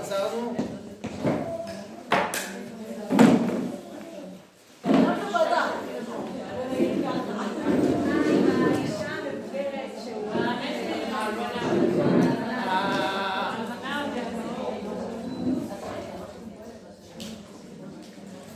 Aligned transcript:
עצרנו? 0.00 0.54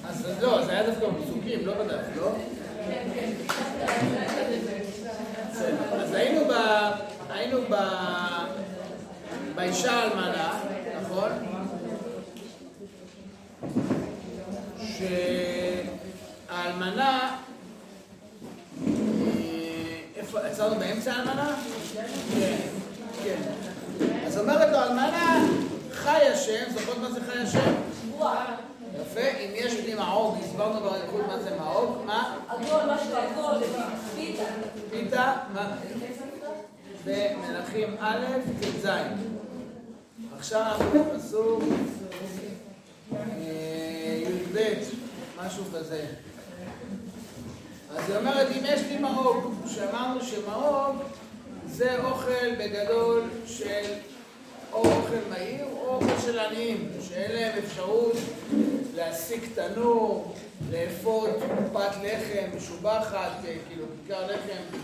אז 0.08 0.42
לא, 0.42 0.64
זה 0.64 0.72
היה 0.72 0.82
דווקא 0.90 1.06
בפסוקים, 1.08 1.66
לא 1.66 1.74
בדף, 1.74 2.04
לא? 2.16 2.32
בסדר. 5.50 6.02
אז 6.02 6.14
היינו 6.14 6.44
ב... 6.44 6.52
היינו 7.30 7.58
ב... 7.70 7.74
באישה 9.54 9.92
האלמנה, 9.92 10.60
נכון? 11.02 11.30
שהאלמנה... 16.48 17.36
אה, 18.86 18.92
איפה, 20.16 20.40
עצרנו 20.40 20.76
באמצע 20.76 21.12
האלמנה? 21.12 21.56
כן, 22.34 22.56
כן. 23.24 23.42
אז 24.26 24.38
אומרת 24.38 24.72
לו, 24.72 24.82
אלמנה, 24.82 25.44
חי 25.92 26.28
השם, 26.32 26.64
זוכרות 26.72 26.98
מה 26.98 27.10
זה 27.10 27.20
חי 27.32 27.38
השם? 27.38 27.74
יפה, 29.02 29.20
אם 29.20 29.50
יש 29.54 29.72
לי 29.72 29.94
מעוג, 29.94 30.36
הסברנו 30.44 30.80
באריכות 30.80 31.26
מה 31.26 31.38
זה 31.38 31.50
מעוג, 31.58 31.96
מה? 32.06 32.36
עגול, 32.48 32.80
משהו 32.94 33.16
עגול, 33.16 33.54
פיתה. 34.16 34.44
פיתה, 34.90 35.32
מה? 35.54 35.76
במלכים 37.04 37.96
א', 38.00 38.24
ט"ז. 38.60 38.88
עכשיו 40.38 40.60
אנחנו 40.60 41.04
בפסוק 41.04 41.62
אה, 43.12 44.22
י"ב, 44.22 44.58
משהו 45.44 45.64
כזה. 45.74 46.06
אז 47.96 48.10
היא 48.10 48.18
אומרת, 48.18 48.48
אם 48.50 48.62
יש 48.64 48.80
לי 48.88 48.98
מעוג, 48.98 49.54
שאמרנו 49.66 50.20
שמעוג 50.24 50.96
זה 51.66 52.04
אוכל 52.04 52.54
בגדול 52.58 53.22
של 53.46 53.84
או 54.72 54.78
אוכל 54.78 55.30
מהיר 55.30 55.64
או 55.64 55.94
אוכל 55.94 56.20
של 56.26 56.38
עניים, 56.38 56.88
שאין 57.08 57.32
להם 57.32 57.58
אפשרות 57.64 58.16
להשיג 58.94 59.40
תנור, 59.54 60.34
לאפות 60.70 61.30
פת 61.72 61.96
לחם 62.02 62.56
משובחת, 62.56 63.30
אה, 63.44 63.56
כאילו 63.68 63.84
כיכר 64.06 64.26
לחם 64.26 64.78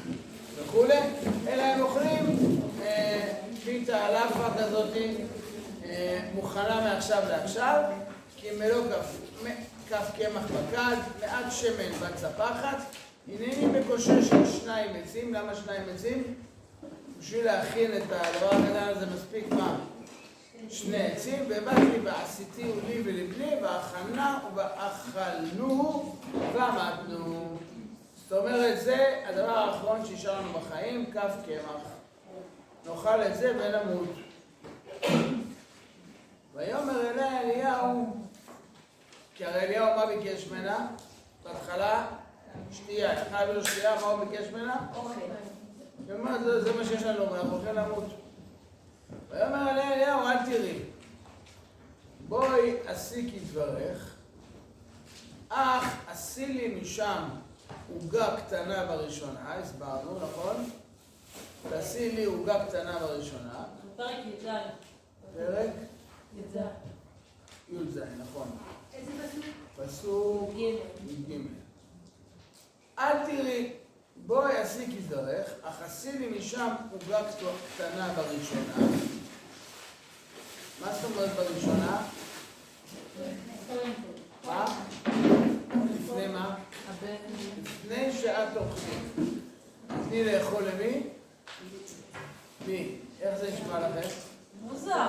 וכולי, 0.56 0.98
אלא 1.48 1.62
הם 1.62 1.80
אוכלים 1.80 2.39
אה, 2.83 3.33
פיתה 3.64 4.11
לאפה 4.11 4.48
כזאת 4.58 4.97
אה, 5.84 6.20
מוכנה 6.34 6.80
מעכשיו 6.80 7.22
לעכשיו, 7.28 7.83
כי 8.36 8.50
מלוא 8.61 8.84
כף, 8.89 9.16
כף 9.89 10.11
קמח 10.16 10.42
בקד, 10.44 10.97
מעט 11.20 11.53
שמן 11.53 11.92
בצפחת, 12.00 12.78
הנני 13.28 13.66
מקושש 13.66 14.33
על 14.33 14.47
שניים 14.47 14.97
עצים, 14.97 15.34
למה 15.34 15.55
שניים 15.55 15.83
עצים? 15.94 16.34
בשביל 17.19 17.44
להכין 17.44 17.97
את 17.97 18.03
הדבר 18.03 18.47
הקטן 18.47 18.88
הזה 18.88 19.06
מספיק 19.14 19.53
מה? 19.53 19.77
שני 20.69 21.06
עצים, 21.06 21.44
ובאתי 21.48 22.00
ועשיתי 22.05 22.72
לי 22.86 23.03
ולבני, 23.05 23.55
והכנה 23.62 24.38
ואכלנו 24.55 26.14
ועמדנו. 26.55 27.58
זאת 28.28 28.38
אומרת, 28.38 28.81
זה 28.81 29.22
הדבר 29.27 29.58
האחרון 29.58 30.06
שישאר 30.06 30.41
לנו 30.41 30.53
בחיים, 30.53 31.06
כף 31.12 31.33
קמח. 31.47 31.83
נאכל 32.86 33.22
את 33.22 33.36
זה 33.36 33.53
ונמות. 33.58 34.08
ויאמר 36.55 37.11
אליה 37.11 37.41
אליהו, 37.41 38.20
כי 39.41 39.46
הרי 39.46 39.60
אליהו 39.60 39.96
מה 39.96 40.06
ביקש 40.06 40.46
ממנה? 40.46 40.88
בהתחלה 41.44 42.06
שתייה, 42.72 43.22
אחד 43.22 43.47
לו 43.54 43.64
שתייה, 43.64 44.00
מה 44.00 44.06
הוא 44.06 44.25
ביקש 44.25 44.47
ממנה? 44.53 44.87
אוכל. 44.94 45.20
היא 46.09 46.14
אומרת, 46.14 46.44
זה, 46.44 46.64
זה 46.64 46.72
מה 46.72 46.84
שיש 46.84 47.03
לנו, 47.03 47.32
ואנחנו 47.32 47.56
הולכים 47.56 47.75
למות. 47.75 48.04
ויאמר 49.31 49.70
אליה 49.70 49.94
אליהו, 49.94 50.20
אל 50.20 50.47
תראי. 50.47 50.78
בואי 52.28 52.76
עשי 52.87 53.31
כדברך, 53.31 54.14
אך 55.48 55.84
עשי 56.09 56.47
לי 56.47 56.81
משם 56.81 57.25
עוגה 57.94 58.37
קטנה 58.37 58.87
בראשונה, 58.87 59.54
הסברנו, 59.54 60.19
נכון? 60.22 60.70
תעשי 61.69 62.12
לי 62.12 62.25
עוגה 62.25 62.66
קטנה 62.66 62.98
בראשונה, 62.98 63.64
פרק 63.97 64.16
י"ז. 64.26 64.47
פרק 65.37 65.70
י"ז. 66.37 66.56
י"ז, 67.69 68.00
נכון. 68.19 68.59
איזה 69.00 69.12
פסוק? 69.28 69.44
פסוק. 69.77 70.50
י"ג. 70.56 71.33
אל 72.99 73.27
תראי, 73.27 73.72
בואי 74.27 74.53
כדברך, 74.87 75.50
אך 75.62 75.83
עשי 75.83 76.12
לי 76.19 76.38
משם 76.38 76.75
עוגה 76.93 77.21
קטנה 77.77 78.12
בראשונה. 78.16 78.88
מה 80.81 80.93
זאת 80.93 81.11
אומרת 81.11 81.31
בראשונה? 81.31 82.03
מה? 84.47 84.65
לפני 85.94 86.27
מה? 86.27 86.56
לפני 87.62 88.12
שאת 88.12 88.56
אוכלים. 88.56 89.41
תני 90.09 90.25
לאכול 90.25 90.62
למי? 90.62 91.03
מי? 92.67 92.97
איך 93.21 93.38
זה 93.38 93.50
נשמע 93.53 93.88
לכם? 93.88 94.09
מוזר. 94.62 95.09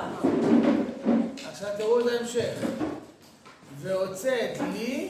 עכשיו 1.45 1.69
תראו 1.77 1.99
את 1.99 2.05
ההמשך. 2.07 2.53
והוצאת 3.81 4.57
לי 4.73 5.09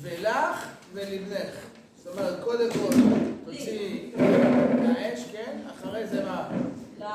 ולך 0.00 0.66
ולבנך. 0.92 1.54
זאת 1.96 2.18
אומרת, 2.18 2.44
קודם 2.44 2.70
כל 2.72 2.94
תוציאי 3.44 4.12
מהאש, 4.82 5.24
כן? 5.32 5.58
אחרי 5.70 6.06
זה 6.06 6.24
מה? 6.24 6.48
לא. 6.98 7.06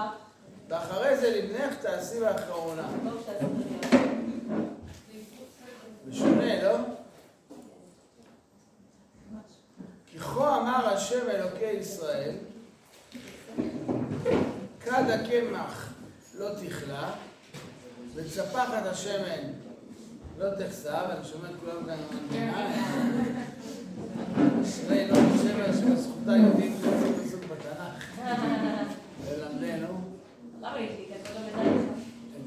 ואחרי 0.70 1.18
זה 1.18 1.38
לבנך 1.38 1.76
תעשי 1.82 2.20
באחרונה. 2.20 2.88
לא. 3.06 3.12
משונה, 6.08 6.64
לא? 6.64 6.78
כי 10.12 10.20
כה 10.20 10.58
אמר 10.58 10.88
השם 10.88 11.30
אלוקי 11.30 11.66
ישראל, 11.66 12.36
כד 14.80 15.10
הקמח 15.10 15.94
לא 16.40 16.50
תכלה, 16.50 17.12
וצפחת 18.16 18.86
השמן 18.86 19.67
לא 20.38 20.50
תחסר, 20.50 21.06
אני 21.12 21.26
שומע 21.26 21.50
את 21.50 21.56
כולם 21.60 21.86
כאן. 21.86 21.98
אשרי 24.62 25.08
לא 25.08 25.18
השם 25.18 25.80
שבזכותה 25.82 26.32
יודעים 26.32 26.78
חצי 26.82 27.14
פסוק 27.28 27.42
בתנ"ך. 27.44 28.20
ללמדנו. 29.30 29.88
לא 30.62 30.70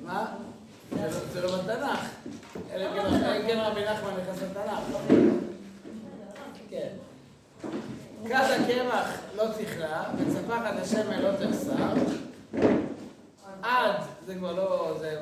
מה? 0.05 0.27
זה 0.95 1.07
לא- 1.07 1.11
זה 1.33 1.41
לא 1.41 1.57
בתנ"ך. 1.57 2.09
אלא 2.73 2.87
אם 2.87 2.95
כן- 2.95 3.15
אלא 3.25 3.37
אם 3.37 3.47
כן 3.47 3.59
רבי 3.61 3.81
נחמן 3.85 4.11
נכנס 4.23 4.43
לתנ"ך. 4.43 4.97
כן. 6.71 6.89
כד 8.29 8.57
הקמח 8.61 9.07
לא 9.37 9.45
תכלה, 9.59 10.05
וצפחת 10.19 10.75
השמן 10.83 11.23
לא 11.23 11.31
תחסר. 11.33 11.95
עד, 13.63 13.95
זה 14.27 14.35
כבר 14.35 14.53
לא... 14.53 14.97
זה... 15.01 15.19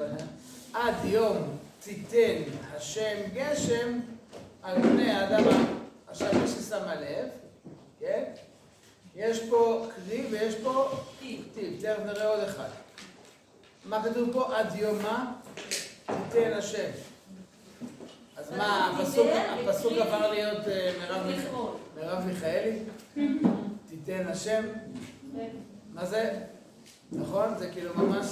עד 0.75 0.95
יום 1.05 1.37
תיתן 1.81 2.43
השם 2.77 3.16
גשם 3.34 4.00
על 4.62 4.83
פני 4.83 5.11
האדמה. 5.11 5.65
עכשיו, 6.09 6.28
מי 6.43 6.49
ששמה 6.49 6.94
לב, 6.94 7.28
כן? 8.00 8.25
יש 9.16 9.49
פה 9.50 9.87
כלי 9.94 10.27
ויש 10.31 10.55
פה. 10.55 10.91
טיב. 11.21 11.77
תכף 11.81 11.99
נראה 12.06 12.27
עוד 12.27 12.41
אחד. 12.41 12.69
מה 13.84 14.03
כתוב 14.05 14.33
פה? 14.33 14.56
עד 14.56 14.77
יום 14.77 15.03
מה? 15.03 15.33
תיתן 16.06 16.52
השם. 16.52 16.91
אז 18.37 18.52
מה, 18.52 18.91
הפסוק, 18.91 19.26
הפסוק 19.69 19.93
עבר 19.93 20.31
להיות 20.31 20.69
אה, 20.69 20.93
מרב 21.97 22.26
מיכאלי? 22.26 22.79
תיתן 23.88 24.26
השם? 24.29 24.62
מה 25.94 26.06
זה? 26.06 26.41
נכון? 27.12 27.58
זה 27.58 27.70
כאילו 27.70 27.94
ממש... 27.94 28.26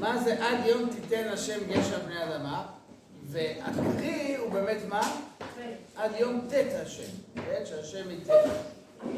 מה 0.00 0.18
זה 0.24 0.46
עד 0.46 0.66
יום 0.66 0.90
תיתן 0.90 1.28
השם 1.28 1.58
גשם 1.68 2.00
פני 2.06 2.24
אדמה? 2.24 2.66
והקריא 3.26 4.38
הוא 4.38 4.52
באמת 4.52 4.78
מה? 4.88 5.20
עד 5.96 6.10
יום 6.18 6.48
ט' 6.50 6.74
השם, 6.82 7.12
כן? 7.34 7.62
שהשם 7.66 8.10
ייתן. 8.10 8.50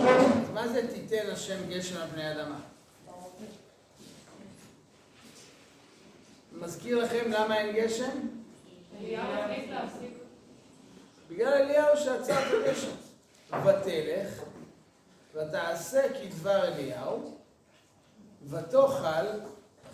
אז 0.00 0.50
מה 0.54 0.68
זה 0.68 0.88
תיתן 0.94 1.30
השם 1.32 1.68
גשם 1.68 1.96
על 1.96 2.08
פני 2.08 2.32
אדמה? 2.32 2.60
מזכיר 6.52 6.98
לכם 6.98 7.30
למה 7.30 7.58
אין 7.58 7.76
גשם? 7.76 8.18
בגלל 11.30 11.52
אליהו 11.52 11.96
שעצר 11.96 12.38
את 12.38 12.66
הגשם. 12.66 12.90
ותלך, 13.64 14.42
ותעשה 15.34 16.02
כדבר 16.20 16.64
אליהו, 16.64 17.38
ותאכל, 18.50 19.26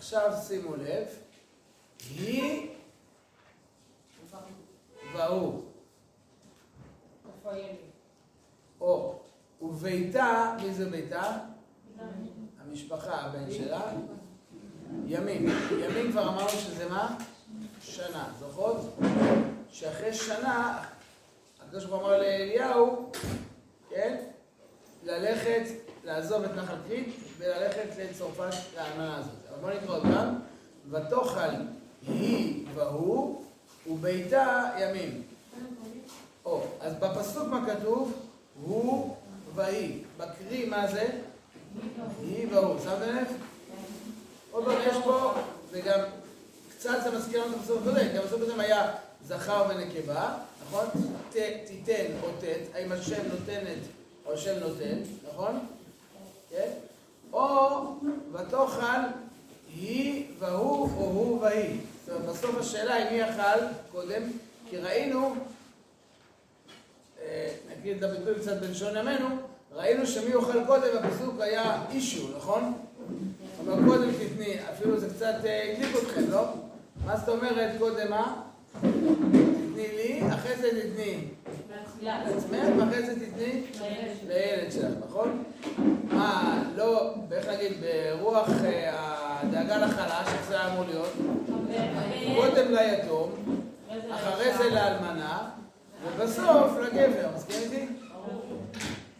עכשיו 0.05 0.31
שימו 0.47 0.75
לב, 0.75 1.07
היא 2.09 2.69
והוא? 5.13 5.63
או, 8.81 9.19
וביתה, 9.61 10.57
מי 10.61 10.73
זה 10.73 10.89
ביתה? 10.89 11.37
המשפחה, 12.59 13.21
הבן 13.21 13.51
שלה, 13.51 13.91
ימים. 15.05 15.49
ימים 15.79 16.11
כבר 16.11 16.29
אמרנו 16.29 16.49
שזה 16.49 16.89
מה? 16.89 17.17
שנה. 17.81 18.33
זוכרות? 18.39 18.77
שאחרי 19.71 20.13
שנה, 20.13 20.83
הקדוש 21.61 21.85
ברוך 21.85 22.01
הוא 22.01 22.09
אמר 22.09 22.17
לאליהו, 22.17 23.11
כן? 23.89 24.17
ללכת, 25.03 25.63
לעזוב 26.03 26.43
את 26.43 26.51
נחל 26.51 26.75
קריט 26.87 27.07
וללכת 27.37 27.97
לצרפת 27.97 28.53
לאלמנה 28.75 29.17
הזאת. 29.17 29.44
אבל 29.61 29.77
בואו 29.85 29.97
נקרא 29.99 30.13
פעם. 30.13 30.35
ותאכל 30.89 31.55
היא 32.07 32.65
והוא 32.75 33.43
וביתה 33.87 34.69
ימים. 34.79 35.23
או, 36.45 36.63
אז 36.81 36.93
בפסוק 36.99 37.47
מה 37.47 37.65
כתוב? 37.65 38.13
הוא 38.63 39.15
והיא. 39.55 40.03
בקרי 40.17 40.65
מה 40.65 40.87
זה? 40.87 41.09
היא 42.21 42.47
והוא. 42.51 42.79
שמתם 42.79 43.15
לב? 43.15 43.27
עוד 44.51 44.65
פעם 44.65 44.75
יש 44.87 44.97
פה, 45.03 45.33
וגם 45.71 45.99
קצת 46.69 46.97
זה 47.03 47.17
מזכיר 47.17 47.45
לנו 47.45 47.53
את 47.53 47.59
הפסוק 47.59 47.81
הקודם, 47.81 48.09
כי 48.11 48.17
הפסוק 48.17 48.41
הקודם 48.41 48.59
היה 48.59 48.91
זכר 49.27 49.65
ונקבה, 49.69 50.37
נכון? 50.67 50.85
תיתן 51.67 52.05
או 52.23 52.27
תת, 52.39 52.75
האם 52.75 52.91
השם 52.91 53.21
נותנת 53.29 53.79
או 54.25 54.33
השם 54.33 54.59
נותן, 54.59 54.97
נכון? 55.29 55.59
כן? 56.49 56.69
או 57.33 57.95
ותאכל 58.33 59.01
היא 59.75 60.25
והוא 60.39 60.89
או 60.97 61.05
הוא 61.05 61.41
והיא. 61.41 61.79
זאת 62.05 62.15
אומרת, 62.15 62.35
בסוף 62.35 62.57
השאלה 62.59 62.93
היא 62.93 63.11
מי 63.11 63.29
אכל 63.29 63.65
קודם, 63.91 64.21
כי 64.69 64.77
ראינו, 64.77 65.35
אה, 67.21 67.49
נגיד 67.71 68.03
את 68.03 68.03
הביטוי 68.03 68.35
קצת 68.41 68.61
בלשון 68.61 68.97
ימינו, 68.97 69.27
ראינו 69.73 70.07
שמי 70.07 70.33
אוכל 70.33 70.65
קודם, 70.65 70.97
הפסוק 71.03 71.41
היה 71.41 71.83
אישו, 71.91 72.27
נכון? 72.37 72.73
אומר 73.59 73.87
קודם 73.87 74.09
תתני, 74.11 74.55
אפילו 74.73 74.99
זה 74.99 75.09
קצת 75.09 75.35
אה, 75.45 75.73
הדליק 75.73 75.95
אתכם, 76.03 76.31
לא? 76.31 76.43
מה 77.05 77.17
זאת 77.17 77.29
אומרת 77.29 77.71
קודם 77.79 78.09
מה? 78.09 78.41
תתני 78.81 79.87
לי, 79.95 80.21
אחרי 80.33 80.55
זה 80.55 80.69
תתני. 80.81 81.17
לעצמך, 82.01 82.59
ואחרי 82.79 83.05
זה 83.05 83.15
תתני 83.15 83.61
לילד 84.27 84.71
שלך, 84.71 84.91
נכון? 85.09 85.43
מה, 86.11 86.63
לא, 86.75 87.13
איך 87.31 87.47
להגיד, 87.47 87.71
ברוח 87.81 88.49
אה, 88.65 89.24
הדאגה 89.47 89.77
לחלש, 89.77 90.27
איך 90.27 90.47
זה 90.49 90.67
אמור 90.67 90.83
להיות? 90.83 91.13
קודם 92.35 92.71
ליתום, 92.71 93.31
אחרי 94.11 94.57
זה 94.57 94.69
לאלמנה, 94.69 95.49
ובסוף 96.05 96.71
לגבר, 96.81 97.29
מסכים 97.35 97.61
איתי? 97.61 97.87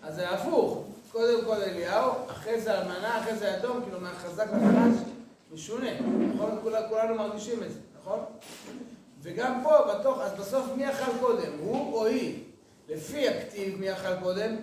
אז 0.03 0.15
זה 0.15 0.29
הפוך, 0.29 0.83
קודם 1.11 1.45
כל 1.45 1.55
אליהו, 1.55 2.11
אחרי 2.31 2.61
זה 2.61 2.79
אלמנה, 2.81 3.19
אחרי 3.21 3.35
זה 3.35 3.55
יתום, 3.59 3.81
כאילו 3.83 3.99
מהחזק 3.99 4.47
לחלש, 4.47 4.99
משונה, 5.53 5.89
נכון? 6.35 6.59
כולנו 6.89 7.15
מרגישים 7.15 7.63
את 7.63 7.71
זה, 7.71 7.79
נכון? 8.01 8.19
וגם 9.21 9.61
פה, 9.63 9.71
בתוך, 9.93 10.21
אז 10.21 10.31
בסוף 10.39 10.65
מי 10.77 10.89
אכל 10.89 11.11
קודם, 11.19 11.51
הוא 11.59 11.93
או 11.93 12.05
היא? 12.05 12.43
לפי 12.89 13.29
הכתיב 13.29 13.79
מי 13.79 13.93
אכל 13.93 14.15
קודם? 14.23 14.55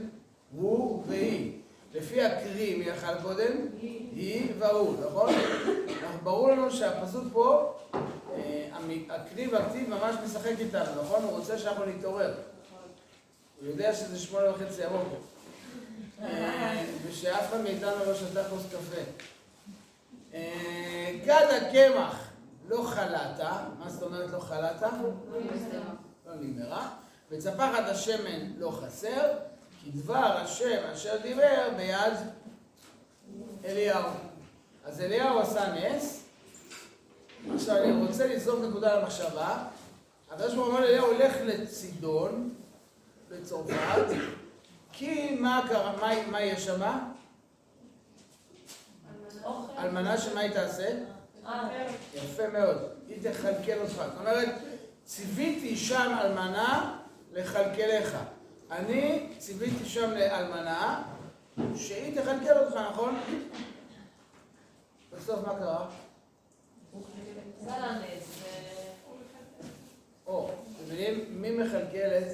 הוא 0.56 1.04
והיא. 1.06 1.61
לפי 1.94 2.22
הקרי 2.22 2.74
מי 2.74 2.92
אכל 2.92 3.22
קודם? 3.22 3.52
היא 4.14 4.52
והוא, 4.58 4.96
נכון? 5.06 5.34
ברור 6.22 6.48
לנו 6.48 6.70
שהפסוק 6.70 7.24
פה, 7.32 7.74
אה, 8.34 8.68
הקרי 9.10 9.46
והכתיב 9.46 9.88
ממש 9.88 10.14
משחק 10.24 10.54
איתנו, 10.58 11.02
נכון? 11.02 11.22
הוא 11.22 11.30
רוצה 11.30 11.58
שאנחנו 11.58 11.84
נתעורר. 11.84 12.34
הוא 13.60 13.68
יודע 13.68 13.94
שזה 13.94 14.18
שמונה 14.18 14.50
וחצי 14.50 14.84
הבוקר. 14.84 15.16
אה, 16.22 16.84
ושאף 17.06 17.48
אחד 17.50 17.60
מאיתנו 17.60 18.04
לא 18.06 18.14
שתה 18.14 18.44
כוס 18.44 18.62
קפה. 18.66 19.02
אה, 20.34 21.12
כד 21.24 21.46
הקמח 21.50 22.28
לא 22.68 22.82
חלת, 22.82 23.40
מה 23.78 23.90
זאת 23.90 24.02
אומרת 24.02 24.30
לא 24.30 24.38
חלת? 24.38 24.82
לא 26.26 26.34
נגמרה. 26.40 26.88
וצפחת 27.30 27.88
השמן 27.88 28.52
לא 28.58 28.70
חסר, 28.70 29.32
דבר 29.86 30.36
השם 30.36 30.78
אשר 30.92 31.16
דיבר 31.22 31.68
ביד 31.76 32.14
אליהו. 33.64 34.10
אז 34.84 35.00
אליהו 35.00 35.38
עשה 35.38 35.72
נס. 35.72 36.24
עכשיו 37.54 37.76
אני 37.76 38.06
רוצה 38.06 38.26
לזרוק 38.26 38.60
נקודה 38.64 39.00
למחשבה. 39.00 39.64
הקדוש 40.30 40.54
ברוך 40.54 40.66
הוא 40.66 40.74
אומר 40.74 40.80
לאליהו, 40.80 41.06
הולך 41.06 41.36
לצידון, 41.44 42.54
לצרפת, 43.30 44.06
כי 44.92 45.34
מה 45.34 45.64
קרה, 45.68 45.96
מה, 45.96 46.26
מה 46.30 46.42
יש. 46.42 46.68
אלמנה 49.78 50.18
שמה 50.18 50.40
היא 50.40 50.52
תעשה? 50.52 50.88
יפה 52.14 52.48
מאוד, 52.48 52.76
היא 53.08 53.30
תכלכל 53.30 53.78
אותך. 53.80 53.92
זאת 53.92 54.18
אומרת, 54.18 54.48
ציוויתי 55.04 55.76
שם 55.76 56.16
אלמנה 56.20 56.98
לכלכלך. 57.32 58.16
אני 58.72 59.26
ציוויתי 59.38 59.84
שם 59.84 60.10
לאלמנה 60.10 61.02
שהיא 61.76 62.20
תכלכל 62.20 62.58
אותך, 62.58 62.76
נכון? 62.92 63.20
בסוף 65.12 65.46
מה 65.46 65.58
קרה? 65.58 65.86
או, 70.26 70.50
אתם 70.50 70.84
מבינים? 70.84 71.24
מי 71.30 71.50
מכלכלת? 71.50 72.26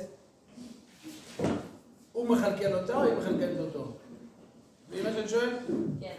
הוא 2.13 2.29
מכלכל 2.29 2.75
אותה 2.75 2.95
או 2.95 3.03
היא 3.03 3.15
מכלכלת 3.15 3.59
אותו? 3.59 3.93
מבין 4.89 5.23
מה 5.23 5.29
שואל? 5.29 5.59
כן. 6.01 6.15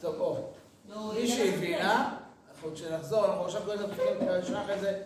טוב, 0.00 0.20
או. 0.20 0.52
מי 1.14 1.28
שהבינה, 1.28 2.16
אנחנו 2.50 2.74
כשנחזור, 2.74 3.26
אנחנו 3.26 3.44
עכשיו 3.44 3.62
קוראים 3.62 3.80
את 3.80 3.86
בקריאה 3.88 4.36
ראשונה 4.36 4.64
אחרי 4.64 4.78
זה, 4.80 5.02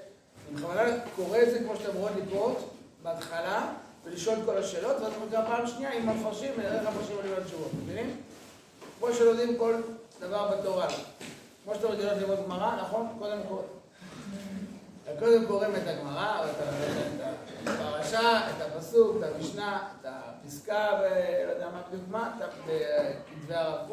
אני 0.48 0.56
בכוונה 0.56 0.82
קורא 1.16 1.38
את 1.42 1.50
זה 1.50 1.58
כמו 1.58 1.76
שאתם 1.76 1.96
רואים 1.96 2.16
לקרות, 2.26 2.70
בהתחלה, 3.02 3.72
ולשאול 4.06 4.38
כל 4.44 4.58
השאלות, 4.58 4.96
ואז 5.02 5.12
גם 5.30 5.42
פעם 5.46 5.66
שנייה 5.66 5.92
עם 5.92 6.08
המפרשים, 6.08 6.52
ונראה 6.56 6.80
איך 6.80 6.86
המפרשים 6.88 7.16
עולים 7.16 7.32
על 7.36 7.44
תשובות, 7.44 7.70
מבינים? 7.82 8.20
כמו 8.98 9.12
שלומדים 9.14 9.58
כל 9.58 9.74
דבר 10.20 10.56
בתורה. 10.56 10.88
כמו 11.64 11.74
שאתם 11.74 11.86
רגילות 11.86 12.12
ללמוד 12.16 12.38
גמרא, 12.44 12.76
נכון? 12.82 13.16
קודם 13.18 13.38
כל. 13.48 13.62
קודם 15.18 15.46
קוראים 15.46 15.76
את 15.76 15.86
הגמרא, 15.86 16.44
את 16.44 16.56
הפרשה, 17.66 18.50
את 18.50 18.62
הפסוק, 18.62 19.16
את 19.18 19.34
המשנה, 19.34 19.88
את 20.00 20.06
הפסקה, 20.08 21.00
ולא 21.00 21.52
יודע 21.52 21.68
מה 21.70 21.82
בדיוק 21.88 22.02
מה, 22.10 22.34
את 22.38 22.48
בכתבי 22.66 23.54
הרב. 23.54 23.90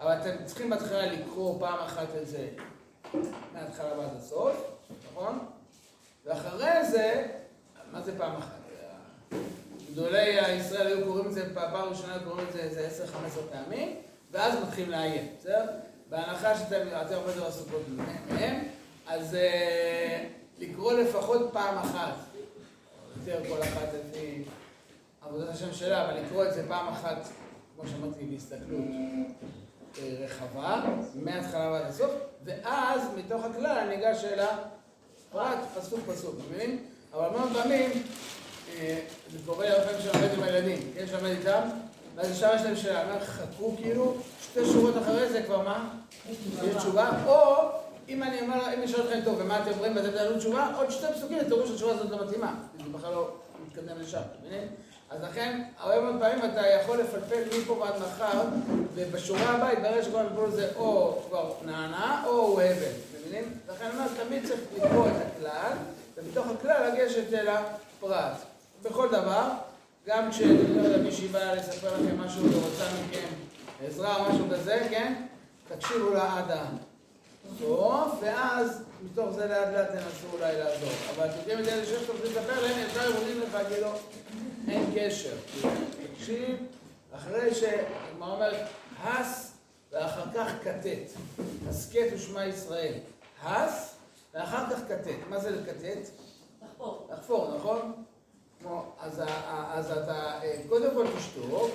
אבל 0.00 0.12
אתם 0.20 0.44
צריכים 0.44 0.70
בהתחלה 0.70 1.06
לקרוא 1.06 1.60
פעם 1.60 1.78
אחת 1.78 2.08
את 2.22 2.28
זה 2.28 2.48
מההתחלה 3.54 3.98
ועד 3.98 4.16
הסוף, 4.16 4.56
נכון? 5.12 5.38
ואחרי 6.24 6.86
זה, 6.90 7.26
מה 7.92 8.02
זה 8.02 8.18
פעם 8.18 8.36
אחת? 8.36 8.61
גדולי 9.92 10.56
ישראל 10.56 10.86
היו 10.86 11.06
קוראים 11.06 11.26
את 11.26 11.32
זה, 11.32 11.54
פעם 11.54 11.88
ראשונה 11.88 12.18
קוראים 12.24 12.46
את 12.48 12.52
זה 12.52 12.60
איזה 12.60 13.04
10-15 13.04 13.38
פעמים, 13.52 13.96
ואז 14.30 14.54
מתחילים 14.62 14.90
לעיין, 14.90 15.28
בסדר? 15.38 15.66
בהנחה 16.10 16.58
שאתם 16.58 16.86
אתם 17.02 17.14
הרבה 17.14 17.30
יותר 17.30 17.46
עסוקות 17.46 17.82
מהם, 18.28 18.64
אז 19.06 19.34
אה, 19.34 20.24
לקרוא 20.58 20.92
לפחות 20.92 21.50
פעם 21.52 21.78
אחת, 21.78 22.14
יותר 23.16 23.48
כל 23.48 23.62
אחת 23.62 23.88
לפי 23.94 24.44
עבודת 25.22 25.48
השם 25.48 25.72
שלה, 25.72 26.04
אבל 26.04 26.20
לקרוא 26.20 26.44
את 26.44 26.54
זה 26.54 26.68
פעם 26.68 26.88
אחת, 26.88 27.28
כמו 27.76 27.90
שאמרתי, 27.90 28.24
בהסתכלות 28.24 28.84
אה, 29.98 30.14
רחבה, 30.24 30.82
מההתחלה 31.14 31.70
ועד 31.70 31.86
הסוף, 31.86 32.10
ואז 32.44 33.00
מתוך 33.16 33.44
הכלל 33.44 33.78
אני 33.78 33.96
ניגש 33.96 34.24
אל 34.24 34.40
הפרט, 34.40 35.58
פסוק 35.78 36.00
פסוק, 36.06 36.34
מבינים? 36.48 36.84
אבל 37.14 37.24
המון 37.24 37.52
פעמים, 37.54 37.90
זה 39.32 39.38
קורה 39.46 39.68
הרבה 39.68 39.84
פעמים 39.84 40.00
שאני 40.02 40.24
עובד 40.24 40.38
עם 40.38 40.42
הילדים, 40.42 40.78
כן, 40.94 41.06
שאני 41.06 41.16
עובד 41.16 41.30
איתם, 41.30 41.60
ואז 42.14 42.30
ישר 42.30 42.50
יש 42.56 42.62
להם 42.62 42.76
שאלה, 42.76 43.04
אומר, 43.04 43.24
חכו 43.24 43.76
כאילו, 43.76 44.14
שתי 44.42 44.60
שורות 44.64 44.94
אחרי 45.02 45.28
זה 45.28 45.42
כבר 45.42 45.62
מה? 45.62 45.88
יש 46.30 46.36
תשובה, 46.78 47.10
או 47.26 47.54
אם 48.08 48.22
אני 48.22 48.40
אומר, 48.40 48.74
אם 48.74 48.78
אני 48.78 48.88
שואל 48.88 49.06
אתכם 49.06 49.20
טוב, 49.24 49.36
ומה 49.38 49.62
אתם 49.62 49.70
אומרים 49.70 49.96
ואתם 49.96 50.10
תענו 50.10 50.38
תשובה, 50.38 50.72
עוד 50.76 50.90
שתי 50.90 51.06
פסוקים, 51.16 51.38
תראו 51.48 51.66
שהתשובה 51.66 51.92
הזאת 51.92 52.10
לא 52.10 52.26
מתאימה, 52.26 52.54
זה 52.78 52.98
בכלל 52.98 53.12
לא 53.12 53.30
מתקדם 53.66 54.00
לשם, 54.00 54.20
מבינים? 54.40 54.68
אז 55.10 55.22
לכן, 55.22 55.62
הרבה 55.78 56.00
מאוד 56.00 56.16
פעמים 56.20 56.44
אתה 56.44 56.66
יכול 56.66 56.98
לפלפל 56.98 57.42
מפה 57.58 57.72
ועד 57.72 57.94
מחר, 57.98 58.42
ובשורה 58.94 59.50
הבאה 59.50 59.72
יתברר 59.72 60.02
שכל 60.02 60.18
המיפול 60.18 60.44
הזה 60.44 60.68
או 60.76 61.18
כבר 61.28 61.52
נענה, 61.66 62.22
או 62.26 62.30
הוא 62.30 62.62
הבל, 62.62 62.92
מבינים? 63.20 63.54
לכן 63.68 63.84
אני 63.84 63.94
אומר, 63.94 64.06
תמיד 64.24 64.46
צריך 64.46 64.60
לקרוא 64.76 65.06
את 65.06 65.12
הכלל, 65.26 65.72
ומתוך 66.16 66.46
הכלל 66.46 66.90
לגשת 66.92 67.32
אל 67.32 67.48
הפרט. 67.48 68.51
בכל 68.82 69.08
דבר, 69.08 69.48
גם 70.06 70.30
כשאני 70.30 70.76
לא 70.76 70.82
יודע, 70.82 71.02
מישהי 71.02 71.28
באה 71.28 71.54
לספר 71.54 71.94
לכם 71.94 72.20
משהו 72.20 72.42
ורוצה 72.42 72.84
מכם 72.84 73.28
עזרה 73.86 74.16
או 74.16 74.32
משהו 74.32 74.46
כזה, 74.52 74.86
כן? 74.90 75.26
תקשיבו 75.68 76.10
לה 76.10 76.38
עד 76.38 76.50
ה... 76.50 76.64
סוף, 77.58 78.12
ואז 78.22 78.82
מתוך 79.04 79.30
זה 79.30 79.46
לאט 79.46 79.68
לאט 79.72 79.88
תנסו 79.88 80.26
אולי 80.32 80.58
לעזור. 80.58 80.90
אבל 81.16 81.28
תקראי 81.28 81.62
את 81.62 81.68
אלה 81.68 81.86
שיש 81.86 82.02
לכם 82.02 82.12
לספר 82.24 82.62
להם, 82.62 82.86
ישר 82.86 83.16
עונים 83.18 83.40
לך 83.40 83.58
כאילו, 83.68 83.88
אין 84.68 84.90
קשר. 84.94 85.36
תקשיב, 86.14 86.56
אחרי 87.16 87.54
שהגמרא 87.54 88.34
אומרת, 88.34 88.66
הס, 89.02 89.52
ואחר 89.92 90.24
כך 90.34 90.52
כתת. 90.62 91.10
הסכת 91.68 92.06
ושמע 92.14 92.46
ישראל. 92.46 92.94
הס, 93.42 93.94
ואחר 94.34 94.70
כך 94.70 94.78
כתת. 94.88 95.16
מה 95.28 95.40
זה 95.40 95.50
לכתת? 95.50 96.08
לחפור. 96.64 97.08
לחפור, 97.12 97.56
נכון? 97.56 97.92
אז, 99.12 99.22
אז 99.74 99.90
אתה 99.90 100.40
אה, 100.42 100.56
קודם 100.68 100.90
כל 100.94 101.06
תשתוק, 101.18 101.70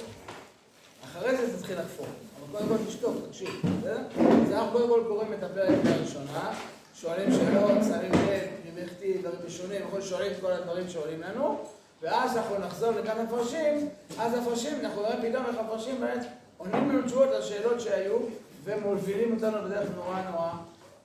אחרי 1.03 1.38
זה 1.38 1.58
תתחיל 1.58 1.79
לחפור. 1.79 2.06
אבל 2.51 2.60
קודם 2.60 2.70
כל 2.70 2.86
תשתוק, 2.88 3.15
תקשיב, 3.27 3.50
בסדר? 3.79 4.00
אז 4.46 4.51
אנחנו 4.51 4.72
קודם 4.72 4.89
כל 4.89 5.03
קוראים 5.08 5.34
את 5.34 5.44
הפרק 5.44 5.79
הראשונה, 5.86 6.53
שואלים 6.96 7.32
שאלות, 7.32 7.72
שמים 7.84 8.12
לב, 8.12 8.48
ממלכתי, 8.65 9.17
דברים 9.17 9.39
ראשונים, 9.46 9.82
אנחנו 9.82 10.01
שואלים 10.01 10.32
את 10.32 10.38
כל 10.41 10.51
הדברים 10.51 10.89
שעולים 10.89 11.22
לנו, 11.22 11.60
ואז 12.01 12.38
אנחנו 12.38 12.60
נחזור 12.60 12.91
לכאן 12.91 13.20
המפרשים, 13.20 13.89
אז 14.20 14.34
המפרשים, 14.34 14.86
אנחנו 14.86 15.01
נראה 15.01 15.22
פתאום 15.22 15.46
איך 15.46 15.58
המפרשים 15.58 16.00
באמת 16.00 16.25
עונים 16.58 16.89
לנו 16.89 17.01
תשובות 17.01 17.29
על 17.29 17.41
שאלות 17.41 17.82
שהיו, 17.82 18.17
ומובילים 18.63 19.36
אותנו 19.36 19.58
בדרך 19.65 19.89
נורא 19.96 20.22
נורא 20.32 20.51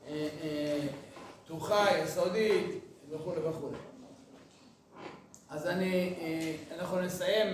אה, 0.09 0.29
אה, 0.43 0.79
פתוחה, 1.45 1.87
יסודית, 2.05 2.67
וכולי 3.11 3.41
וכולי. 3.41 3.92
אז 5.53 5.67
אני, 5.67 6.15
אה, 6.21 6.55
אנחנו 6.79 7.01
נסיים 7.01 7.49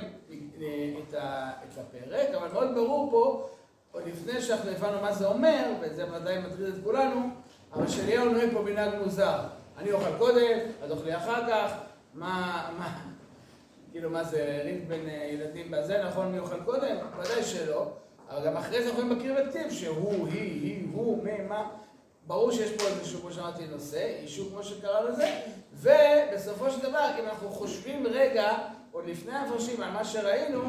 אה, 0.60 0.92
את 0.98 1.14
את 1.14 1.78
הפרק, 1.78 2.28
אבל 2.34 2.52
מאוד 2.52 2.74
ברור 2.74 3.10
פה, 3.10 3.48
עוד 3.92 4.02
לפני 4.06 4.42
שאנחנו 4.42 4.70
הבנו 4.70 5.02
מה 5.02 5.12
זה 5.12 5.26
אומר, 5.26 5.72
וזה 5.80 6.12
ודאי 6.12 6.38
מטריד 6.38 6.74
את 6.74 6.84
כולנו, 6.84 7.20
אבל 7.72 7.88
שאליהו 7.88 8.32
נוהג 8.32 8.52
פה 8.52 8.62
מנהג 8.62 8.94
מוזר. 9.02 9.38
אני 9.78 9.92
אוכל 9.92 10.18
קודם, 10.18 10.58
את 10.84 10.90
אוכלי 10.90 11.16
אחר 11.16 11.48
כך, 11.48 11.72
מה, 12.14 12.68
מה, 12.78 12.98
כאילו 13.92 14.10
מה 14.10 14.24
זה, 14.24 14.60
ריב 14.64 14.88
בין 14.88 15.08
אה, 15.08 15.28
ילדים 15.32 15.70
בזה, 15.70 16.02
נכון 16.04 16.32
מי 16.32 16.38
אוכל 16.38 16.60
קודם? 16.64 16.96
ודאי 17.20 17.42
שלא. 17.42 17.90
אבל 18.30 18.46
גם 18.46 18.56
אחרי 18.56 18.82
זה 18.82 18.90
אנחנו 18.90 19.02
יכולים 19.02 19.18
להכיר 19.18 19.46
בכתיב 19.46 19.70
שהוא, 19.70 20.28
היא, 20.28 20.62
היא, 20.62 20.88
הוא, 20.92 21.24
מי, 21.24 21.42
מה. 21.48 21.68
ברור 22.28 22.52
שיש 22.52 22.72
פה 22.72 22.84
איזשהו, 22.84 23.20
כמו 23.20 23.32
שאמרתי, 23.32 23.66
נושא, 23.66 24.16
אישו 24.18 24.50
כמו 24.50 24.62
שקרא 24.62 25.00
לזה, 25.00 25.40
ובסופו 25.72 26.70
של 26.70 26.80
דבר, 26.80 27.10
אם 27.20 27.24
אנחנו 27.24 27.50
חושבים 27.50 28.06
רגע, 28.06 28.58
עוד 28.92 29.06
לפני 29.06 29.32
המפרשים, 29.32 29.82
על 29.82 29.90
מה 29.90 30.04
שראינו, 30.04 30.60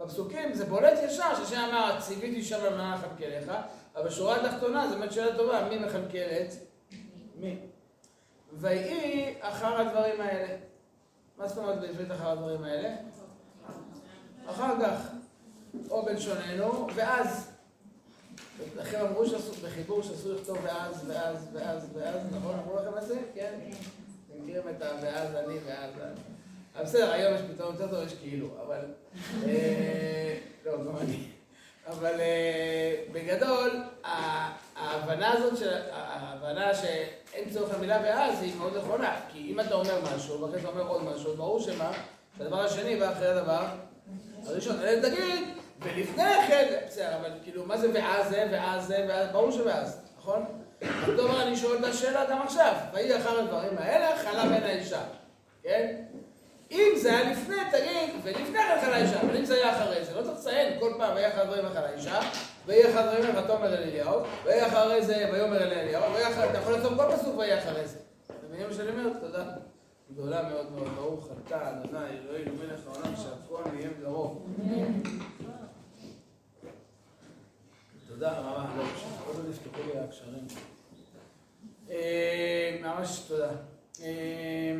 בפסוקים 0.00 0.54
זה 0.54 0.64
בולט 0.64 0.98
ישר, 1.02 1.34
שהשם 1.36 1.60
אמר, 1.70 2.00
ציוויתי 2.00 2.42
שם 2.42 2.64
למנה 2.64 2.96
לכלכלך, 2.96 3.52
אבל 3.96 4.06
בשורה 4.06 4.36
התחתונה, 4.36 4.88
זו 4.88 4.98
באמת 4.98 5.12
שאלה 5.12 5.36
טובה, 5.36 5.68
מי 5.68 5.78
מכלכלת? 5.78 6.54
מי? 7.36 7.58
ויהי 8.52 9.34
אחר 9.40 9.80
הדברים 9.80 10.20
האלה. 10.20 10.56
מה 11.38 11.48
זאת 11.48 11.58
אומרת 11.58 11.80
בעברית 11.80 12.12
אחר 12.12 12.30
הדברים 12.30 12.64
האלה? 12.64 12.88
אחר 14.46 14.74
כך, 14.82 15.00
או 15.90 16.04
בלשוננו, 16.04 16.86
ואז. 16.94 17.53
לכם 18.76 19.00
אמרו 19.00 19.26
שעשו, 19.26 19.52
בחיבור 19.52 20.02
שאסור 20.02 20.32
לכתוב 20.32 20.58
ואז, 20.62 21.04
ואז, 21.06 21.48
ואז, 21.52 21.86
ואז, 21.94 22.20
נכון? 22.32 22.54
אמרו 22.64 22.76
לכם 22.76 22.98
את 22.98 23.06
זה? 23.06 23.16
כן? 23.34 23.54
אתם 24.30 24.42
מכירים 24.42 24.62
את 24.76 24.82
ה"ואז 24.82 25.34
אני 25.34 25.54
ואז 25.66 25.90
אני". 26.02 26.20
אבל 26.76 26.84
בסדר, 26.84 27.12
היום 27.12 27.34
יש 27.34 27.40
פתרון 27.54 27.74
יותר 27.74 27.88
טוב, 27.96 28.06
יש 28.06 28.14
כאילו, 28.22 28.48
אבל... 28.66 28.78
אה, 29.46 30.36
לא, 30.66 30.72
גם 30.84 30.96
אני. 30.96 31.24
אבל 31.86 32.20
אה, 32.20 33.04
בגדול, 33.12 33.70
ה- 34.04 34.50
ההבנה 34.76 35.32
הזאת, 35.32 35.52
ההבנה 35.92 36.74
שאין 36.74 37.50
צורך 37.50 37.74
למילה 37.74 38.00
ואז, 38.04 38.42
היא 38.42 38.56
מאוד 38.58 38.76
נכונה. 38.76 39.16
כי 39.32 39.38
אם 39.52 39.60
אתה 39.60 39.74
אומר 39.74 40.00
משהו, 40.16 40.40
ואחרי 40.40 40.60
זה 40.60 40.68
אומר 40.68 40.86
עוד 40.86 41.02
משהו, 41.02 41.36
ברור 41.36 41.60
שמה? 41.60 41.92
הדבר 42.40 42.60
השני 42.60 42.96
בא 42.96 43.12
אחרי 43.12 43.28
הדבר 43.28 43.66
הראשון. 44.46 44.76
תגיד, 45.02 45.44
ולפני 45.84 46.46
כן, 46.48 46.74
בסדר, 46.86 47.16
אבל 47.20 47.30
כאילו, 47.42 47.66
מה 47.66 47.78
זה 47.78 47.88
ואז 47.94 48.28
זה, 48.28 48.48
ואז 48.52 48.86
זה, 48.86 49.06
ואז, 49.08 49.28
ברור 49.32 49.50
שואז, 49.50 50.00
נכון? 50.18 50.44
אותו 51.08 51.12
דבר 51.12 51.42
אני 51.42 51.56
שואל 51.56 51.78
את 51.78 51.84
השאלה 51.84 52.24
גם 52.30 52.42
עכשיו. 52.42 52.74
ויהי 52.92 53.16
אחר 53.16 53.38
הדברים 53.38 53.78
האלה, 53.78 54.18
חלה 54.18 54.42
בין 54.42 54.62
האישה, 54.62 55.00
כן? 55.62 55.96
אם 56.70 56.92
זה 56.96 57.16
היה 57.16 57.32
לפני, 57.32 57.56
תגיד, 57.70 58.10
ולפני 58.22 58.58
כן 58.58 58.80
חלה 58.80 58.96
אישה, 58.96 59.20
אבל 59.20 59.36
אם 59.36 59.44
זה 59.44 59.54
היה 59.54 59.76
אחרי 59.76 60.04
זה, 60.04 60.14
לא 60.14 60.22
צריך 60.22 60.38
לציין 60.38 60.80
כל 60.80 60.92
פעם, 60.98 61.14
ויהי 61.16 61.28
אחר 61.28 61.42
הדברים 61.42 61.64
חלה 61.74 61.92
אישה, 61.92 62.20
ויהי 62.66 62.90
אחר 62.90 62.98
הדברים 62.98 63.24
האלה, 63.24 63.44
ותאמר 63.44 63.66
אל 63.66 63.82
אליהו, 63.82 64.20
ויהי 64.44 64.66
אחרי 64.66 65.02
זה, 65.02 65.28
ויאמר 65.32 65.62
אל 65.62 65.72
אליהו, 65.72 66.12
ויהי 66.14 66.32
אחר, 66.32 66.50
אתה 66.50 66.58
יכול 66.58 66.72
לעשות 66.72 66.92
כל 66.96 67.16
פסוק 67.16 67.38
ויהי 67.38 67.58
אחרי 67.58 67.86
זה. 67.86 67.96
אתם 68.26 68.46
מבינים 68.48 68.68
מה 68.68 68.74
שאני 68.74 68.88
אומר? 68.88 69.10
תודה. 69.20 69.44
גדולה 70.12 70.42
מאוד 70.42 70.72
מאוד, 70.72 70.88
ברוך 70.96 71.28
אתה, 71.46 71.70
אדוני, 71.70 72.06
אלוהינו, 72.24 72.50
מלך 72.54 72.80
העולם, 72.86 73.16
שהכל 73.16 73.70
נהיה 73.72 73.88
בדברו. 73.90 74.40
תודה 78.14 78.32
רבה, 78.38 78.64
לא, 78.76 78.82
עוד 79.26 79.36
לא 79.36 79.50
נפתחו 79.50 79.82
לי 79.86 79.98
הקשרים. 80.00 80.46
אה, 81.90 82.78
ממש 82.82 83.18
תודה. 83.28 83.50
אה, 84.02 84.76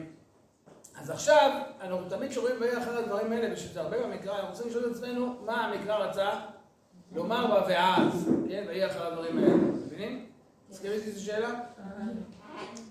אז 0.96 1.10
עכשיו, 1.10 1.62
אנחנו 1.80 2.08
תמיד 2.08 2.32
שומעים 2.32 2.56
אחר 2.82 2.98
הדברים 2.98 3.32
האלה, 3.32 3.54
ושזה 3.54 3.80
הרבה 3.80 4.06
במקרא, 4.06 4.34
אנחנו 4.34 4.48
רוצים 4.48 4.68
לשאול 4.68 4.86
את 4.86 4.96
עצמנו 4.96 5.36
מה 5.44 5.66
המקרא 5.66 5.96
רצה 5.96 6.30
לומר 7.12 7.46
בה 7.46 7.66
ואז, 7.68 8.30
כן, 8.48 8.64
ויהי 8.68 8.86
אחר 8.86 9.06
הדברים 9.06 9.38
האלה, 9.38 9.54
מבינים? 9.54 10.26
מסכימים 10.70 10.96
איתי 10.96 11.12
זו 11.12 11.24
שאלה? 11.24 11.60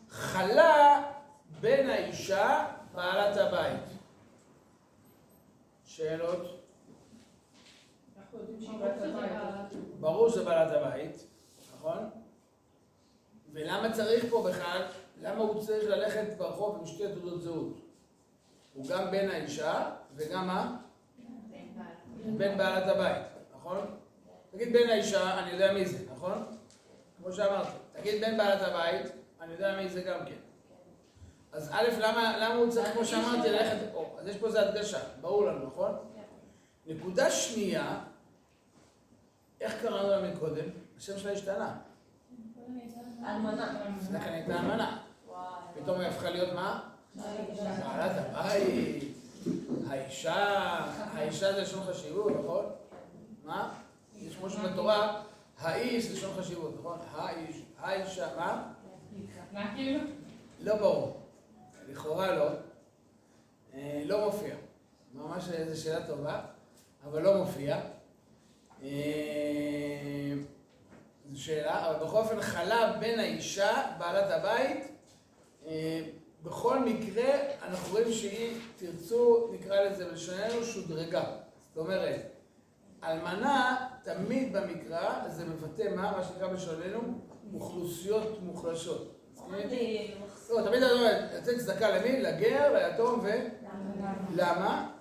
חלה 0.09 1.03
בין 1.59 1.89
האישה 1.89 2.65
בעלת 2.93 3.37
הבית. 3.37 3.81
שאלות? 5.85 6.62
ברור 9.99 10.29
שזה 10.29 10.45
בעלת 10.45 10.71
הבית, 10.71 11.27
נכון? 11.75 12.09
ולמה 13.53 13.91
צריך 13.91 14.25
פה 14.29 14.47
בכלל, 14.49 14.81
למה 15.21 15.41
הוא 15.41 15.61
צריך 15.61 15.89
ללכת 15.89 16.37
ברחוב 16.37 16.77
עם 16.79 16.85
שתי 16.85 17.03
תעודות 17.13 17.41
זהות? 17.41 17.79
הוא 18.73 18.85
גם 18.89 19.11
בן 19.11 19.29
האישה 19.29 19.91
וגם 20.15 20.47
מה? 20.47 20.77
בן 22.37 22.57
בעלת 22.57 22.87
הבית, 22.87 23.25
נכון? 23.55 23.77
תגיד 24.51 24.73
בן 24.73 24.89
האישה, 24.89 25.39
אני 25.39 25.51
יודע 25.51 25.73
מי 25.73 25.85
זה, 25.85 25.97
נכון? 26.11 26.43
כמו 27.17 27.33
שאמרתי. 27.33 27.71
תגיד 27.91 28.21
בן 28.21 28.37
בעלת 28.37 28.61
הבית, 28.61 29.11
אני 29.41 29.53
יודע 29.53 29.77
מי 29.81 29.89
זה 29.89 30.01
גם 30.01 30.25
כן. 30.25 30.35
אז 31.51 31.69
א', 31.71 31.89
למה, 31.99 32.37
למה 32.37 32.55
הוא 32.55 32.71
צריך, 32.71 32.93
כמו 32.93 33.05
שאמרתי, 33.05 33.49
ללכת... 33.49 33.77
אז 34.17 34.27
יש 34.27 34.37
פה 34.37 34.47
איזו 34.47 34.59
הדגשה, 34.59 34.99
ברור 35.21 35.45
לנו, 35.45 35.65
נכון? 35.65 35.91
נקודה 36.85 37.31
שנייה, 37.31 38.03
איך 39.63 39.81
קראנו 39.81 40.09
לה 40.09 40.33
מקודם? 40.33 40.65
השם 40.97 41.19
שלה 41.19 41.31
השתנה. 41.31 41.75
אלמנה. 43.25 43.95
לפני 44.01 44.19
כן 44.19 44.33
הייתה. 44.33 44.59
וואי. 45.27 45.47
פתאום 45.83 45.99
היא 45.99 46.07
הפכה 46.07 46.29
להיות 46.29 46.53
מה? 46.53 46.89
בעלת 47.15 48.11
הבית, 48.17 49.03
האישה, 49.89 50.35
האישה 51.13 51.53
זה 51.53 51.61
לשון 51.61 51.83
חשיבות, 51.83 52.31
נכון? 52.43 52.65
מה? 53.43 53.73
יש 54.21 54.35
כמו 54.35 54.49
שבתורה, 54.49 55.21
האיש 55.59 56.05
זה 56.05 56.13
לשון 56.13 56.31
חשיבות, 56.39 56.75
נכון? 56.79 56.99
האיש, 57.13 57.61
האישה, 57.79 58.27
מה? 58.37 58.73
מה 59.51 59.75
כאילו? 59.75 59.99
לא 60.61 60.75
ברור. 60.75 61.19
לכאורה 61.89 62.35
לא. 62.35 62.49
אה, 63.73 64.03
לא 64.05 64.25
מופיע. 64.25 64.55
ממש 65.13 65.43
זו 65.43 65.81
שאלה 65.81 66.07
טובה, 66.07 66.41
אבל 67.03 67.21
לא 67.21 67.37
מופיע. 67.37 67.79
אה, 68.83 70.33
זו 71.31 71.43
שאלה, 71.43 71.89
אבל 71.89 72.05
בכל 72.05 72.17
אופן 72.17 72.41
חלה 72.41 72.93
בין 72.99 73.19
האישה, 73.19 73.83
בעלת 73.97 74.31
הבית, 74.31 74.91
אה, 75.67 76.01
בכל 76.43 76.79
מקרה 76.79 77.29
אנחנו 77.67 77.91
רואים 77.91 78.11
שהיא, 78.11 78.57
תרצו, 78.77 79.49
נקרא 79.53 79.81
לזה 79.81 80.05
בלשוננו, 80.05 80.63
שודרגה. 80.63 81.23
זאת 81.75 81.77
אומרת, 81.77 82.31
אלמנה, 83.03 83.87
תמיד 84.03 84.57
במקרא, 84.57 85.29
זה 85.29 85.45
מבטא 85.45 85.95
מה? 85.95 86.11
מה 86.17 86.23
שנקרא 86.23 86.47
בלשוננו, 86.47 86.99
אוכלוסיות 87.53 88.39
מוחלשות. 88.41 89.13
מסכימים? 89.33 89.69
לא, 90.49 90.61
תמיד 90.67 90.83
אני 90.83 90.91
אומר, 90.91 91.19
לתת 91.35 91.59
צדקה 91.59 91.97
למי? 91.97 92.21
לגר, 92.21 92.73
ליתום 92.73 93.19
ו... 93.23 93.27
למה? 94.35 94.91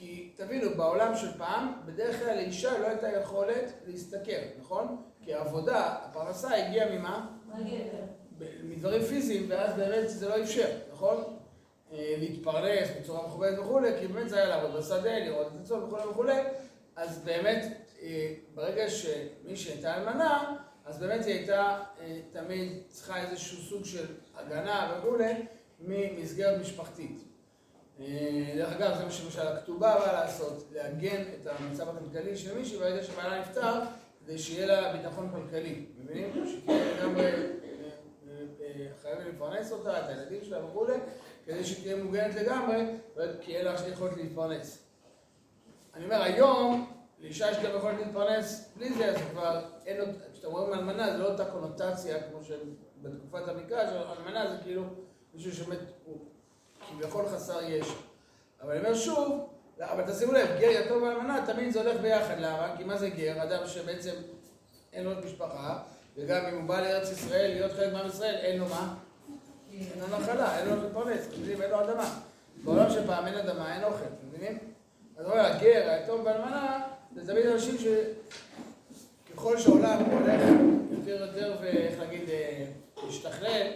כי 0.00 0.30
תבינו, 0.36 0.76
בעולם 0.76 1.16
של 1.16 1.38
פעם, 1.38 1.72
בדרך 1.86 2.18
כלל 2.20 2.36
לאישה 2.36 2.78
לא 2.78 2.86
הייתה 2.86 3.08
יכולת 3.08 3.72
להשתכר, 3.86 4.38
נכון? 4.60 5.02
כי 5.24 5.34
העבודה, 5.34 5.96
הפרנסה 6.02 6.66
הגיעה 6.66 6.98
ממה? 6.98 7.26
ב- 8.38 8.44
מדברים 8.64 9.02
פיזיים, 9.02 9.46
ואז 9.48 9.74
באמת 9.76 10.08
זה 10.08 10.28
לא 10.28 10.42
אפשר, 10.42 10.68
נכון? 10.92 11.36
אה, 11.92 12.14
להתפרנס 12.18 12.88
בצורה 13.00 13.26
מכובדת 13.26 13.58
וכולי, 13.58 13.90
כי 14.00 14.06
באמת 14.06 14.28
זה 14.28 14.36
היה 14.36 14.48
לעבוד 14.48 14.76
בשדה, 14.76 15.18
לראות 15.18 15.46
את 15.46 15.60
הצום 15.60 15.84
וכולי 15.84 16.04
וכולי, 16.04 16.42
אז 16.96 17.18
באמת, 17.24 17.64
אה, 18.02 18.34
ברגע 18.54 18.90
שמי 18.90 19.56
שהייתה 19.56 19.96
אלמנה, 19.96 20.56
אז 20.84 20.98
באמת 20.98 21.24
היא 21.24 21.34
הייתה 21.34 21.82
אה, 22.00 22.20
תמיד 22.32 22.72
צריכה 22.88 23.22
איזשהו 23.22 23.62
סוג 23.62 23.84
של 23.84 24.06
הגנה 24.36 24.98
וכולי 24.98 25.34
ממסגרת 25.80 26.60
משפחתית. 26.60 27.29
אה, 28.00 28.52
דרך 28.56 28.72
אגב, 28.72 28.96
זה 28.98 29.04
מה 29.04 29.10
שלמשל 29.10 29.46
הכתובה 29.46 29.94
באה 29.94 30.12
לעשות, 30.12 30.68
לעגן 30.72 31.22
את 31.22 31.46
המצב 31.46 31.88
הכלכלי 31.88 32.36
של 32.36 32.58
מישהי 32.58 32.78
ברגע 32.78 33.02
שבעלה 33.02 33.40
נפטר, 33.40 33.80
כדי 34.24 34.38
שיהיה 34.38 34.66
לה 34.66 34.96
ביטחון 34.96 35.30
כלכלי. 35.30 35.84
מבינים? 35.98 36.46
שתהיה 36.46 36.76
אה, 37.16 37.32
אה, 38.60 38.86
חייבים 39.02 39.28
לפרנס 39.28 39.72
אותה, 39.72 40.00
את 40.00 40.08
הילדים 40.08 40.44
שלה 40.44 40.64
וכולי, 40.64 40.94
כדי 41.46 41.64
שתהיה 41.64 41.96
מוגנת 41.96 42.34
לגמרי, 42.34 42.84
כי 43.40 43.52
יהיה 43.52 43.62
לה 43.62 43.74
יכולת 43.92 44.16
להתפרנס. 44.16 44.84
אני 45.94 46.04
אומר, 46.04 46.22
היום, 46.22 46.92
לאישה 47.18 47.50
יש 47.50 47.56
גם 47.56 47.76
יכולת 47.76 47.98
להתפרנס 47.98 48.70
בלי 48.76 48.92
זה, 48.94 49.10
אז 49.10 49.16
כבר 49.30 49.60
אין 49.86 50.00
עוד, 50.00 50.08
כשאתם 50.32 50.48
רואים 50.48 50.72
אלמנה, 50.72 51.12
זה 51.12 51.18
לא 51.18 51.32
אותה 51.32 51.44
קונוטציה 51.44 52.22
כמו 52.22 52.38
שבתקופת 52.42 53.48
המקרא, 53.48 53.86
שאלמנה 53.90 54.50
זה 54.50 54.56
כאילו 54.62 54.82
מישהו 55.34 55.52
שבאמת 55.52 55.78
כביכול 56.92 57.24
חסר 57.28 57.62
ישע. 57.62 57.94
אבל 58.62 58.72
אני 58.72 58.80
אומר 58.80 58.94
שוב, 58.94 59.48
אבל 59.80 60.12
תשימו 60.12 60.32
לב, 60.32 60.48
גר 60.60 60.70
יתום 60.70 61.02
ואלמנה, 61.02 61.44
תמיד 61.46 61.72
זה 61.72 61.80
הולך 61.80 62.00
ביחד, 62.00 62.34
למה? 62.38 62.74
כי 62.76 62.84
מה 62.84 62.96
זה 62.96 63.08
גר? 63.08 63.42
אדם 63.42 63.66
שבעצם 63.66 64.12
אין 64.92 65.04
לו 65.04 65.10
משפחה, 65.24 65.78
וגם 66.16 66.46
אם 66.46 66.54
הוא 66.54 66.68
בא 66.68 66.80
לארץ 66.80 67.10
ישראל, 67.10 67.50
להיות 67.50 67.72
חלק 67.72 67.92
מעם 67.92 68.06
ישראל, 68.06 68.34
אין 68.34 68.58
לו 68.58 68.66
מה? 68.66 68.94
אין 69.72 70.00
לו 70.00 70.18
נחלה, 70.18 70.58
אין 70.58 70.68
לו 70.68 70.76
להתפרנס, 70.76 71.28
אין 71.62 71.70
לו 71.70 71.80
אדמה. 71.80 72.20
בעולם 72.64 72.90
שפעם 72.90 73.26
אין 73.26 73.34
אדמה, 73.34 73.74
אין 73.74 73.84
אוכל, 73.84 74.04
מבינים? 74.28 74.58
אז 75.16 75.26
הוא 75.26 75.32
אומר, 75.32 75.46
הגר, 75.46 75.90
היתום 75.90 76.20
ואלמנה, 76.24 76.82
זה 77.14 77.32
תמיד 77.32 77.46
אנשים 77.46 77.76
שככל 79.34 79.58
שהעולם 79.58 80.04
הולך 80.04 80.40
יותר 80.90 81.24
יותר, 81.24 81.56
ואיך 81.62 81.98
להגיד, 81.98 82.28
אה, 82.28 82.64
להשתכלל, 83.04 83.66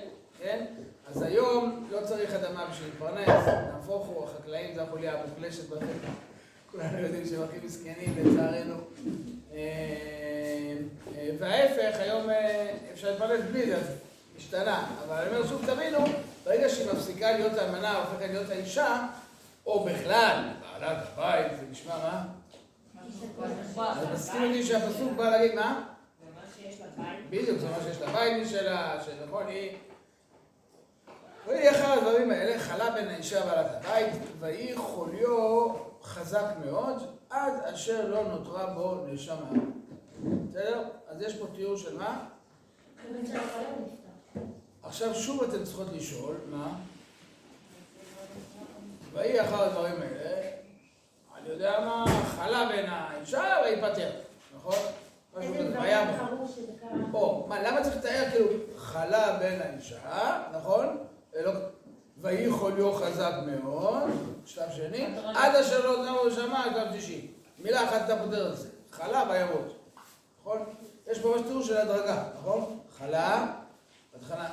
כן? 0.43 0.65
אז 1.11 1.23
היום 1.23 1.87
לא 1.91 1.99
צריך 2.05 2.35
אדמה 2.35 2.67
בשביל 2.67 2.89
להתפרנס, 2.89 3.49
נהפוך 3.73 4.07
הוא, 4.07 4.25
החקלאים 4.25 4.75
זה 4.75 4.83
החוליה 4.83 5.21
המוחלשת 5.21 5.69
בחלק. 5.69 5.89
כולנו 6.71 6.99
יודעים 6.99 7.27
שהם 7.27 7.43
הכי 7.43 7.67
מסכנים 7.67 8.15
לצערנו. 8.19 8.75
אה, 9.53 9.59
אה, 11.17 11.31
וההפך, 11.39 12.01
היום 12.01 12.27
אפשר 12.93 13.11
להתפרנס 13.11 13.41
בלי 13.51 13.67
זה, 13.67 13.77
אז 13.77 13.87
השתנה. 14.37 14.87
אבל 15.07 15.17
אני 15.17 15.37
אומר 15.37 15.49
שוב, 15.49 15.63
תבינו, 15.67 15.99
ברגע 16.45 16.69
שהיא 16.69 16.93
מפסיקה 16.93 17.33
להיות 17.33 17.59
האלמנה, 17.59 17.99
הופכת 17.99 18.29
להיות 18.31 18.51
האישה, 18.51 19.07
או 19.67 19.85
בכלל, 19.85 20.49
בעלת 20.81 20.99
הבית, 21.13 21.53
זה 21.61 21.67
נשמע 21.71 21.95
מה? 21.97 22.25
אז 23.79 24.07
מסכים 24.15 24.43
איתי 24.43 24.63
שהפסוק 24.63 25.13
בא 25.17 25.31
להגיד 25.31 25.55
מה? 25.55 25.85
בדיוק, 27.31 27.59
זה 27.59 27.67
מה 27.69 27.77
שיש 27.85 28.01
לה 28.01 28.13
בית 28.13 28.47
משלה, 28.47 29.03
שנכון, 29.05 29.47
היא... 29.47 29.71
ויהי 31.47 31.71
אחד 31.71 31.99
הדברים 31.99 32.31
האלה, 32.31 32.59
חלה 32.59 32.91
בין 32.91 33.09
האישה 33.09 33.47
בעלת 33.47 33.67
הבית, 33.71 34.13
ויהי 34.41 34.77
חוליו 34.77 35.69
חזק 36.03 36.45
מאוד, 36.65 36.97
עד 37.31 37.53
אשר 37.75 38.09
לא 38.09 38.23
נותרה 38.23 38.67
בו 38.67 39.05
נשמה. 39.07 39.51
בסדר? 40.49 40.83
אז 41.09 41.23
יש 41.23 41.37
פה 41.37 41.47
תיאור 41.55 41.77
של 41.77 41.99
מה? 41.99 42.25
עכשיו 44.83 45.15
שוב 45.15 45.43
אתן 45.43 45.65
צריכות 45.65 45.87
לשאול, 45.93 46.37
מה? 46.51 46.69
ויהי 49.13 49.41
אחר 49.41 49.63
הדברים 49.63 50.03
האלה, 50.03 50.49
אני 51.39 51.49
יודע 51.49 51.81
מה, 51.81 52.05
חלה 52.37 52.69
בין 52.69 52.87
האישה 52.89 53.55
ויפטר, 53.65 54.11
נכון? 54.57 54.79
או, 57.13 57.47
מה, 57.49 57.63
למה 57.63 57.83
צריך 57.83 57.97
לתאר 57.97 58.31
כאילו 58.31 58.47
חלה 58.77 59.39
בין 59.39 59.63
האישה, 59.63 60.43
נכון? 60.53 61.05
ויהי 62.21 62.51
חוליו 62.51 62.93
חזק 62.93 63.33
מאוד, 63.47 64.11
שלב 64.47 64.71
שני, 64.71 65.07
עד 65.35 65.55
אשר 65.55 65.87
לא 65.87 66.05
נאמר 66.05 66.31
שמע, 66.35 66.65
שלב 66.75 66.91
שלישי. 66.91 67.31
מילה 67.59 67.85
אחת 67.85 68.05
אתה 68.05 68.25
פותר 68.25 68.53
את 68.53 68.57
זה, 68.57 68.69
חלה 68.91 69.25
וימות, 69.31 69.77
נכון? 70.41 70.59
יש 71.11 71.19
פה 71.19 71.29
ממש 71.29 71.47
תיאור 71.47 71.63
של 71.63 71.77
הדרגה, 71.77 72.25
נכון? 72.39 72.79
חלה, 72.99 73.53
בהתחלה, 74.13 74.51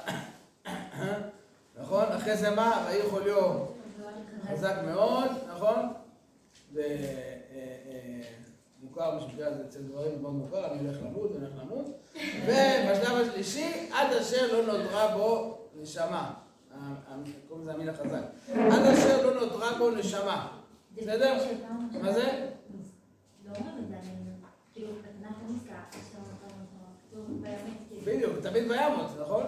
נכון? 1.81 2.03
אחרי 2.03 2.37
זה 2.37 2.49
מה? 2.49 2.85
ויהי 2.87 3.09
חוליו 3.09 3.65
חזק 4.51 4.75
מאוד, 4.85 5.31
נכון? 5.49 5.93
זה 6.73 6.97
מוכר 8.83 9.17
בשביל 9.17 9.49
זה 9.49 9.63
אצל 9.69 9.79
דברים 9.79 10.21
מאוד 10.21 10.33
מוכר, 10.33 10.71
אני 10.71 10.87
הולך 10.87 10.97
למות, 11.01 11.31
אני 11.35 11.45
הולך 11.45 11.61
למות. 11.61 11.85
ובשלב 12.45 13.27
השלישי, 13.27 13.89
עד 13.93 14.13
אשר 14.13 14.61
לא 14.61 14.77
נותרה 14.77 15.17
בו 15.17 15.57
נשמה. 15.75 16.33
קוראים 17.47 17.67
לזה 17.67 17.73
המין 17.73 17.89
החזק. 17.89 18.21
עד 18.53 18.85
אשר 18.85 19.25
לא 19.25 19.41
נותרה 19.41 19.77
בו 19.77 19.91
נשמה. 19.91 20.47
בסדר? 20.95 21.37
מה 22.01 22.13
זה? 22.13 22.49
בדיוק, 28.05 28.39
תמיד 28.41 28.67
בימות, 28.67 29.11
נכון? 29.21 29.43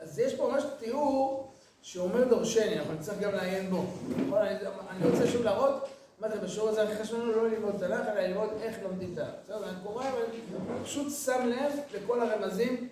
אז 0.00 0.18
יש 0.18 0.34
פה 0.34 0.50
ממש 0.52 0.64
תיאור 0.78 1.52
שאומר 1.82 2.28
דורשני, 2.28 2.78
אנחנו 2.78 2.94
נצטרך 2.94 3.18
גם 3.20 3.32
לעיין 3.32 3.70
בו. 3.70 3.84
נכון? 4.26 4.38
אני 4.90 5.10
רוצה 5.10 5.26
שוב 5.26 5.42
להראות 5.42 5.88
מה 6.20 6.28
זה 6.28 6.40
בשיעור 6.40 6.68
הזה 6.68 6.82
הכי 6.82 7.02
חשוב 7.02 7.20
לנו 7.20 7.32
לא 7.32 7.48
ללמוד 7.48 7.74
תנ"ך, 7.78 8.06
אלא 8.08 8.20
ללמוד 8.20 8.48
איך 8.62 8.76
לומדים 8.82 9.14
תנ"ך. 9.14 9.28
בסדר, 9.44 9.68
אני 9.68 9.76
קורא, 9.82 10.04
אבל 10.08 10.22
פשוט 10.84 11.12
שם 11.24 11.46
לב 11.46 11.72
לכל 11.94 12.20
הרמזים 12.20 12.88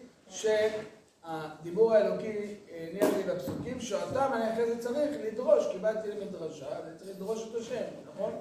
שהדיבור 1.26 1.94
האלוקי 1.94 2.54
הניח 2.70 3.08
לי 3.16 3.22
בפסוקים, 3.22 3.80
שאותם 3.80 4.30
אני 4.32 4.52
אחרי 4.52 4.66
זה 4.66 4.78
צריך 4.78 5.16
לדרוש, 5.26 5.66
קיבלתי 5.72 6.08
למדרשה, 6.08 6.66
ואני 6.66 6.98
צריך 6.98 7.10
לדרוש 7.10 7.48
את 7.50 7.60
השם, 7.60 7.82
נכון? 8.14 8.32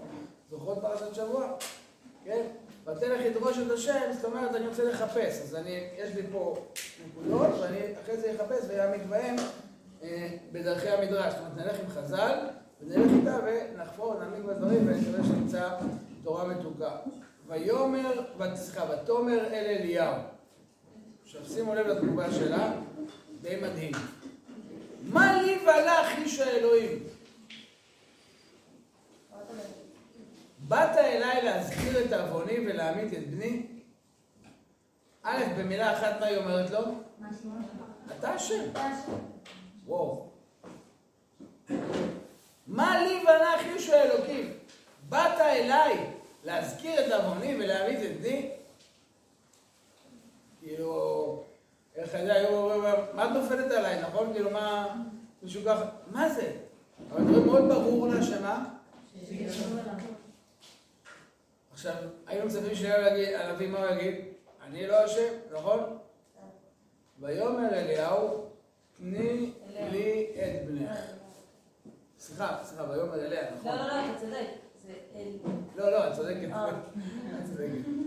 זוכרות 0.50 0.78
פרשת 0.82 1.16
שבוע? 1.16 1.54
כן? 2.26 2.42
ותלך 2.86 3.22
לדרוש 3.26 3.58
את 3.58 3.72
השם, 3.72 4.12
זאת 4.16 4.26
אומרת, 4.26 4.56
אני 4.56 4.68
רוצה 4.68 4.84
לחפש. 4.84 5.42
אז 5.42 5.56
אני, 5.56 5.88
יש 5.98 6.16
לי 6.16 6.22
פה 6.32 6.56
נקודות, 7.08 7.50
ואני 7.62 7.80
אחרי 8.04 8.18
זה 8.18 8.36
אחפש 8.36 8.66
ויעמיד 8.68 9.10
בהם 9.10 9.36
אה, 10.04 10.30
בדרכי 10.52 10.90
המדרש. 10.90 11.34
זאת 11.34 11.42
אומרת, 11.42 11.58
נלך 11.58 11.80
עם 11.80 11.88
חז"ל, 11.90 12.40
ונלך 12.82 13.12
איתה 13.20 13.38
ונחפור, 13.46 14.16
נעמיק 14.20 14.44
בדברים, 14.46 14.88
ונקווה 14.88 15.24
שנמצא 15.24 15.70
תורה 16.24 16.48
מתוקה. 16.48 16.92
ויאמר, 17.48 18.22
סליחה, 18.56 18.86
ותאמר 18.90 19.46
אל 19.46 19.78
אליהו. 19.80 20.35
עכשיו 21.40 21.56
שימו 21.56 21.76
לב 21.76 21.88
לתגובה 21.88 22.32
שלה, 22.32 22.74
די 23.42 23.56
מדהים. 23.62 23.92
מה 25.04 25.42
לי 25.42 25.58
ולך 25.64 26.18
איש 26.18 26.40
האלוהים? 26.40 27.04
באת 30.68 30.98
אליי 30.98 31.42
להזכיר 31.44 32.06
את 32.06 32.14
עווני 32.14 32.60
ולהמית 32.60 33.14
את 33.14 33.30
בני? 33.30 33.66
א', 35.24 35.44
במילה 35.58 35.94
אחת 35.94 36.20
מה 36.20 36.26
היא 36.26 36.38
אומרת 36.38 36.72
לו? 36.72 36.80
אתה 38.20 38.36
אשם. 38.36 38.64
וואו. 39.86 40.30
מה 42.68 43.04
לי 43.04 43.24
ולך 43.24 43.76
איש 43.76 43.90
האלוקים? 43.90 44.54
באת 45.10 45.40
אליי 45.40 46.10
להזכיר 46.44 47.08
את 47.08 47.12
עווני 47.12 47.56
ולהמית 47.56 48.00
את 48.00 48.20
בני? 48.20 48.55
כאילו, 50.66 51.44
איך 51.96 52.16
אני 52.16 52.24
יודע, 52.24 52.94
מה 53.14 53.26
את 53.26 53.30
נופלת 53.32 53.72
עליי, 53.72 54.02
נכון? 54.02 54.34
כאילו, 54.34 54.52
מה, 54.52 54.96
מישהו 55.44 55.62
ככה, 55.66 55.86
מה 56.12 56.30
זה? 56.30 56.52
אבל 57.12 57.34
זה 57.34 57.46
מאוד 57.46 57.70
ברור 57.70 58.08
לה 58.08 58.24
שמה? 58.24 58.66
עכשיו, 61.74 61.94
היינו 62.28 62.46
מצפים 62.46 62.76
שהנביא 62.76 63.70
מה 63.70 63.80
הוא 63.80 63.96
יגיד? 63.96 64.16
אני 64.68 64.88
לא 64.88 65.06
אשם, 65.06 65.34
נכון? 65.54 65.98
ויאמר 67.20 67.74
אליהו, 67.74 68.46
תני 68.98 69.52
לי 69.92 70.28
את 70.36 70.68
בנך. 70.68 71.00
סליחה, 72.20 72.58
סליחה, 72.64 72.90
ויאמר 72.90 73.26
אליה, 73.26 73.56
נכון? 73.56 73.72
לא, 73.72 73.78
לא, 73.78 73.88
לא, 73.88 74.10
אתה 74.10 74.20
צודק. 74.20 74.48
לא, 75.76 75.92
לא, 75.92 76.08
את 76.08 76.14
צודקת. 76.16 78.05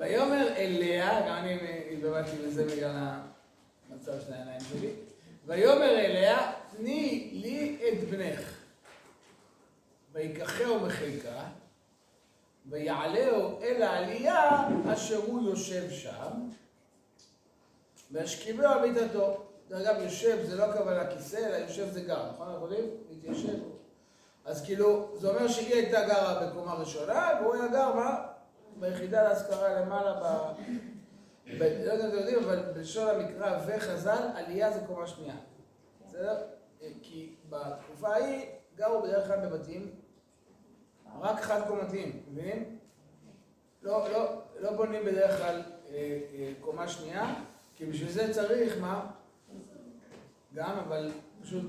ויאמר 0.00 0.48
אליה, 0.56 1.20
גם 1.20 1.36
אני 1.36 1.58
התבלבלתי 1.92 2.36
בזה 2.46 2.64
בגלל 2.64 2.90
המצב 3.90 4.12
של 4.26 4.32
העיניים 4.32 4.60
שלי, 4.60 4.90
ויאמר 5.46 5.98
אליה, 5.98 6.52
תני 6.76 7.30
לי 7.32 7.78
את 7.88 8.10
בנך. 8.10 8.40
ויקחהו 10.12 10.80
מחיקה, 10.80 11.42
ויעלהו 12.66 13.62
אל 13.62 13.82
העלייה 13.82 14.68
אשר 14.92 15.16
הוא 15.16 15.48
יושב 15.48 15.90
שם, 15.90 16.48
וישכיבהו 18.10 18.66
על 18.66 18.90
מיטתו. 18.90 19.46
דרך 19.68 19.88
אגב, 19.88 20.02
יושב 20.02 20.38
זה 20.42 20.56
לא 20.56 20.64
הכוונה 20.64 21.06
כיסא, 21.06 21.36
אלא 21.36 21.56
יושב 21.56 21.90
זה 21.90 22.00
גר, 22.00 22.30
נכון? 22.32 22.48
אנחנו 22.48 22.66
יודעים? 22.66 22.90
להתיישב. 23.10 23.58
אז 24.44 24.64
כאילו, 24.64 25.08
זה 25.18 25.28
אומר 25.28 25.48
שהיא 25.48 25.74
הייתה 25.74 26.06
גרה 26.06 26.46
בקומה 26.46 26.74
ראשונה, 26.74 27.30
והוא 27.40 27.54
היה 27.54 27.68
גר, 27.68 27.94
מה? 27.94 28.29
ביחידה 28.80 29.22
להשכרה 29.22 29.80
למעלה 29.80 30.14
ב... 30.14 30.52
ב- 31.58 31.62
לא 31.86 31.92
יודע 31.92 32.04
אם 32.04 32.10
אתם 32.10 32.18
יודעים, 32.18 32.38
אבל 32.44 32.62
בלשון 32.74 33.08
המקרא 33.08 33.58
וחז"ל, 33.66 34.28
עלייה 34.34 34.72
זה 34.72 34.80
קומה 34.86 35.06
שנייה. 35.06 35.34
בסדר? 36.08 36.36
כי 37.02 37.34
בתקופה 37.50 38.08
ההיא 38.08 38.46
גרו 38.76 39.02
בדרך 39.02 39.26
כלל 39.26 39.46
בבתים 39.46 39.90
רק 41.20 41.40
חד 41.40 41.60
קומתיים, 41.68 42.22
מבינים? 42.32 42.78
לא, 43.82 44.08
לא, 44.12 44.28
לא 44.60 44.72
בונים 44.72 45.04
בדרך 45.04 45.38
כלל 45.38 45.62
אה, 45.90 45.94
אה, 46.34 46.52
קומה 46.60 46.88
שנייה, 46.88 47.34
כי 47.76 47.86
בשביל 47.86 48.10
זה 48.10 48.32
צריך, 48.34 48.78
מה? 48.80 49.10
גם, 50.54 50.78
אבל 50.86 51.10
פשוט 51.42 51.64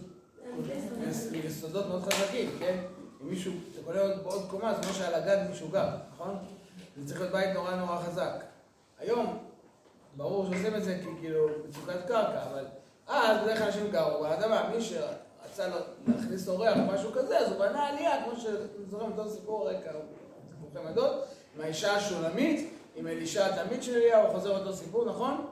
יס- 1.09 1.31
יסודות 1.33 1.85
מאוד 1.87 2.03
חזקים, 2.13 2.49
כן? 2.59 2.83
אם 3.21 3.29
מישהו, 3.29 3.53
אתה 3.73 3.83
קונה 3.83 3.99
עוד, 4.01 4.11
עוד 4.23 4.49
קומה, 4.49 4.73
זה 4.73 4.83
כמו 4.83 4.93
שעל 4.93 5.13
הגג 5.13 5.49
מישהו 5.49 5.69
גר, 5.69 5.89
נכון? 6.13 6.35
זה 6.97 7.07
צריך 7.07 7.19
להיות 7.19 7.33
בית 7.33 7.53
נורא 7.53 7.75
נורא 7.75 7.97
חזק. 7.97 8.33
היום, 8.99 9.37
ברור 10.15 10.45
שעושים 10.45 10.75
את 10.75 10.83
זה 10.83 10.99
כי 11.03 11.09
כאילו 11.19 11.47
מצוקת 11.69 12.07
קרקע, 12.07 12.43
אבל 12.51 12.65
אז 13.07 13.41
בדרך 13.43 13.57
כלל 13.57 13.67
אנשים 13.67 13.91
גרו 13.91 14.21
באדמה, 14.21 14.69
מי 14.75 14.81
שרצה 14.81 15.67
להכניס 16.07 16.47
אורח 16.47 16.77
או 16.77 16.93
משהו 16.93 17.11
כזה, 17.11 17.39
אז 17.39 17.51
הוא 17.51 17.59
בנה 17.59 17.87
עלייה, 17.87 18.23
כמו 18.25 18.39
שאתם 18.39 18.83
זוכרים 18.89 19.11
אותו 19.11 19.29
סיפור 19.29 19.69
רקע, 19.69 19.91
סיפורכי 20.51 20.89
מדות, 20.89 21.25
עם 21.55 21.61
האישה 21.61 21.95
השולמית, 21.95 22.73
עם 22.95 23.07
אלישע 23.07 23.45
התלמיד 23.45 23.83
של 23.83 23.95
אליהו, 23.95 24.31
חוזר 24.31 24.59
אותו 24.59 24.73
סיפור, 24.73 25.05
נכון? 25.05 25.47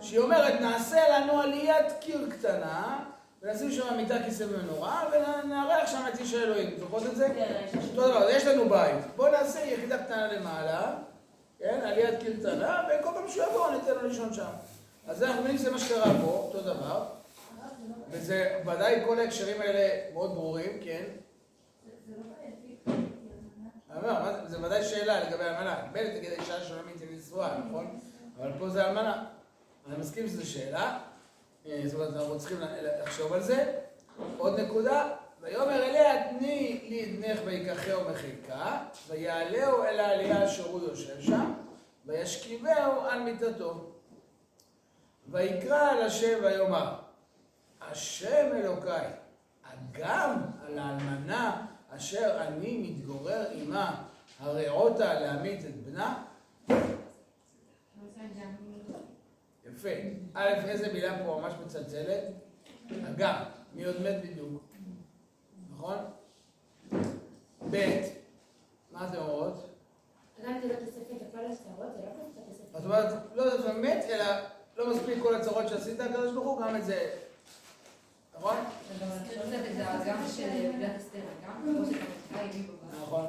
שהיא 0.00 0.18
אומרת, 0.18 0.60
נעשה 0.60 1.18
לנו 1.18 1.40
עליית 1.40 1.92
קיר 2.00 2.28
קטנה, 2.30 3.04
ונשים 3.42 3.70
שם 3.70 3.96
מיטה, 3.96 4.14
כיסא 4.24 4.44
ומנורה, 4.48 5.04
ונארח 5.12 5.90
שם 5.90 6.02
את 6.14 6.20
איש 6.20 6.34
האלוהים. 6.34 6.70
זוכרות 6.78 7.06
את 7.06 7.16
זה? 7.16 7.28
כן, 7.34 7.66
אותו 7.88 8.08
דבר, 8.08 8.30
יש 8.30 8.44
לנו 8.46 8.68
בית. 8.68 8.94
בואו 9.16 9.32
נעשה 9.32 9.60
יחידה 9.60 10.04
קטנה 10.04 10.32
למעלה, 10.32 10.94
כן, 11.58 11.80
עליית 11.84 12.20
קיר 12.20 12.36
קטנה, 12.40 12.82
וכל 13.00 13.10
פעם 13.14 13.28
שהוא 13.28 13.44
יבוא 13.46 13.70
ניתן 13.70 13.94
לו 13.94 14.08
לישון 14.08 14.34
שם. 14.34 14.50
אז 15.08 15.22
אנחנו 15.22 15.40
מבינים 15.40 15.58
שזה 15.58 15.70
מה 15.70 15.78
שקרה 15.78 16.04
פה, 16.20 16.26
אותו 16.26 16.60
דבר. 16.60 17.06
וזה 18.10 18.58
ודאי 18.66 19.02
כל 19.06 19.18
ההקשרים 19.18 19.60
האלה 19.60 19.88
מאוד 20.14 20.34
ברורים, 20.34 20.80
כן? 20.84 21.04
אני 23.90 23.98
אומר, 24.02 24.22
מה 24.22 24.32
זה- 24.32 24.48
זה 24.48 24.66
ודאי 24.66 24.84
שאלה 24.84 25.20
לגבי 25.30 25.44
האלמנה. 25.44 25.76
בנט 25.92 26.16
תגיד 26.16 26.30
האישה 26.38 26.56
השולמית 26.56 27.00
היא 27.00 27.16
נשואה, 27.18 27.58
נכון? 27.68 27.98
אבל 28.40 28.50
פה 28.58 28.68
זה 28.68 28.86
אלמנה. 28.88 29.24
אני 29.88 29.96
מסכים 29.98 30.28
שזו 30.28 30.50
שאלה. 30.50 30.98
אה, 31.66 31.82
זאת 31.84 31.94
אומרת, 31.94 32.14
אנחנו 32.14 32.38
צריכים 32.38 32.58
לחשוב 32.82 33.32
על 33.32 33.42
זה. 33.42 33.78
עוד 34.38 34.60
נקודה, 34.60 35.08
ויאמר 35.40 35.82
אליה 35.82 36.28
תני 36.28 36.80
לי 36.88 37.32
את 37.32 37.38
ויקחהו 37.44 38.10
מחיקה, 38.10 38.84
ויעלהו 39.08 39.82
אל 39.82 40.00
העלייה 40.00 40.46
אשר 40.46 40.68
הוא 40.68 40.80
יושב 40.82 41.20
שם, 41.20 41.52
וישכיבהו 42.06 43.00
על 43.00 43.22
מיטתו. 43.22 43.92
ויקרא 45.30 45.90
על 45.90 46.02
השם 46.02 46.38
ויאמר, 46.42 46.94
השם 47.80 48.50
אלוקיי, 48.54 49.10
הגם 49.64 50.42
על 50.66 50.78
האלמנה 50.78 51.66
אשר 51.96 52.36
אני 52.40 52.78
מתגורר 52.78 53.46
עמה, 53.52 54.02
הרעותה 54.40 55.20
להמית 55.20 55.64
את 55.64 55.76
בנה? 55.76 56.24
יפה. 59.76 59.88
א', 60.34 60.48
איזה 60.68 60.92
מילה 60.92 61.18
פה 61.24 61.40
ממש 61.40 61.52
מצלצלת? 61.64 62.24
הגם. 62.90 63.42
מי 63.74 63.84
עוד 63.84 63.96
מת 64.02 64.22
בדיוק? 64.22 64.62
נכון? 65.72 65.96
ב', 67.70 68.00
מה 68.92 69.08
אתם 69.08 69.18
אומרות? 69.18 69.68
זאת 72.72 72.84
אומרת, 72.84 73.14
לא 73.34 73.42
יודעת 73.42 73.66
מה 73.66 73.72
מת, 73.80 74.04
אלא 74.10 74.24
לא 74.76 74.90
מספיק 74.94 75.18
כל 75.22 75.34
הצרות 75.34 75.68
שעשית, 75.68 76.00
הקדוש 76.00 76.32
ברוך 76.32 76.46
הוא, 76.46 76.62
גם 76.62 76.76
את 76.76 76.84
זה. 76.84 77.10
נכון? 78.38 78.56
נכון. 83.02 83.26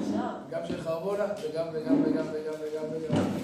עכשיו. 0.00 0.34
גם 0.50 0.66
של 0.66 0.82
חרבונה, 0.82 1.24
וגם 1.42 1.66
וגם 1.72 2.02
וגם 2.04 2.26
וגם 2.32 2.54
וגם 2.62 2.84
וגם. 2.92 3.43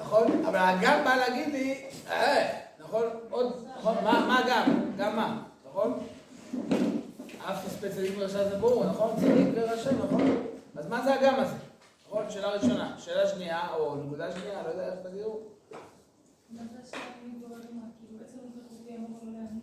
נכון? 0.00 0.44
אבל 0.44 0.56
הגם 0.56 1.04
בא 1.04 1.16
להגיד 1.16 1.48
לי, 1.48 1.84
אה, 2.10 2.60
נכון? 2.80 3.02
עוד, 3.30 3.66
נכון? 3.78 3.94
מה 4.04 4.26
מה 4.28 4.42
גם? 4.48 4.90
גם 4.96 5.16
מה? 5.16 5.42
נכון? 5.68 6.06
אף 7.38 7.66
תספה 7.66 7.88
צדיק 7.88 8.14
ורשע 8.18 8.48
זה 8.48 8.56
ברור, 8.56 8.84
נכון? 8.84 9.16
צדיק 9.16 9.48
ורשע, 9.54 9.90
נכון? 9.92 10.46
אז 10.76 10.88
מה 10.88 11.04
זה 11.04 11.14
הגם 11.14 11.34
הזה? 11.34 11.54
נכון? 12.06 12.30
שאלה 12.30 12.48
ראשונה. 12.48 12.94
שאלה 12.98 13.28
שנייה, 13.28 13.68
או 13.76 13.96
נקודה 13.96 14.32
שנייה, 14.32 14.62
לא 14.62 14.68
יודע 14.68 14.86
איך 14.86 15.00
תגידו. 15.06 15.40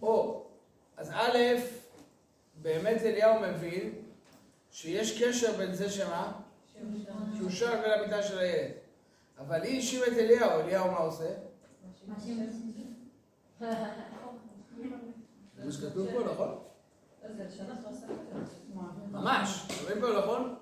או, 0.01 0.43
אז 0.97 1.11
א', 1.11 1.37
באמת 2.61 3.01
אליהו 3.01 3.39
מבין 3.39 3.93
שיש 4.71 5.23
קשר 5.23 5.57
בין 5.57 5.73
זה 5.73 5.89
שמה? 5.89 6.31
שהוא 7.37 7.49
שר 7.49 7.81
ולמיטה 7.85 8.23
של 8.23 8.39
הילד. 8.39 8.86
אבל 9.39 9.61
היא 9.61 9.75
האשימה 9.75 10.05
את 10.05 10.11
אליהו, 10.11 10.59
אליהו 10.59 10.91
מה 10.91 10.97
עושה? 10.97 11.25
זה 15.57 15.65
מה 15.65 15.71
שכתוב 15.71 16.07
פה, 16.11 16.19
נכון? 16.33 16.59
כזאת. 18.33 18.49
ממש. 19.11 19.67
רואים 19.83 20.01
פה, 20.01 20.07
נכון? 20.19 20.55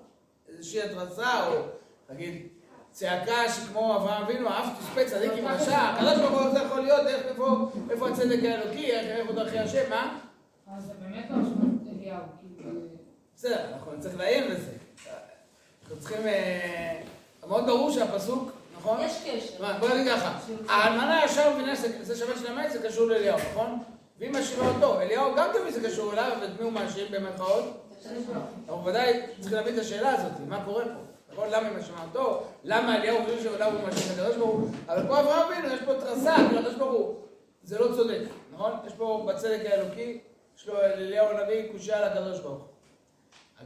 איזושהי 0.48 0.82
התרסה, 0.82 1.46
או 1.46 1.62
נגיד, 2.10 2.46
צעקה 2.90 3.48
שכמו 3.48 3.96
אברהם 3.96 4.22
אבינו, 4.22 4.48
אף 4.48 4.78
תספה 4.78 5.04
צדיק 5.04 5.32
עם 5.32 5.46
רשע, 5.46 5.78
הקדוש 5.78 6.18
ברוך 6.18 6.42
הוא 6.42 6.50
זה 6.50 6.58
יכול 6.58 6.80
להיות, 6.80 7.06
איך, 7.06 7.26
איפה, 7.26 7.70
איפה 7.90 8.08
הצדק 8.08 8.44
האלוקי, 8.44 8.92
איך, 8.92 9.06
איפה 9.06 9.32
דרכי 9.32 9.58
השם, 9.58 9.90
מה? 9.90 10.18
אז 10.66 10.84
זה 10.84 10.92
באמת 11.00 11.30
לא 11.30 11.36
אשמת 11.36 12.00
אליהו, 12.00 12.22
כאילו... 12.38 12.70
בסדר, 13.36 13.74
אנחנו 13.74 13.92
נצטרך 13.92 14.16
לעיין 14.16 14.50
בזה. 14.50 14.72
אנחנו 15.82 15.96
צריכים... 16.00 16.26
אה, 16.26 17.02
מאוד 17.48 17.66
ברור 17.66 17.90
שהפסוק, 17.90 18.50
נכון? 18.86 19.00
יש 19.00 19.22
קשר. 19.24 19.62
מה, 19.62 19.78
בוא 19.78 19.88
נגיד 19.88 20.12
ככה, 20.12 20.38
האלמנה 20.68 21.20
ישר 21.24 21.50
מבינה 21.54 21.76
שזה 21.76 22.16
שבת 22.16 22.38
של 22.38 22.46
המת, 22.46 22.72
זה 22.72 22.88
קשור 22.88 23.06
לאליהו, 23.06 23.38
נכון? 23.50 23.78
והיא 24.18 24.30
מאשימה 24.30 24.68
אותו, 24.68 25.00
אליהו 25.00 25.34
גם 25.36 25.48
תמיד 25.52 25.74
זה 25.74 25.88
קשור 25.88 26.12
אליו, 26.12 26.32
ואת 26.40 26.50
מי 26.58 26.64
הוא 26.64 26.72
מאשים 26.72 27.06
במרכאות? 27.10 27.64
אנחנו 28.68 28.84
ודאי 28.84 29.22
צריכים 29.40 29.58
להבין 29.58 29.74
את 29.74 29.80
השאלה 29.80 30.10
הזאת, 30.14 30.32
מה 30.48 30.64
קורה 30.64 30.84
פה? 30.84 30.90
נכון? 31.32 31.48
למה 31.50 31.68
היא 31.68 31.76
מאשימה 31.76 32.02
אותו? 32.02 32.42
למה 32.64 32.96
אליהו 32.96 33.18
חושב 33.24 33.42
שאליהו 33.42 33.72
הוא 33.72 33.82
מאשים 33.82 34.12
את 34.12 34.18
הקדוש 34.18 34.36
ברוך 34.36 34.50
הוא? 34.50 34.70
אבל 34.88 35.06
פה 35.08 35.20
אברהם 35.20 35.52
אבינו, 35.52 35.74
יש 35.74 35.80
פה 35.80 35.92
כאילו 36.00 36.58
הקדוש 36.58 36.74
ברוך 36.74 36.92
הוא. 36.92 37.14
זה 37.64 37.78
לא 37.78 37.94
צודק, 37.94 38.20
נכון? 38.52 38.72
יש 38.86 38.92
פה 38.92 39.26
בצדק 39.28 39.60
האלוקי, 39.64 40.20
יש 40.58 40.68
לו 40.68 40.80
אליהו 40.80 41.28
הנביא 41.28 41.72
קושייה 41.72 41.98
על 41.98 42.04
הקדוש 42.04 42.40
ברוך 42.40 42.58
הוא. 42.58 42.66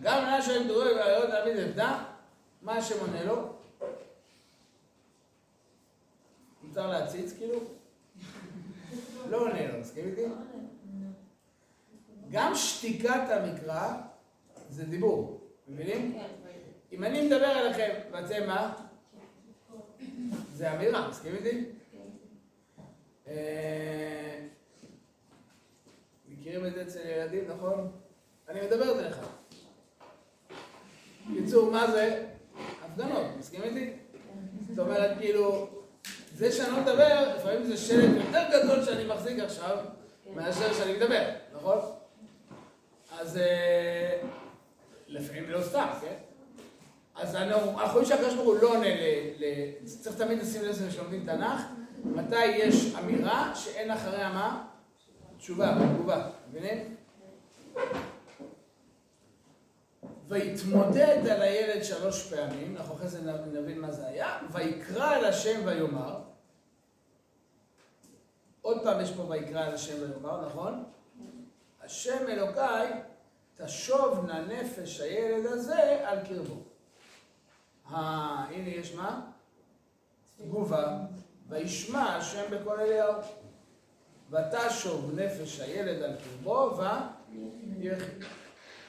גם 0.03 0.23
מנה 0.25 0.43
שואלים 0.43 0.69
דרוי 0.69 0.95
והראיות 0.95 1.29
להעמיד 1.29 1.57
את 1.57 1.75
בנה, 1.75 2.05
מה 2.63 2.73
השם 2.73 2.95
עונה 3.01 3.25
לו? 3.25 3.60
מותר 6.71 6.91
להציץ 6.91 7.33
כאילו? 7.39 7.59
לא 9.31 9.41
עונה 9.41 9.73
לו, 9.73 9.81
מסכים 9.81 10.07
איתי? 10.07 10.23
גם 12.31 12.53
שתיקת 12.55 13.29
המקרא 13.31 13.97
זה 14.69 14.85
דיבור, 14.85 15.41
מבינים? 15.69 16.19
אם 16.93 17.05
אני 17.05 17.27
מדבר 17.27 17.61
אליכם 17.61 17.91
ואתם 18.13 18.47
מה? 18.47 18.75
זה 20.55 20.73
אמירה, 20.73 21.09
מסכים 21.09 21.35
איתי? 21.35 21.65
אה, 23.29 24.47
מכירים 26.29 26.67
את 26.67 26.75
זה 26.75 26.83
אצל 26.83 27.01
ילדים, 27.07 27.49
נכון? 27.49 27.91
אני 28.49 28.61
מדברת 28.61 28.97
אליך. 28.97 29.19
בקיצור, 31.31 31.71
מה 31.71 31.91
זה? 31.91 32.27
הפגנות, 32.83 33.27
מסכים 33.39 33.63
איתי? 33.63 33.93
זאת 34.69 34.79
אומרת, 34.79 35.19
כאילו, 35.19 35.80
זה 36.41 36.53
שאני 36.53 36.71
לא 36.71 36.81
מדבר, 36.81 37.37
לפעמים 37.37 37.65
זה 37.65 37.77
שלט 37.77 38.11
יותר 38.27 38.43
גדול 38.53 38.85
שאני 38.85 39.05
מחזיק 39.05 39.39
עכשיו, 39.39 39.77
מאשר 40.35 40.75
שאני 40.75 40.93
מדבר, 40.93 41.23
נכון? 41.55 41.79
אז 43.19 43.37
אה, 43.37 44.19
לפעמים 45.09 45.51
לא 45.51 45.63
סתם, 45.63 45.87
כן? 46.01 46.15
אז 47.15 47.37
אנחנו 47.37 47.93
רואים 47.93 48.07
שהקדוש 48.07 48.35
ברוך 48.35 48.47
הוא 48.47 48.57
לא 48.63 48.69
עונה 48.69 48.89
ל... 48.89 49.03
ל- 49.39 49.87
צריך 49.87 50.17
תמיד 50.17 50.39
לשים 50.39 50.63
לב 50.63 50.69
לזה 50.69 50.89
כשלומדים 50.89 51.27
תנ"ך, 51.27 51.63
מתי 52.05 52.47
יש 52.47 52.95
אמירה 52.99 53.53
שאין 53.55 53.91
אחריה 53.91 54.33
מה? 54.33 54.65
תשובה, 55.39 55.75
תגובה, 55.95 56.29
מבינים? 56.51 56.97
ויתמודד 60.29 61.27
על 61.31 61.43
הילד 61.43 61.85
שלוש 61.85 62.33
פעמים, 62.35 62.77
אנחנו 62.77 62.95
אחרי 62.95 63.09
זה 63.09 63.19
נבין 63.53 63.81
מה 63.81 63.91
זה 63.93 64.07
היה, 64.07 64.39
ויקרא 64.53 65.15
על 65.15 65.25
השם 65.25 65.61
ויאמר, 65.65 66.30
עוד 68.63 68.83
פעם 68.83 69.01
יש 69.01 69.11
פה 69.13 69.23
ויקרא 69.23 69.61
על 69.67 69.75
השם 69.75 69.95
ויאמר, 70.01 70.47
נכון? 70.47 70.85
השם 71.83 72.29
אלוקיי, 72.29 72.93
תשוב 73.57 74.27
נא 74.27 74.41
נפש 74.41 75.01
הילד 75.01 75.47
הזה 75.47 76.09
על 76.09 76.19
קרבו. 76.27 76.63
ה- 77.91 78.45
הנה 78.45 78.69
יש 78.69 78.95
מה? 78.95 79.21
תגובה, 80.39 80.99
וישמע 81.49 82.17
השם 82.17 82.43
בקול 82.51 82.81
אליהו. 82.81 83.13
ותשוב 84.31 85.19
נפש 85.21 85.61
הילד 85.61 86.03
על 86.03 86.17
קרבו, 86.17 86.77
ויחי. 87.79 88.05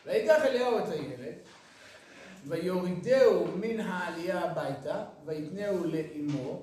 ויקח 0.05 0.41
אליהו 0.45 0.79
את 0.79 0.89
הילד, 0.89 1.33
ויורידהו 2.47 3.47
מן 3.59 3.79
העלייה 3.79 4.39
הביתה, 4.39 5.05
ויתנהו 5.25 5.83
לאמו. 5.83 6.61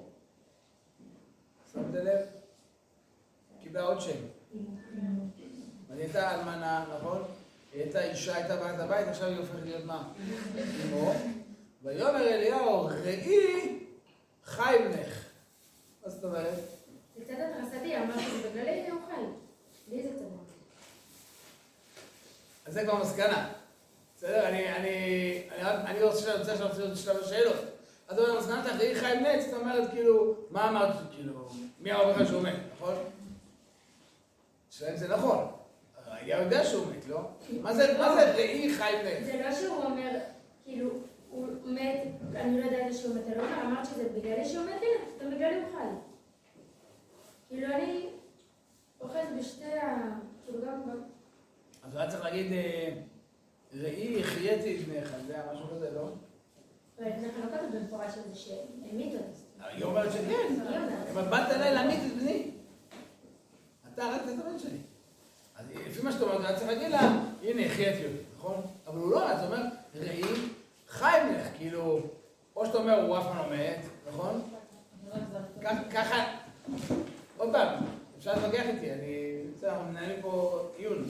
שמת 1.72 1.94
לב? 1.94 2.20
קיבלה 3.68 3.82
עוד 3.82 4.00
שם. 4.00 4.10
היא 4.52 6.04
הייתה 6.04 6.34
אלמנה, 6.34 6.84
נכון? 6.96 7.22
היא 7.72 7.82
הייתה 7.82 8.04
אישה, 8.04 8.36
הייתה 8.36 8.56
בעלת 8.56 8.80
הבית, 8.80 9.08
עכשיו 9.08 9.28
היא 9.28 9.36
הופכת 9.36 9.62
להיות 9.64 9.84
מה? 9.84 10.08
אמו. 10.84 11.12
ויאמר 11.82 12.28
אליהו, 12.28 12.84
ראי 12.84 13.78
חי 14.44 14.76
בנך. 14.84 15.24
מה 16.04 16.10
זאת 16.10 16.24
אומרת? 16.24 16.54
זה 17.16 17.24
קצת 17.24 17.34
התרסתי, 17.38 17.96
אמרתי, 17.96 18.42
זה 18.42 18.50
בגליל 18.50 18.92
הוא 18.92 19.00
חי. 19.08 19.22
לי 19.88 20.02
זה 20.02 20.08
קצת 20.08 20.22
מרגיש. 20.22 20.54
אז 22.66 22.74
זה 22.74 22.82
כבר 22.82 23.02
מסקנה. 23.02 23.52
בסדר? 24.16 24.48
אני, 24.48 24.76
אני, 24.76 25.42
אני, 25.56 25.70
אני 25.70 26.02
רוצה 26.02 26.20
שאני 26.20 26.38
רוצה 26.38 26.52
עכשיו 26.52 26.68
לעשות 26.68 26.96
שלב 26.96 27.16
השאלות. 27.16 27.64
אז 28.08 28.18
אתה 28.18 28.28
אומר, 28.28 28.40
מסקנה 28.40 28.64
שלך, 28.64 28.80
ראי 28.80 28.94
חי 28.94 29.14
בנך, 29.24 29.44
זאת 29.50 29.60
אומרת, 29.60 29.90
כאילו, 29.90 30.34
מה 30.50 30.68
אמרת, 30.68 30.96
כאילו, 31.14 31.48
מי 31.80 31.90
שהוא 32.26 32.42
מת, 32.42 32.54
נכון? 32.76 32.94
השאלה 34.78 34.92
אם 34.92 34.96
זה 34.96 35.08
נכון. 35.08 35.46
היה 36.06 36.42
יודע 36.42 36.64
שהוא 36.64 36.86
מת, 36.86 37.06
לא? 37.08 37.20
מה 37.62 37.74
זה, 37.74 37.98
ראי 38.34 38.74
חי 38.74 38.92
בנך? 39.04 39.26
זה 39.26 39.42
לא 39.44 39.54
שהוא 39.54 39.84
אומר, 39.84 40.10
כאילו, 40.64 40.90
הוא 41.30 41.46
מת, 41.64 42.02
אני 42.34 42.60
לא 42.60 42.64
יודעת 42.64 42.94
שהוא 42.94 43.14
מת, 43.14 43.26
אני 43.26 43.36
לא 43.36 43.42
אומר, 43.42 43.62
אמרת 43.66 43.86
שזה 43.86 44.08
בגללי 44.16 44.44
שהוא 44.44 44.64
מת, 44.64 44.70
הנה, 44.82 45.24
גם 45.24 45.36
בגללי 45.36 45.56
הוא 45.56 45.64
חי. 45.72 45.84
כאילו, 47.48 47.74
אני 47.74 48.06
אוחזת 49.00 49.28
בשתי 49.38 49.78
ה... 49.78 49.96
כאילו, 50.44 50.66
גם... 50.66 50.82
אז 51.82 51.96
היה 51.96 52.10
צריך 52.10 52.24
להגיד, 52.24 52.52
אה, 52.52 52.88
ראי 53.74 54.20
החייתי 54.20 54.76
את 54.76 54.86
זה 55.26 55.34
היה 55.34 55.52
משהו 55.52 55.66
כזה, 55.76 55.90
לא? 55.90 56.08
אבל 56.98 57.08
לפני 57.08 57.28
כן 57.30 57.40
לא 57.40 57.56
כתוב 57.56 57.76
במפורש 57.76 58.16
על 58.16 58.22
זה 58.32 58.34
שהמית 58.34 59.14
אותו. 59.14 59.68
היא 59.70 59.84
אומרת 59.84 60.12
שכן. 60.12 60.24
היא 60.28 60.60
אומרת. 60.60 61.08
אבל 61.12 61.22
באת 61.22 61.50
אליי 61.50 61.74
להמית 61.74 62.00
את 62.06 62.22
בני. 62.22 62.57
אתה 64.06 64.32
את 64.32 64.38
הבן 64.46 64.58
שלי. 64.58 64.78
אז 65.58 65.66
לפי 65.86 66.02
מה 66.02 66.12
שאתה 66.12 66.24
אומר, 66.24 66.50
אתה 66.50 66.56
צריך 66.56 66.68
להגיד 66.68 66.90
לה, 66.90 67.00
הנה, 67.42 67.66
החייתי 67.66 68.04
אותו, 68.04 68.16
נכון? 68.38 68.62
אבל 68.86 68.98
הוא 68.98 69.10
לא, 69.10 69.30
אז 69.30 69.42
הוא 69.42 69.46
אומר, 69.46 69.64
ראי, 69.94 70.22
חי 70.88 71.18
בנך, 71.24 71.46
כאילו, 71.56 72.00
או 72.56 72.66
שאתה 72.66 72.78
אומר, 72.78 73.02
הוא 73.06 73.18
אף 73.18 73.22
פעם 73.22 73.36
לא 73.36 73.56
מת, 73.56 73.80
נכון? 74.08 74.50
ככה, 75.92 76.36
עוד 77.36 77.52
פעם, 77.52 77.84
אפשר 78.18 78.34
להתווכח 78.34 78.62
איתי, 78.66 78.92
אני, 78.92 79.42
בסדר, 79.56 79.70
אנחנו 79.70 79.88
מנהלים 79.92 80.22
פה 80.22 80.60
עיון. 80.76 81.04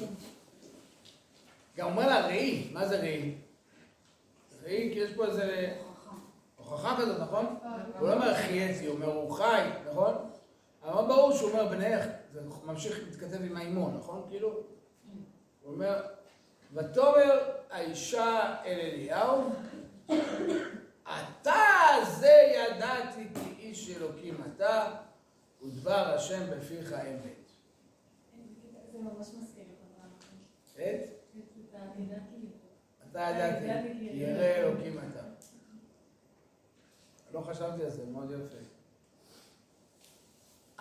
גם 1.76 1.86
אומר 1.86 2.06
לה, 2.06 2.26
ראי, 2.26 2.68
מה 2.72 2.88
זה 2.88 3.00
ראי? 3.00 3.34
ראי, 4.64 4.90
כי 4.92 4.98
יש 4.98 5.12
פה 5.12 5.26
איזה 5.26 5.74
הוכחה 6.56 6.96
כזאת, 6.98 7.20
נכון? 7.20 7.46
הוא 7.98 8.08
לא 8.08 8.14
אומר 8.14 8.34
חייתי, 8.34 8.86
הוא 8.86 8.94
אומר 8.94 9.06
הוא 9.06 9.32
חי, 9.32 9.62
נכון? 9.90 10.14
אבל 10.84 11.08
ברור 11.08 11.32
שהוא 11.32 11.50
אומר 11.50 11.68
בנך, 11.68 12.04
זה 12.38 12.48
ממשיך 12.64 12.98
להתכתב 13.04 13.42
עם 13.42 13.56
האימו, 13.56 13.90
נכון? 13.90 14.26
כאילו, 14.28 14.48
הוא 15.62 15.72
אומר, 15.72 16.06
ותאמר 16.72 17.50
האישה 17.70 18.56
אל 18.64 18.80
אליהו, 18.80 19.50
אתה 21.04 21.54
זה 22.18 22.52
ידעתי 22.54 23.28
כי 23.34 23.50
איש 23.58 23.96
אלוקים 23.96 24.36
אתה, 24.46 24.96
ודבר 25.62 26.14
השם 26.14 26.50
בפיך 26.50 26.92
אמת. 26.92 27.50
זה 28.92 28.98
ממש 28.98 29.28
מזכיר 29.40 29.64
את. 30.74 30.78
אתה 33.10 33.20
ידעתי, 33.20 33.64
ירא 34.00 34.44
אלוקים 34.44 34.98
אתה. 34.98 35.22
לא 37.32 37.40
חשבתי 37.40 37.84
על 37.84 37.90
זה, 37.90 38.06
מאוד 38.06 38.30
יפה. 38.30 38.77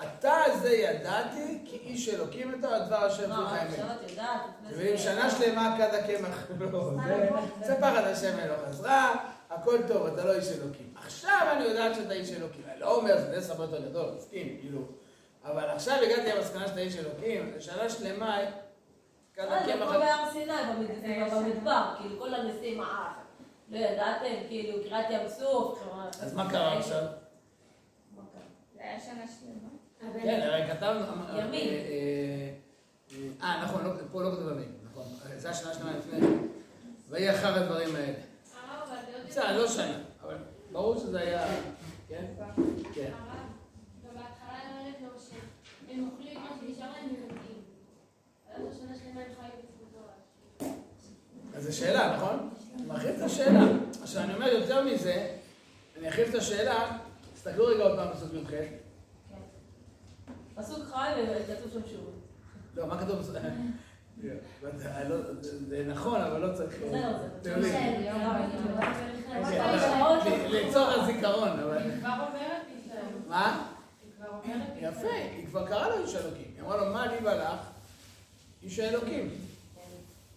אתה 0.03 0.33
זה 0.61 0.75
ידעתי, 0.75 1.59
כי 1.65 1.77
איש 1.77 2.09
אלוקים 2.09 2.55
אתה, 2.59 2.67
ודבר 2.69 2.95
השם 3.05 3.17
פיך 3.23 3.29
מה, 3.29 3.61
אמת. 3.63 3.69
עכשיו 3.69 3.85
את 4.05 4.09
יודעת, 4.09 4.41
לפני 4.69 4.89
ואם 4.89 4.97
שנה 4.97 5.29
שלמה 5.31 5.75
כד 5.77 5.93
הקמח 5.95 6.43
לא, 6.59 6.91
זה- 7.07 7.29
זה 7.67 7.75
פחד 7.75 8.03
השם 8.03 8.37
לא 8.49 8.55
חזרה, 8.67 9.15
הכל 9.49 9.77
טוב, 9.87 10.05
אתה 10.07 10.25
לא 10.25 10.33
איש 10.33 10.47
אלוקים. 10.51 10.93
עכשיו 10.95 11.47
אני 11.55 11.63
יודעת 11.65 11.95
שאתה 11.95 12.13
איש 12.13 12.31
אלוקים. 12.31 12.63
אני 12.71 12.79
לא 12.79 12.95
אומר, 12.95 13.17
זה 13.21 13.37
נס 13.37 13.49
הרבה 13.49 13.63
יותר 13.63 13.89
גדול, 13.89 14.09
מסכים, 14.17 14.57
כאילו. 14.61 14.79
אבל 15.45 15.69
עכשיו 15.69 15.95
הגעתי 16.03 16.31
למסקנה 16.37 16.67
שאתה 16.67 16.79
איש 16.79 16.95
אלוקים, 16.97 17.53
שנה 17.59 17.89
שלמה 17.89 18.39
כד 19.33 19.43
אה, 19.43 19.65
זה 19.65 19.73
הקמח... 19.73 19.89
כמו 19.89 19.99
בהר 19.99 20.31
סיני, 20.31 20.45
במד- 20.51 21.33
במדבר, 21.33 21.83
כאילו 22.01 22.19
כל 22.19 22.33
הנשיאים 22.33 22.77
מה, 22.77 23.13
לא 23.69 23.77
ידעתם, 23.77 24.25
כאילו 24.47 24.83
קריאת 24.83 25.05
ים 25.09 25.29
סוף. 25.29 25.83
אז 26.21 26.33
מה 26.33 26.49
קרה 26.51 26.77
עכשיו? 26.77 27.01
מה 28.15 28.21
קרה? 28.33 28.41
זה 28.75 28.81
היה 28.83 28.99
שנה 28.99 29.25
שלמה. 29.39 29.69
כן, 29.99 30.39
הרי 30.43 30.67
כתבנו... 30.73 30.99
ימים. 31.39 31.67
אה, 31.67 32.49
אה, 33.11 33.49
אה, 33.49 33.63
נכון, 33.63 33.85
לא- 33.85 33.91
פה 34.11 34.23
לא 34.23 34.31
כתוב 34.31 34.51
ימים, 34.51 34.71
נכון. 34.91 35.03
זה 35.37 35.49
השנה 35.49 35.73
שלמה 35.73 35.97
לפני 35.97 36.21
זה. 36.21 36.27
ויהי 37.09 37.31
אחר 37.31 37.53
הדברים 37.53 37.95
האלה. 37.95 38.17
בסדר, 39.27 39.57
לא 39.57 39.67
שנה, 39.67 39.99
אבל 40.23 40.35
ברור 40.71 40.99
שזה 40.99 41.19
היה... 41.19 41.47
כן? 42.07 42.25
כן. 42.93 43.11
אוכלים 45.87 46.39
מה 46.41 46.49
שנשאר 46.61 46.91
להם. 46.91 47.09
אז 48.55 48.63
השנה 48.71 48.95
שלמה 48.97 49.21
הם 49.21 49.27
חיו 49.35 49.49
בזכותו. 49.63 50.69
אז 51.55 51.63
זו 51.63 51.77
שאלה, 51.77 52.17
נכון? 52.17 52.49
אני 52.75 52.85
מרחיב 52.85 53.09
את 53.09 53.21
השאלה. 53.21 53.59
עכשיו, 54.01 54.23
אני 54.23 54.33
אומר 54.33 54.47
יותר 54.47 54.85
מזה, 54.85 55.35
אני 55.97 56.07
ארחיב 56.07 56.27
את 56.27 56.35
השאלה, 56.35 56.97
תסתכלו 57.33 57.65
רגע 57.65 57.83
עוד 57.83 57.97
פעם 57.97 58.13
פסוק 58.13 58.33
י"ח. 58.33 58.86
פסוק 60.57 60.79
חי 60.93 61.11
וכתוב 61.27 61.71
שם 61.73 61.89
שוב. 61.91 62.09
לא, 62.75 62.87
מה 62.87 63.01
כתוב? 63.05 63.21
זה- 63.21 63.39
לא- 65.09 65.15
זה 65.41 65.83
נכון, 65.87 66.21
אבל 66.21 66.39
לא 66.47 66.53
צריך... 66.57 66.75
זהו, 66.91 67.13
זה 67.41 67.55
לצורך 70.49 70.97
הזיכרון, 71.03 71.49
אבל... 71.59 71.77
היא 71.77 71.99
כבר 71.99 72.09
אומרת. 72.27 72.61
מה? 73.27 73.67
היא 74.03 74.11
כבר 74.17 74.27
אומרת 74.43 74.67
יפה, 74.81 75.13
היא 75.35 75.47
כבר 75.47 75.67
קראה 75.67 75.89
לו 75.89 76.03
איש 76.03 76.15
אלוקים. 76.15 76.51
היא 76.55 76.61
אמרה 76.63 76.77
לו, 76.77 76.93
מה 76.93 77.07
לי 77.07 77.17
ולך? 77.23 77.59
איש 78.63 78.79
האלוקים. 78.79 79.29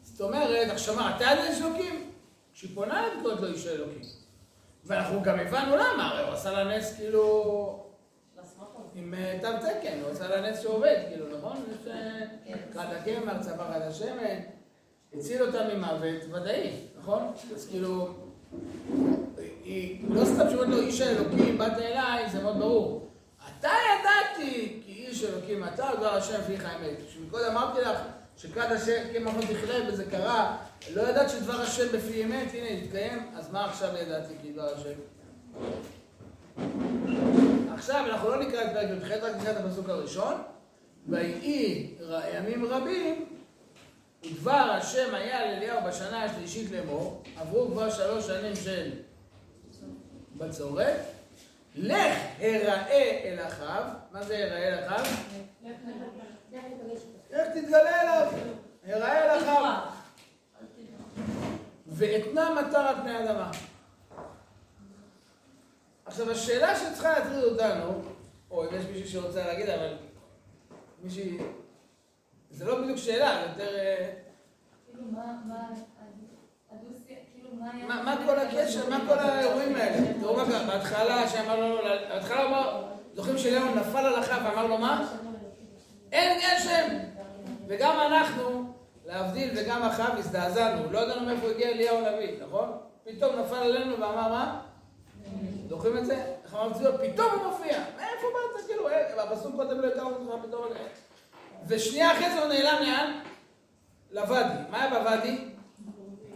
זאת 0.03 0.21
אומרת, 0.21 0.71
עכשיו 0.71 0.95
מה, 0.97 1.17
אתה 1.17 1.25
יודע 1.25 1.47
איש 1.47 1.61
אלוקים? 1.63 2.11
כשהיא 2.55 2.71
פונה 2.75 3.01
אליו, 3.07 3.23
קוראת 3.23 3.41
לו 3.41 3.47
איש 3.47 3.67
האלוקים. 3.67 4.03
ואנחנו 4.85 5.23
גם 5.23 5.39
הבנו 5.41 5.77
למה, 5.77 6.11
הרי 6.11 6.23
הוא 6.25 6.33
עשה 6.33 6.51
לה 6.53 6.77
נס 6.79 6.97
כאילו 6.97 7.80
עם 8.95 9.15
אה, 9.15 9.39
תו 9.41 9.49
תקן, 9.61 10.01
הוא 10.03 10.11
עשה 10.11 10.29
לה 10.29 10.51
נס 10.51 10.61
שעובד, 10.63 10.97
כאילו, 11.09 11.27
נכון? 11.39 11.57
הקמח, 12.75 13.37
צבא 13.41 13.75
כד 13.75 13.83
השמן, 13.83 14.41
הציל 15.15 15.43
אותה 15.43 15.75
ממוות 15.75 16.23
ודאי, 16.33 16.71
נכון? 16.99 17.33
אז 17.55 17.69
כאילו, 17.69 18.09
היא 19.65 20.05
לא 20.09 20.25
סתם 20.25 20.51
שאומרת 20.51 20.69
לו 20.69 20.81
איש 20.81 21.01
האלוקים, 21.01 21.59
באת 21.59 21.79
אליי, 21.79 22.31
זה 22.31 22.43
מאוד 22.43 22.59
ברור. 22.59 23.11
אתה 23.59 23.69
ידעתי 23.69 24.83
כי 24.87 25.07
איש 25.09 25.25
אלוקים 25.25 25.65
אתה, 25.65 25.91
דבר 25.97 26.15
השם 26.15 26.43
פיך 26.47 26.65
האמת. 26.65 26.97
כשקודם 27.09 27.51
אמרתי 27.51 27.81
לך 27.81 27.99
שכד 28.37 28.73
השם 28.73 29.03
קמח 29.13 29.35
לא 29.37 29.43
תכלה 29.43 29.89
וזה 29.89 30.05
קרה, 30.11 30.57
לא 30.95 31.03
ידעת 31.03 31.31
שדבר 31.31 31.61
השם 31.61 31.89
בפי 31.93 32.25
אמת, 32.25 32.49
הנה 32.55 32.69
התקיים, 32.69 33.31
אז 33.37 33.53
מה 33.53 33.65
עכשיו 33.65 33.97
ידעתי 33.97 34.35
כי 34.43 34.53
דבר 34.53 34.75
השם? 34.75 35.01
עכשיו 37.81 38.07
אנחנו 38.07 38.29
לא 38.29 38.37
נקרא 38.37 38.65
את 38.65 38.71
פרק 38.73 38.91
י"ח, 38.91 39.11
רק 39.11 39.37
נקרא 39.37 39.53
את 39.53 39.57
הפסוק 39.57 39.89
הראשון. 39.89 40.35
ויהי 41.09 41.95
ימים 42.35 42.65
רבים, 42.65 43.27
ודבר 44.25 44.53
השם 44.53 45.15
היה 45.15 45.47
לאליהו 45.47 45.81
בשנה 45.87 46.25
השלישית 46.25 46.71
לאמור, 46.71 47.23
עברו 47.37 47.69
כבר 47.69 47.91
שלוש 47.91 48.27
שנים 48.27 48.57
של 48.57 48.91
בצורת, 50.37 50.97
לך 51.77 52.19
הראה 52.41 53.21
אל 53.25 53.39
אחיו, 53.47 53.83
מה 54.13 54.23
זה 54.23 54.37
הראה 54.37 54.69
אל 54.69 54.85
אחיו? 54.85 55.13
לך 57.31 57.47
תתגלה 57.55 58.03
אליו, 58.03 58.33
הראה 58.87 59.25
אל 59.25 59.39
אחיו, 59.39 59.75
ואתנה 61.87 62.55
מטר 62.55 62.79
על 62.79 62.95
פני 63.03 63.17
האדמה. 63.17 63.51
עכשיו 66.11 66.31
השאלה 66.31 66.77
שצריכה 66.77 67.19
להטריד 67.19 67.45
אותנו, 67.45 68.03
או 68.51 68.65
אם 68.65 68.69
יש 68.77 68.85
מישהו 68.85 69.09
שרוצה 69.09 69.47
להגיד, 69.47 69.69
אבל 69.69 69.95
מישהי, 71.03 71.39
זה 72.51 72.65
לא 72.65 72.83
בדיוק 72.83 72.99
שאלה, 72.99 73.43
זה 73.43 73.63
יותר... 73.63 73.77
אה, 73.77 74.11
כאילו 74.91 75.05
מה, 77.89 78.03
מה, 78.05 78.17
כאילו 78.17 78.33
כל 78.33 78.39
הקשר, 78.39 78.91
מה 78.91 78.99
כל 79.09 79.19
האירועים 79.19 79.77
האלה? 79.77 80.21
תראו 80.21 80.37
מה 80.37 80.45
קרה, 80.45 80.65
בהתחלה 80.67 81.29
שאמר 81.29 81.61
לו, 81.61 81.79
בהתחלה 82.09 82.47
אמר, 82.47 82.85
זוכרים 83.15 83.39
שליאון 83.39 83.79
נפל 83.79 83.99
על 84.07 84.21
אחאב 84.21 84.43
ואמר 84.45 84.67
לו 84.67 84.79
מה? 84.79 85.13
אין 86.13 86.39
גשם! 86.39 86.97
וגם 87.67 88.01
אנחנו, 88.01 88.73
להבדיל, 89.07 89.51
וגם 89.57 89.83
אחאב 89.83 90.19
הזדעזענו, 90.19 90.93
לא 90.93 90.99
ידענו 90.99 91.27
מאיפה 91.27 91.51
הגיע 91.51 91.69
אליהו 91.69 92.07
הנביא, 92.07 92.43
נכון? 92.47 92.69
פתאום 93.05 93.39
נפל 93.39 93.57
עלינו 93.57 94.01
ואמר 94.01 94.29
מה? 94.29 94.70
זוכרים 95.69 95.99
את 95.99 96.07
זה? 96.07 96.25
איך 96.45 96.55
אמר 96.55 96.73
ציון? 96.79 96.95
פתאום 96.97 97.31
הוא 97.31 97.47
מופיע. 97.51 97.79
מאיפה 97.97 98.27
באת? 98.57 98.67
כאילו, 98.67 98.89
אה, 98.89 99.23
הפסוק 99.23 99.57
קודם 99.57 99.81
לא 99.81 99.87
הכרנו 99.87 100.09
אותך 100.33 100.47
פתאום. 100.47 100.65
ושנייה 101.67 102.13
אחרי 102.13 102.31
זה 102.31 102.39
הוא 102.41 102.49
נעלם 102.49 102.79
לאן? 102.83 103.21
לוואדי. 104.11 104.55
מה 104.71 104.83
היה 104.83 104.99
בוואדי? 105.01 105.39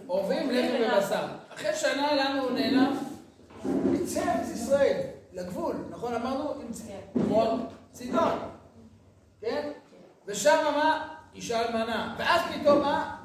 עורבים 0.06 0.50
לחם 0.50 0.94
ובשר. 0.96 1.26
אחרי 1.54 1.74
שנה 1.74 2.14
לנו 2.14 2.42
הוא 2.42 2.50
נעלם 2.50 2.96
קצה 4.02 4.22
ארץ 4.34 4.48
ישראל, 4.50 5.00
לגבול, 5.32 5.76
נכון? 5.90 6.14
אמרנו? 6.14 6.50
עם 6.50 6.72
צ- 6.72 6.82
כמו 7.12 7.56
צידון, 7.92 8.38
כן? 9.40 9.70
ושם 10.26 10.56
מה? 10.76 11.14
אישה 11.34 11.66
אלמנה. 11.68 12.14
ואז 12.18 12.40
פתאום 12.60 12.82
מה? 12.82 13.16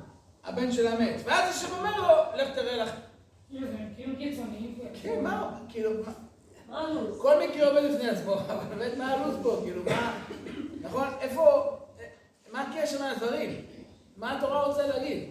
הבן 0.44 0.72
שלה 0.72 1.00
מת. 1.00 1.16
ואז 1.26 1.56
השם 1.56 1.76
אומר 1.78 1.98
לו, 2.02 2.08
לך 2.44 2.48
תראה 2.56 2.78
לך. 2.78 2.90
כאילו, 3.96 4.18
קיצוניים. 4.18 4.69
כן, 5.02 5.24
מה? 5.24 5.60
כאילו, 5.70 5.92
מה? 6.06 6.12
הלו"ז? 6.78 7.22
כל 7.22 7.36
מקרה 7.44 7.68
עומד 7.68 7.92
בפני 7.92 8.10
עצמו, 8.10 8.34
אבל 8.50 8.76
באמת 8.76 8.98
מה 8.98 9.12
הלו"ז 9.14 9.36
פה, 9.44 9.60
כאילו 9.64 9.84
מה, 9.84 10.18
נכון? 10.82 11.08
איפה, 11.22 11.64
מה 12.52 12.62
הקשר 12.62 13.00
מהדברים? 13.00 13.62
מה 14.18 14.38
התורה 14.38 14.66
רוצה 14.66 14.88
להגיד? 14.88 15.30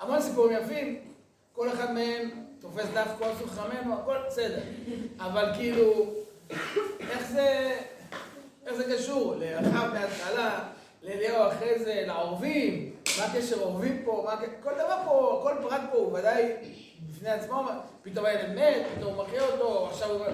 המון 0.00 0.20
סיפורים 0.20 0.56
יפים, 0.62 0.98
כל 1.52 1.68
אחד 1.68 1.92
מהם 1.92 2.30
תופס 2.60 2.86
דף 2.94 3.10
כל 3.18 3.28
סוג 3.38 3.48
חמנו, 3.48 3.94
הכל 3.94 4.16
בסדר, 4.26 4.60
אבל 5.18 5.44
כאילו, 5.56 6.06
איך 7.10 7.30
זה, 7.32 7.78
איך 8.66 8.74
זה 8.74 8.84
קשור? 8.94 9.34
לאחאב 9.34 9.92
מההתחלה, 9.92 10.68
לאליהו 11.02 11.48
אחרי 11.48 11.78
זה, 11.78 12.04
לעורבים, 12.06 12.90
מה 13.20 13.26
הקשר 13.26 13.60
עורבים 13.60 14.02
פה, 14.04 14.22
מה, 14.26 14.40
כל 14.62 14.70
דבר 14.74 14.98
פה, 15.04 15.40
כל 15.42 15.54
פרט 15.62 15.80
פה 15.92 15.98
הוא 15.98 16.18
ודאי 16.18 16.52
בפני 17.10 17.28
עצמו, 17.28 17.68
פתאום 18.02 18.26
הילד 18.26 18.50
מת, 18.54 18.86
פתאום 18.98 19.14
הוא 19.14 19.24
מחיה 19.24 19.42
אותו, 19.42 19.86
עכשיו 19.88 20.10
הוא. 20.10 20.24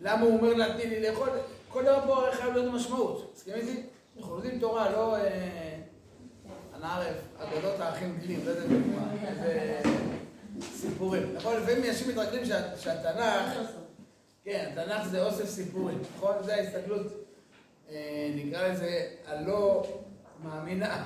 למה 0.00 0.22
הוא 0.22 0.36
אומר 0.36 0.54
לה 0.54 0.72
תני 0.74 0.86
לי 0.86 1.00
לאכול? 1.10 1.28
כל 1.68 1.82
דבר 1.82 2.00
פה 2.06 2.16
הרי 2.16 2.36
חייב 2.36 2.52
להיות 2.54 2.74
משמעות. 2.74 3.32
מסכים 3.34 3.54
איתי? 3.54 3.82
אנחנו 4.18 4.34
לומדים 4.34 4.58
תורה, 4.58 4.90
לא 4.90 5.16
אה, 5.16 5.76
הנערף, 6.74 7.16
אגדות 7.38 7.80
האחים 7.80 8.18
גלים, 8.22 8.40
לא 8.44 8.50
יודע 8.50 8.66
מה, 8.96 9.14
זה 9.42 9.80
סיפורים. 10.60 11.34
נכון? 11.34 11.56
לפעמים 11.56 11.84
אנשים 11.84 12.08
מתרגלים 12.08 12.44
שה- 12.44 12.76
שהתנ"ך, 12.78 13.58
כן, 14.44 14.72
התנ"ך 14.72 15.08
זה 15.08 15.24
אוסף 15.26 15.44
סיפורים, 15.48 15.98
נכון? 16.16 16.34
זה 16.44 16.54
ההסתכלות, 16.54 17.06
אה, 17.90 18.30
נקרא 18.34 18.68
לזה 18.68 19.06
הלא 19.26 19.86
מאמינה 20.44 21.04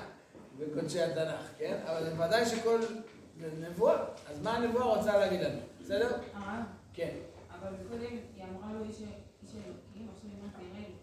בקודשי 0.60 1.00
התנ"ך, 1.02 1.44
כן? 1.58 1.78
אבל 1.86 2.04
זה 2.04 2.14
ודאי 2.14 2.46
שכל 2.46 2.80
נבואה, 3.60 4.04
אז 4.30 4.42
מה 4.42 4.56
הנבואה 4.56 4.84
רוצה 4.84 5.18
להגיד 5.18 5.40
לנו? 5.40 5.60
בסדר? 5.80 6.16
הרב, 6.34 6.64
כן. 6.92 7.16
אבל 7.58 7.70
קודם 7.88 8.16
היא 8.36 8.44
אמרה 8.44 8.72
לו 8.72 8.84
איש 8.84 8.96
אלוקים, 9.02 10.08
עכשיו 10.14 10.30
היא 10.30 10.38
אומרת 10.38 10.54
אלוקים. 10.54 10.94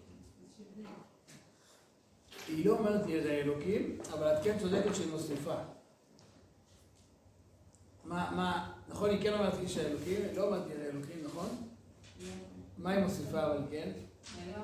היא 2.47 2.65
לא 2.65 2.77
אומרת 2.77 3.07
ירא 3.07 3.31
אלוקים, 3.31 3.97
אבל 4.13 4.33
את 4.33 4.43
כן 4.43 4.59
צודקת 4.59 4.95
שהיא 4.95 5.11
מוסיפה. 5.11 5.55
מה, 8.05 8.31
מה, 8.35 8.71
נכון, 8.89 9.09
היא 9.09 9.21
כן 9.21 9.33
אומרת 9.33 9.53
איש 9.59 9.77
האלוקים, 9.77 10.21
היא 10.21 10.37
לא 10.37 10.43
אומרת 10.43 10.61
ירא 10.69 10.83
אלוקים, 10.83 11.23
נכון? 11.25 11.47
מה 12.77 12.91
היא 12.91 13.03
מוסיפה 13.03 13.45
אבל 13.45 13.61
כן? 13.71 13.89
לא. 14.55 14.63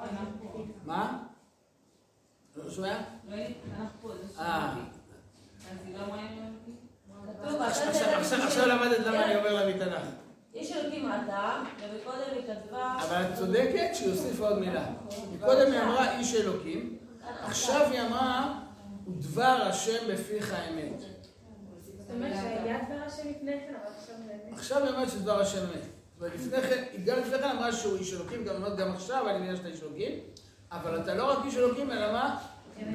מה? 0.85 1.23
לא 2.55 2.71
שומע? 2.71 3.01
לא, 3.29 3.35
אנחנו 3.79 3.99
פה, 4.01 4.09
זה 4.15 4.41
אה, 4.41 4.73
שמעתי. 4.75 4.97
אז 5.71 5.77
היא 5.85 5.97
לא 5.97 6.03
רואה 6.05 6.19
אלוקים? 6.19 6.75
כתוב, 7.41 7.61
עכשיו-. 8.41 8.65
למדת 8.67 8.99
למה 8.99 9.25
אני 9.25 9.35
אומר 9.35 9.53
לה 9.53 9.75
מתנ"ך. 9.75 10.07
איש 10.53 10.71
אלוקים 10.71 11.09
אתה, 11.09 11.63
ומקודם 11.81 12.35
היא 12.35 12.43
כתבה... 12.47 12.97
אבל 13.01 13.21
את 13.21 13.37
צודקת 13.37 13.89
שהיא 13.93 14.09
הוסיפה 14.09 14.49
עוד 14.49 14.59
מילה. 14.59 14.85
מקודם 15.33 15.71
היא 15.71 15.81
אמרה 15.81 16.19
איש 16.19 16.35
אלוקים, 16.35 16.97
עכשיו 17.43 17.91
היא 17.91 18.01
אמרה 18.01 18.59
ודבר 19.07 19.59
השם 19.69 20.13
בפיך 20.13 20.53
אמת. 20.69 20.99
זאת 20.99 22.09
אומרת 22.09 22.33
שהיה 22.35 22.77
דבר 22.89 23.03
השם 23.05 23.29
לפני 23.29 23.51
כן, 23.51 23.73
אבל 23.83 24.53
עכשיו 24.53 24.83
היא 24.83 24.93
אומרת 24.93 25.09
שדבר 25.09 25.41
השם 25.41 25.59
אמת. 25.59 25.83
ולפני 26.19 26.61
כן, 26.61 26.83
היא 26.91 27.05
גם 27.05 27.19
לפני 27.19 27.37
כן 27.37 27.49
אמרה 27.49 27.71
שהוא 27.71 27.97
איש 27.97 28.13
אלוקים, 28.13 28.45
גם 28.45 28.75
גם 28.77 28.91
עכשיו, 28.91 29.29
אני 29.29 29.37
מבינה 29.37 29.55
שאתה 29.55 29.67
איש 29.67 29.83
אלוקים, 29.83 30.19
אבל 30.73 31.01
אתה 31.01 31.13
לא 31.13 31.31
רק 31.31 31.45
איש 31.45 31.57
אלוקים, 31.57 31.91
אלא 31.91 32.11
מה? 32.11 32.39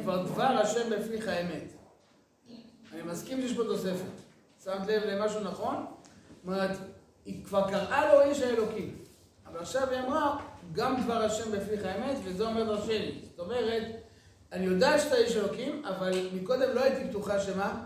כבר 0.03 0.23
דבר 0.23 0.43
השם 0.43 0.91
בפיך 0.91 1.29
אמת. 1.29 1.73
אני 2.93 3.03
מסכים 3.03 3.41
שיש 3.41 3.57
פה 3.57 3.65
תוספת. 3.65 4.11
שמת 4.65 4.87
לב 4.87 5.03
למשהו 5.07 5.41
נכון? 5.41 5.77
זאת 5.77 6.47
אומרת, 6.47 6.77
היא 7.25 7.45
כבר 7.45 7.71
קראה 7.71 8.15
לו 8.15 8.21
איש 8.21 8.43
האלוקים. 8.43 8.97
אבל 9.47 9.61
עכשיו 9.61 9.91
היא 9.91 10.01
אמרה, 10.01 10.39
גם 10.73 11.03
דבר 11.03 11.23
השם 11.23 11.53
בפיך 11.53 11.85
אמת, 11.85 12.17
וזה 12.25 12.47
אומר 12.47 12.65
דרשני. 12.65 13.21
זאת 13.31 13.39
אומרת, 13.39 13.83
אני 14.53 14.65
יודע 14.65 14.99
שאתה 14.99 15.17
איש 15.17 15.37
אלוקים, 15.37 15.85
אבל 15.85 16.29
מקודם 16.35 16.75
לא 16.75 16.81
הייתי 16.83 17.05
בטוחה 17.05 17.41
שמה? 17.41 17.85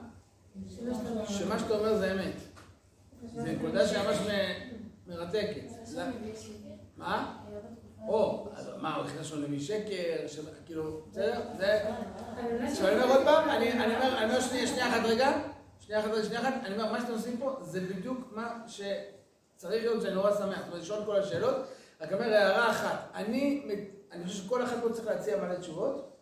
שמה 1.29 1.59
שאתה 1.59 1.75
אומר 1.75 1.97
זה 1.99 2.13
אמת. 2.13 2.35
זו 3.35 3.43
נקודה 3.43 3.89
שממש 3.89 4.17
מרתקת. 5.07 5.65
מה? 6.97 7.39
או, 8.09 8.49
אז 8.55 8.71
מה, 8.81 8.97
הוא 8.97 9.05
הכניס 9.05 9.33
לנו 9.33 9.43
למי 9.43 9.61
שקר, 9.61 10.27
כאילו, 10.67 11.01
בסדר? 11.11 11.41
זה... 11.59 11.81
אומר 12.83 13.17
עוד 13.17 13.25
פעם, 13.25 13.49
אני 13.49 13.73
אומר, 13.73 14.19
אני 14.19 14.25
אומר 14.25 14.41
שנייה, 14.41 14.89
אחת 14.89 15.01
רגע, 15.05 15.33
שנייה 15.81 16.01
אחת 16.01 16.11
רגע, 16.11 16.25
שנייה 16.25 16.41
אחת, 16.41 16.55
אני 16.65 16.75
אומר, 16.75 16.93
מה 16.93 17.01
שאתם 17.01 17.13
עושים 17.13 17.37
פה 17.37 17.57
זה 17.61 17.81
בדיוק 17.81 18.19
מה 18.31 18.63
שצריך 18.67 19.83
להיות, 19.83 20.03
שאני 20.03 20.15
נורא 20.15 20.31
שמח, 20.31 20.59
זאת 20.59 20.67
אומרת, 20.69 20.83
לשאול 20.83 21.05
כל 21.05 21.17
השאלות, 21.17 21.57
רק 22.01 22.13
אומר 22.13 22.35
הערה 22.35 22.71
אחת, 22.71 23.11
אני, 23.15 23.67
אני 24.13 24.25
חושב 24.25 24.45
שכל 24.45 24.65
אחד 24.65 24.81
פה 24.83 24.93
צריך 24.93 25.07
להציע 25.07 25.37
מלא 25.37 25.55
תשובות, 25.55 26.17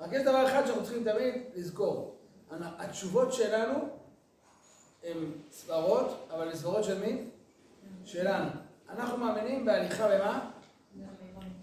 רק 0.00 0.12
יש 0.12 0.22
דבר 0.22 0.46
אחד 0.46 0.66
שאנחנו 0.66 0.84
צריכים 0.84 1.04
תמיד 1.04 1.34
לזכור, 1.54 2.16
התשובות 2.50 3.32
שלנו 3.32 3.74
הן 5.04 5.16
סברות, 5.50 6.28
אבל 6.30 6.48
הן 6.48 6.54
סברות 6.54 6.84
של 6.84 6.98
מי? 6.98 7.24
שלנו. 8.04 8.50
אנחנו 8.88 9.16
מאמינים 9.16 9.64
בהליכה 9.64 10.08
במה? 10.08 10.50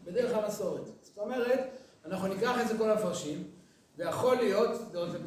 בדרך 0.03 0.37
המסורת. 0.37 0.85
זאת 1.01 1.17
אומרת, 1.17 1.59
אנחנו 2.05 2.27
ניקח 2.27 2.61
את 2.61 2.67
זה 2.67 2.77
כל 2.77 2.91
המפרשים, 2.91 3.43
ויכול 3.97 4.35
להיות, 4.35 4.71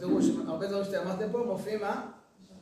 תראו 0.01 0.23
שהרבה 0.23 0.67
דברים 0.67 0.85
שאתם 0.85 1.07
אמרתם 1.07 1.33
פה 1.33 1.39
מופיעים 1.39 1.81
מה? 1.81 2.11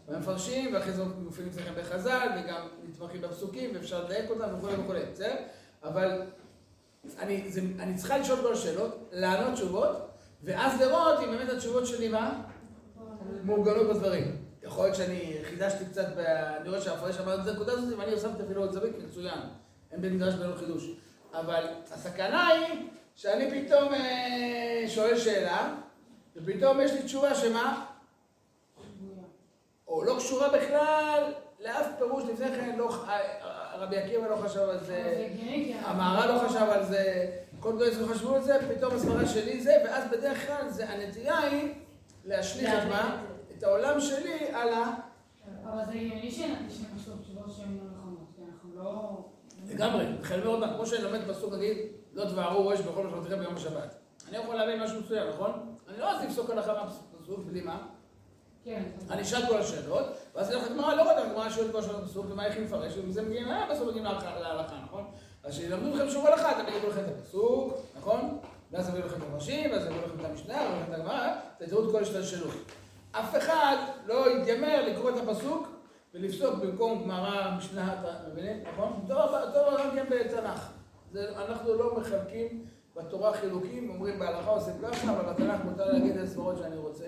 במפרשים, 0.09 0.75
ואחרי 0.75 0.93
זה 0.93 1.05
מופיעים 1.05 1.51
אצלכם 1.51 1.73
בחז"ל, 1.79 2.29
וגם 2.39 2.69
נתמכים 2.89 3.21
בפסוקים, 3.21 3.71
ואפשר 3.75 4.05
לדייק 4.05 4.31
אותם 4.31 4.49
וכולי 4.59 4.75
וכולי, 4.75 5.01
בסדר? 5.13 5.35
אבל 5.83 6.23
אני, 7.19 7.53
זה, 7.53 7.61
אני 7.79 7.95
צריכה 7.95 8.19
לשאול 8.19 8.39
כל 8.43 8.53
השאלות, 8.53 9.09
לענות 9.13 9.55
תשובות, 9.55 10.09
ואז 10.43 10.81
לראות 10.81 11.19
אם 11.21 11.31
באמת 11.31 11.49
התשובות 11.49 11.87
שלי 11.87 12.09
מה? 12.09 12.43
מעוגנות 13.45 13.87
בדברים. 13.89 14.37
יכול 14.63 14.85
להיות 14.85 14.97
שאני 14.97 15.37
חידשתי 15.43 15.85
קצת. 15.85 16.07
אני 16.61 16.69
רואה 16.69 16.81
שהמפרש 16.81 17.19
אמר 17.21 17.43
את 17.43 17.47
הנקודה 17.49 17.73
הזאת, 17.73 17.99
ואני 17.99 18.13
הוספתי 18.13 18.43
אפילו 18.43 18.61
עוד 18.61 18.73
זווית, 18.73 18.93
מצוין. 19.05 19.39
אין 19.93 20.01
בית 20.01 20.13
מדרש 20.13 20.35
בינו 20.35 20.57
חידוש. 20.57 20.91
אבל 21.41 21.67
הסכנה 21.93 22.47
היא 22.47 22.89
שאני 23.15 23.51
פתאום 23.51 23.95
אה, 23.95 24.85
שואל 24.89 25.19
שאלה, 25.19 25.75
ופתאום 26.37 26.81
יש 26.81 26.93
לי 26.93 27.03
תשובה 27.03 27.35
שמה? 27.35 27.87
או 29.89 30.05
לא 30.05 30.17
קשורה 30.19 30.49
בכלל 30.49 31.33
לאף 31.61 31.87
פירוש 31.99 32.25
לפני 32.33 32.49
כן, 32.49 32.75
לא, 32.79 32.91
אה, 33.09 33.19
רבי 33.77 33.97
עקיבא 33.97 34.29
לא 34.29 34.37
חשב 34.37 34.61
על 34.61 34.85
זה, 34.85 35.29
המהר"ל 35.81 36.35
לא 36.35 36.49
חשב 36.49 36.67
על 36.71 36.85
זה, 36.85 37.31
כל 37.61 37.73
דברים 37.73 37.93
לא 38.01 38.15
חשבו 38.15 38.35
על 38.35 38.43
זה, 38.43 38.59
פתאום 38.77 38.95
הסברה 38.95 39.27
שלי 39.27 39.61
זה, 39.61 39.83
ואז 39.85 40.11
בדרך 40.11 40.47
כלל 40.47 40.69
זה, 40.69 40.89
הנטייה 40.91 41.39
היא 41.39 41.75
להשליך 42.25 42.71
את 42.83 42.89
מה? 42.89 43.23
את 43.59 43.63
העולם 43.63 44.01
שלי 44.01 44.49
על 44.53 44.69
ה... 44.75 44.95
אבל 45.65 45.85
זה 45.85 45.93
הגיוני 45.93 46.31
שנחשוב 46.31 47.23
תשובות 47.23 47.53
שהן 47.57 47.79
לא 47.79 47.91
נכונות, 47.91 48.29
כי 48.37 48.43
אנחנו 48.53 48.71
לא... 48.75 49.25
לגמרי, 49.69 50.05
חייבים 50.23 50.47
מאוד, 50.47 50.71
כמו 50.77 50.87
שאני 50.87 51.03
לומד 51.03 51.21
פסוק 51.29 51.53
נגיד, 51.53 51.79
לא 52.15 52.25
תבערו 52.25 52.69
ראש 52.69 52.81
בכל 52.81 53.07
משמעותכם 53.07 53.39
ביום 53.39 53.55
השבת. 53.57 53.95
אני 54.29 54.37
יכול 54.37 54.55
להבין 54.55 54.83
משהו 54.83 55.01
מסוים, 55.01 55.29
נכון? 55.29 55.75
אני 55.89 55.99
לא 55.99 56.13
רוצה 56.13 56.27
לפסוק 56.27 56.51
הלכה 56.51 56.73
מהפסוק, 56.73 57.41
בלי 57.47 57.61
מה? 57.61 57.79
כן. 58.65 58.83
אני 59.11 59.23
אשאל 59.23 59.47
כל 59.49 59.59
השאלות, 59.59 60.07
ואז 60.35 60.47
אני 60.47 60.57
הולך 60.57 60.71
לגמרא, 60.71 60.95
לא 60.95 61.03
רואה 61.03 61.21
את 61.21 61.27
הגמרא 61.27 61.51
שואלת 61.51 61.73
כל 61.73 61.79
השאלות 61.79 62.03
בפסוק, 62.05 62.27
ומה 62.31 62.47
איך 62.47 62.57
היא 62.57 62.65
מפרשת, 62.65 62.99
ומזה 63.05 63.23
מגיעים, 63.23 63.49
אה, 63.49 63.69
בסוף 63.71 63.89
מגיעים 63.89 64.05
להלכה, 64.05 64.75
נכון? 64.85 65.05
אז 65.45 65.55
שילמדו 65.55 65.95
אתכם 65.95 66.11
שיעור 66.11 66.29
הלכה, 66.29 66.55
תמיד 66.55 66.75
יגידו 66.75 66.89
לכם 66.89 67.01
את 67.01 67.19
הפסוק, 67.19 67.75
נכון? 67.99 68.39
ואז 68.73 68.89
יביאו 68.89 69.07
לכם 69.07 69.17
את 69.17 69.23
המפרשים, 69.23 69.71
ואז 69.71 69.87
יביאו 69.87 70.01
לכם 70.07 70.21
את 70.21 70.25
המשנה, 70.25 70.55
יביאו 70.55 70.81
לכם 70.81 70.93
את 70.93 70.99
הגמרא, 70.99 71.35
תתראו 71.59 71.85
את 71.85 71.93
כל 71.93 72.03
השתלשלות. 72.03 72.55
אף 73.13 73.37
אחד 73.37 73.77
לא 74.07 74.31
יתיימר 74.31 74.87
לקרוא 74.87 75.11
את 75.11 75.15
הפסוק 75.17 75.69
ולפסוק 76.15 76.55
במקום 76.55 77.03
גמרא, 77.03 77.57
משנה, 77.59 77.93
אתה 78.01 78.29
מבינים? 78.29 78.63
נכון? 78.73 79.05
דבר 79.07 79.77
גם 79.85 79.91
כן 79.95 80.05
בתנ"ך. 80.11 80.71
אנחנו 81.17 81.75
לא 81.75 81.97
מחלקים 81.97 82.65
בתורה 82.97 83.33
חילוקים, 83.33 83.91
אומרים 83.91 84.19
בהלכה 84.19 84.51
עושים 84.51 84.75
ככה, 84.83 85.11
אבל 85.11 85.33
בתנ"ך 85.33 85.65
מותר 85.65 85.93
להגיד 85.93 86.17
את 86.17 86.25
הסברות 86.25 86.59
שאני 86.59 86.77
רוצה. 86.77 87.05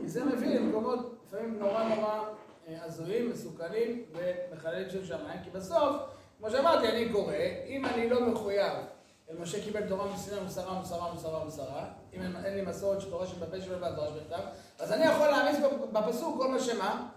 כי 0.00 0.08
זה 0.08 0.24
מביא 0.24 0.58
למקומות 0.58 1.14
לפעמים 1.26 1.58
נורא 1.58 1.84
נורא 1.84 2.24
אה, 2.68 2.84
הזויים, 2.84 3.30
מסוכנים 3.30 4.02
ומחללים 4.12 4.90
שם 4.90 5.04
שמיים, 5.04 5.40
כי 5.44 5.50
בסוף, 5.50 5.96
כמו 6.38 6.50
שאמרתי, 6.50 6.88
אני 6.88 7.12
קורא, 7.12 7.34
אם 7.66 7.86
אני 7.86 8.10
לא 8.10 8.26
מחויב, 8.26 8.72
משה 9.40 9.64
קיבל 9.64 9.88
תורה 9.88 10.12
מסיני 10.14 10.40
ומסרה, 10.40 10.80
מסרה, 10.80 11.14
מסרה, 11.14 11.44
מסרה, 11.44 11.84
אם 12.14 12.20
אין, 12.44 12.54
לי 12.54 12.62
מסורת 12.62 13.00
של 13.00 13.10
תורה 13.10 13.26
שבפה 13.26 13.60
שבע 13.60 13.76
והתורה 13.80 14.08
שבכתב, 14.08 14.42
אז 14.78 14.92
אני 14.92 15.04
יכול 15.04 15.26
להעמיס 15.26 15.56
בפסוק 15.92 16.38
כל 16.38 16.48
מה 16.48 16.60
שמה, 16.60 17.08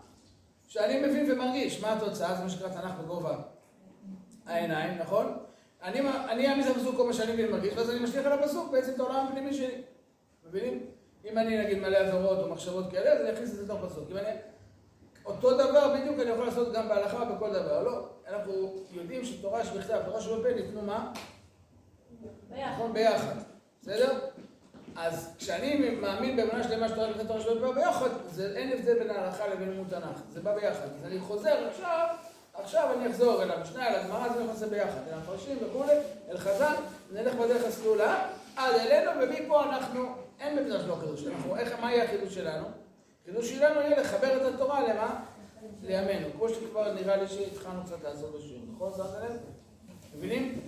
שאני 0.72 1.00
מבין 1.00 1.32
ומרגיש. 1.32 1.82
מה 1.82 1.94
התוצאה? 1.94 2.36
זה 2.36 2.44
מה 2.44 2.50
שנקרא 2.50 2.70
תנ"ך 2.70 2.92
בגובה 3.04 3.38
העיניים, 4.46 4.98
נכון? 4.98 5.38
אני, 5.84 6.00
אני 6.30 6.50
אעמיס 6.50 6.68
בפסוק 6.68 6.96
כל 6.96 7.08
מה 7.08 7.14
שאני 7.14 7.34
מבין 7.34 7.48
ומרגיש, 7.48 7.74
ואז 7.74 7.90
אני 7.90 8.00
משליך 8.00 8.26
על 8.26 8.40
הפסוק 8.40 8.72
בעצם 8.72 8.94
את 8.94 9.00
העולם 9.00 9.28
הפנימי 9.28 9.54
שלי. 9.54 9.82
מבינים? 10.48 10.86
אם 11.26 11.38
אני 11.38 11.64
נגיד 11.64 11.80
מלא 11.80 11.98
עבירות 11.98 12.40
או 12.40 12.50
מחשבות 12.50 12.92
כאלה, 12.92 13.12
אז 13.12 13.22
אני 13.22 13.34
אכניס 13.34 13.50
את 13.50 13.56
זה 13.56 13.64
לתוך 13.64 13.86
פסוק. 13.86 14.12
אם 14.12 14.18
אני... 14.18 14.30
אותו 15.26 15.54
דבר 15.58 15.96
בדיוק 15.96 16.20
אני 16.20 16.30
יכול 16.30 16.46
לעשות 16.46 16.74
גם 16.74 16.88
בהלכה 16.88 17.26
בכל 17.26 17.54
דבר. 17.54 17.84
לא, 17.84 18.10
אנחנו 18.28 18.76
יודעים 18.92 19.26
שתורה 19.26 19.66
שבכתב, 19.66 20.02
תורה 20.06 20.22
שבפה 20.22 20.54
ניתנו 20.54 20.82
מה? 20.82 21.14
נכון? 22.50 22.94
ביחד. 22.94 23.36
בסדר? 23.82 24.20
אז 24.96 25.30
כשאני 25.38 25.90
מאמין 25.90 26.36
באמונה 26.36 26.64
שלמה 26.64 26.90
שתורה 26.90 27.08
שבכתב 27.08 27.28
תורה 27.28 27.42
שבפה 27.42 27.74
ביחד, 27.74 28.10
זה, 28.30 28.54
אין 28.56 28.72
הבדל 28.72 29.00
בין 29.00 29.10
ההלכה 29.10 29.48
לבין 29.48 29.70
לימוד 29.70 29.88
תנ"ך. 29.90 30.22
זה 30.34 30.42
בא 30.42 30.56
ביחד. 30.56 30.86
אז 30.86 31.06
אני 31.06 31.20
חוזר 31.20 31.68
עכשיו, 31.68 32.08
עכשיו 32.54 32.90
אני 32.98 33.12
אחזור 33.12 33.44
אל 33.44 33.52
המשנה, 33.52 33.88
אל 33.88 33.96
הגמרא, 33.96 34.34
זה 34.34 34.44
נכנס 34.44 34.64
ביחד. 34.64 35.08
אל 35.08 35.14
המפרשים 35.14 35.58
וכולי, 35.62 35.96
אל 36.30 36.38
חז"ל, 36.38 36.74
נלך 37.12 37.36
בדרך 37.36 37.66
הסלולה, 37.66 38.28
עד 38.56 38.74
אלינו, 38.76 39.12
ומפה 39.22 39.64
אנחנו 39.64 40.06
אין 40.40 40.58
במדרש 40.58 40.84
לא 40.88 40.96
חידוש. 40.96 41.24
אנחנו, 41.28 41.58
איך, 41.58 41.80
מה 41.82 41.92
יהיה 41.92 42.04
החידוש 42.04 42.36
שלנו? 42.36 42.66
החידוש 43.24 43.50
שלנו 43.50 43.82
יהיה 43.82 44.02
לחבר 44.02 44.38
את 44.38 44.54
התורה 44.54 44.88
למה? 44.88 45.20
לימינו. 45.84 46.28
כמו 46.38 46.50
שכבר 46.50 46.94
נראה 46.94 47.16
לי 47.16 47.28
שהתחלנו 47.28 47.84
קצת 47.84 48.04
לעשות 48.04 48.36
בשיעור, 48.36 48.62
נכון? 48.76 48.92
שמת 48.98 49.24
לב? 49.24 49.38
מבינים? 50.16 50.60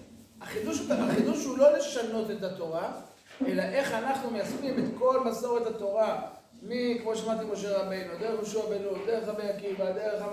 החידוש, 0.41 0.79
החידוש 0.89 1.45
הוא 1.45 1.57
לא 1.57 1.77
לשנות 1.77 2.31
את 2.31 2.43
התורה, 2.43 3.01
אלא 3.47 3.61
איך 3.61 3.93
אנחנו 3.93 4.31
מיישמים 4.31 4.79
את 4.79 4.83
כל 4.99 5.19
מסורת 5.25 5.67
התורה, 5.67 6.21
מכמו 6.63 7.15
שמעתי 7.15 7.45
משה 7.45 7.77
רבינו, 7.77 8.13
דרך 8.19 8.33
יהושע 8.33 8.65
בן 8.69 8.83
נון, 8.83 8.99
דרך 9.07 9.27
רבי 9.27 9.43
עקיבא, 9.43 9.91
דרך 9.91 10.23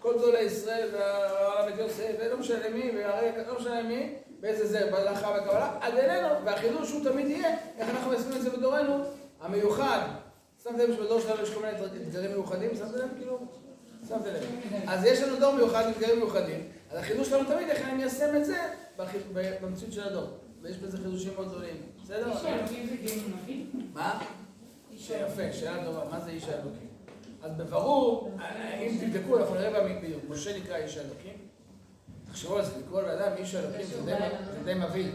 כל 0.00 0.14
גדולי 0.18 0.40
ישראל, 0.40 0.88
והרב 0.92 1.78
יוסף, 1.78 2.12
ולא 2.20 2.38
משנה 2.38 2.68
מי, 2.74 2.90
ולא 3.36 3.58
משנה 3.60 3.82
מי, 3.82 4.14
באיזה 4.40 4.66
זה, 4.66 4.90
בהלכה 4.90 5.28
וקבלה, 5.28 5.78
עד 5.80 5.94
אלינו, 5.94 6.44
והחידוש 6.44 6.92
הוא 6.92 7.04
תמיד 7.04 7.26
יהיה, 7.26 7.56
איך 7.78 7.90
אנחנו 7.90 8.10
מיישמים 8.10 8.36
את 8.36 8.42
זה 8.42 8.50
בדורנו, 8.50 9.04
המיוחד. 9.40 9.98
שמתם 10.62 10.78
לב 10.78 10.96
שבדור 10.96 11.20
שלנו 11.20 11.42
יש 11.42 11.50
כל 11.50 11.60
מיני 11.60 12.02
אתגרים 12.08 12.30
מיוחדים? 12.30 12.70
שמתם 12.76 12.98
לב? 12.98 13.08
כאילו? 13.18 13.38
אז 14.86 15.04
יש 15.04 15.20
לנו 15.20 15.38
דור 15.40 15.54
מיוחד 15.54 15.84
עם 15.84 15.90
אתגרים 15.90 16.18
מיוחדים, 16.18 16.68
אז 16.90 16.98
החידוש 16.98 17.28
שלנו 17.28 17.44
תמיד, 17.44 17.68
איך 17.68 17.88
אני 17.88 17.92
מיישם 17.92 18.36
את 18.36 18.44
זה 18.44 18.58
במציאות 19.62 19.92
של 19.92 20.02
הדור. 20.02 20.26
ויש 20.62 20.76
בזה 20.76 20.96
חידושים 20.96 21.34
מאוד 21.34 21.48
גדולים. 21.48 21.76
בסדר? 22.08 22.32
איש 22.32 22.44
האלוקים 22.44 22.86
זה 22.86 23.28
נביא? 23.28 23.64
מה? 23.94 24.22
יפה, 24.92 25.52
שאלה 25.52 25.84
טובה, 25.84 26.04
מה 26.10 26.20
זה 26.20 26.30
איש 26.30 26.44
האלוקים? 26.44 26.88
אז 27.42 27.52
בברור, 27.56 28.38
אם 28.80 28.98
תבדקו, 29.00 29.38
אנחנו 29.38 29.54
נראה 29.54 29.98
בדיוק, 29.98 30.22
משה 30.28 30.58
נקרא 30.58 30.76
איש 30.76 30.96
האלוקים. 30.96 31.32
תחשבו 32.24 32.56
על 32.56 32.64
זה, 32.64 32.78
לקרוא 32.78 33.02
לאדם 33.02 33.36
איש 33.36 33.54
האלוקים 33.54 33.86
זה 33.86 34.16
די 34.64 34.74
מביא, 34.74 35.12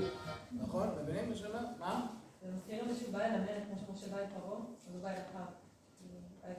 נכון? 0.61 0.89
מבינים 1.03 1.29
מה 1.29 1.35
שאומר? 1.35 1.59
מה? 1.79 2.07
זה 2.41 2.47
מזכיר 2.55 2.83
לי 2.83 2.95
שהוא 2.99 3.13
בא 3.13 3.19
אל 3.19 3.31
המלך, 3.31 3.63
כמו 3.67 3.95
שמשה 3.95 4.11
בא 4.11 4.17
אל 4.17 4.25
פרעה, 4.25 4.59
אז 4.87 4.93
הוא 4.93 5.01
בא 5.01 5.09
אל 5.09 5.15
אחאב. 5.31 6.53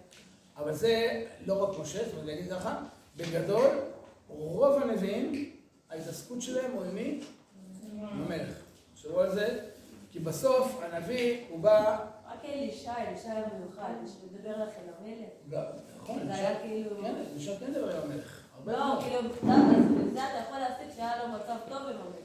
אבל 0.57 0.73
זה 0.75 1.25
לא 1.47 1.63
רק 1.63 1.79
משה, 1.79 2.05
זאת 2.05 2.13
אומרת, 2.13 2.27
להגיד 2.27 2.51
ככה, 2.51 2.83
בגדול, 3.17 3.71
רוב 4.29 4.83
הנביאים, 4.83 5.51
ההתעסקות 5.91 6.43
שלהם 6.43 6.73
הוא 6.73 6.85
עם 6.85 6.95
מי? 6.95 7.21
עם 7.93 8.23
המלך. 8.23 8.55
תחשבו 8.95 9.21
על 9.21 9.35
זה, 9.35 9.74
כי 10.15 10.21
בסוף 10.21 10.81
הנביא 10.83 11.45
הוא 11.49 11.61
בא... 11.61 12.07
רק 12.33 12.45
אלישע, 12.45 12.93
אלישע 12.97 13.33
היה 13.33 13.47
מיוחד, 13.59 13.93
שמדבר 14.07 14.65
לכם 14.65 14.81
למלך. 14.87 15.65
נכון, 16.03 16.27
זה 16.27 16.35
היה 16.35 16.61
כאילו... 16.61 16.91
כן, 17.03 17.15
אלישע 17.33 17.59
כן 17.61 17.71
מדבר 17.71 17.97
עם 17.97 18.11
המלך. 18.11 18.41
לא, 18.67 19.01
כאילו, 19.01 19.29
בזה 19.29 20.21
אתה 20.21 20.39
יכול 20.47 20.59
להסיק 20.59 20.97
שהיה 20.97 21.25
לו 21.25 21.33
מצב 21.33 21.57
טוב 21.69 21.83
עם 21.83 21.97
המלך. 22.01 22.25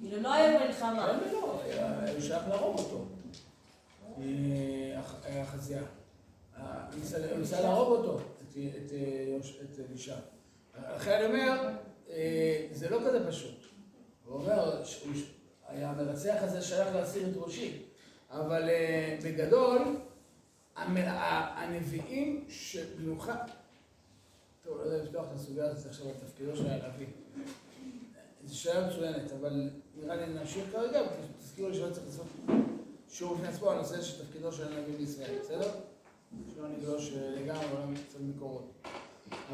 כאילו, 0.00 0.22
לא 0.22 0.32
היה 0.32 0.66
מלחמה. 0.66 1.06
כן 1.06 1.30
ולא, 1.30 1.60
היה 1.62 2.20
שייך 2.20 2.48
להרוג 2.48 2.78
אותו. 2.78 3.04
היה 5.24 5.46
חזייה. 5.46 5.82
הוא 6.56 7.38
ניסה 7.38 7.60
להרוג 7.60 7.88
אותו, 7.88 8.18
את 8.50 9.80
אלישע. 9.90 10.16
לכן 10.96 11.12
אני 11.12 11.26
אומר, 11.26 11.68
זה 12.72 12.88
לא 12.90 12.98
כזה 13.06 13.28
פשוט. 13.28 13.64
הוא 14.24 14.40
אומר, 14.40 14.82
המרצח 15.68 16.36
הזה 16.40 16.62
שייך 16.62 16.94
להסיר 16.94 17.30
את 17.30 17.36
ראשי. 17.36 17.82
אבל 18.30 18.68
בגדול, 19.22 19.96
הנביאים 20.76 22.44
שבמיוחד... 22.48 23.36
טוב, 24.64 24.78
לא 24.78 24.82
יודע 24.82 25.04
לפתוח 25.04 25.26
את 25.26 25.32
הסוגיה 25.34 25.64
הזאת 25.64 25.86
עכשיו 25.86 26.06
על 26.06 26.14
תפקידו 26.26 26.56
של 26.56 26.66
הנביא. 26.66 27.06
זו 28.44 28.58
שאלה 28.58 28.86
מצוינת, 28.86 29.32
אבל 29.40 29.70
נראה 29.96 30.16
לי 30.16 30.26
נמשיך 30.26 30.64
כרגע, 30.72 31.00
ותזכירו 31.02 31.68
לי 31.68 31.74
שלא 31.74 31.90
צריך 31.90 32.06
לעשות 32.06 32.26
שיעור 33.10 33.34
בפני 33.34 33.48
עצמו 33.48 33.70
על 33.70 33.76
הנושא 33.78 34.02
של 34.02 34.24
תפקידו 34.24 34.52
של 34.52 34.72
הנביא 34.72 34.96
בישראל, 34.96 35.38
בסדר? 35.40 35.70
שלא 36.54 36.68
נגלוש 36.68 37.12
לגמרי, 37.12 37.66
אבל 37.66 37.94
קצת 38.08 38.20
מקורות. 38.20 38.72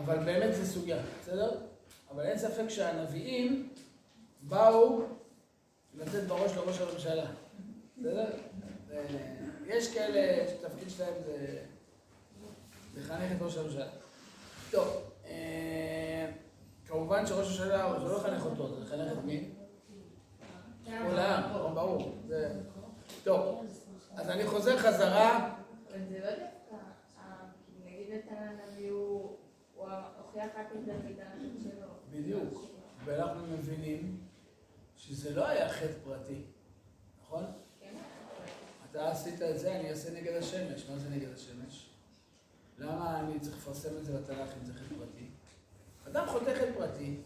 אבל 0.05 0.19
באמת 0.19 0.55
זו 0.55 0.67
סוגיה, 0.67 1.03
בסדר? 1.23 1.51
אבל 2.11 2.23
אין 2.23 2.39
ספק 2.39 2.69
שהנביאים 2.69 3.69
באו 4.43 5.03
לתת 5.95 6.23
בראש 6.23 6.53
לראש 6.53 6.81
הממשלה, 6.81 7.27
בסדר? 7.99 8.31
יש 9.67 9.95
כאלה 9.95 10.49
שתפקיד 10.49 10.91
שלהם 10.91 11.15
זה 11.27 11.59
לחנך 12.97 13.33
את 13.37 13.43
ראש 13.43 13.57
הממשלה. 13.57 13.87
טוב, 14.71 14.89
כמובן 16.87 17.27
שראש 17.27 17.61
הממשלה 17.61 18.01
זה 18.01 18.09
לא 18.09 18.17
לחנך 18.17 18.45
אותו, 18.45 18.69
זה 18.69 18.81
לחנך 18.81 19.13
את 19.13 19.25
מי? 19.25 19.51
כל 20.85 21.19
העם, 21.19 21.75
ברור. 21.75 22.19
טוב, 23.25 23.67
אז 24.17 24.29
אני 24.29 24.47
חוזר 24.47 24.79
חזרה. 24.79 25.55
אבל 25.91 25.99
זה 26.09 26.19
לא 26.19 26.31
דווקא, 26.31 26.85
נגיד 27.85 28.07
נתן 28.11 28.35
הנביא 28.35 28.91
הוא 28.91 29.37
הוכיח 30.19 30.45
רק 30.59 30.67
את 30.73 30.85
דוד 30.85 31.17
שלו. 31.63 31.87
בדיוק, 32.11 32.65
ואנחנו 33.05 33.47
מבינים 33.47 34.21
שזה 35.07 35.35
לא 35.35 35.49
היה 35.49 35.69
חטא 35.69 35.93
פרטי, 36.05 36.43
נכון? 37.23 37.45
אתה 38.91 39.11
עשית 39.11 39.43
את 39.43 39.59
זה, 39.59 39.77
אני 39.77 39.91
אעשה 39.91 40.11
נגד 40.11 40.37
השמש. 40.37 40.87
מה 40.91 40.99
זה 40.99 41.09
נגד 41.09 41.33
השמש? 41.35 41.89
למה 42.79 43.21
אני 43.21 43.41
צריך 43.41 43.57
לפרסם 43.57 43.97
את 43.97 44.05
זה 44.05 44.13
בתנ"ך 44.13 44.51
אם 44.61 44.65
זה 44.65 44.73
חטא 44.75 44.95
פרטי? 44.99 45.27
אדם 46.09 46.27
חוטא 46.27 46.55
חטא 46.55 46.73
פרטי, 46.77 47.17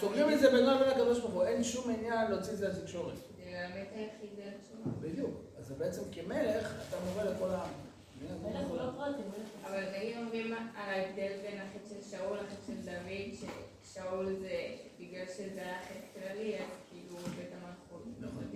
סוגרים 0.00 0.34
את 0.34 0.40
זה 0.40 0.50
בינו 0.50 0.70
לבין 0.70 0.88
הקדוש 0.88 1.20
ברוך 1.20 1.34
הוא, 1.34 1.44
אין 1.44 1.64
שום 1.64 1.90
עניין 1.90 2.30
להוציא 2.30 2.52
את 2.52 2.58
זה 2.58 2.68
לתקשורת. 2.68 3.14
האמת 3.44 3.88
היחידה 3.94 4.50
שלו. 4.68 4.92
בדיוק. 5.00 5.40
אז 5.58 5.72
בעצם 5.72 6.02
כמלך, 6.12 6.74
אתה 6.88 6.96
מורה 7.04 7.24
לכל 7.24 7.50
העם. 7.50 7.70
מלך 8.42 8.68
הוא 8.68 8.76
לא 8.76 8.90
פרטי, 8.96 9.22
אבל 9.64 9.84
נגיד 9.96 10.16
אומרים 10.16 10.52
על 10.52 10.60
ההבדל 10.76 11.32
בין 11.42 11.60
החטא 11.60 11.88
של 11.88 12.10
שאול 12.10 12.38
לחטא 12.38 12.66
של 12.66 12.82
דוד, 12.84 13.50
ששאול 13.84 14.34
זה 14.40 14.74
בגלל 15.00 15.26
שזה 15.36 15.60
היה 15.60 15.82
חטא 15.82 16.20
כללי, 16.20 16.58
אז 16.58 16.64
נכון. 17.14 18.54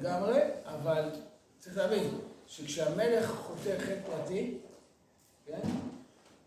לגמרי, 0.00 0.40
אבל 0.64 1.10
צריך 1.58 1.76
להבין 1.76 2.18
שכשהמלך 2.46 3.30
חוטא 3.30 3.78
חטא 3.78 4.00
פרטי, 4.06 4.58
כן? 5.46 5.60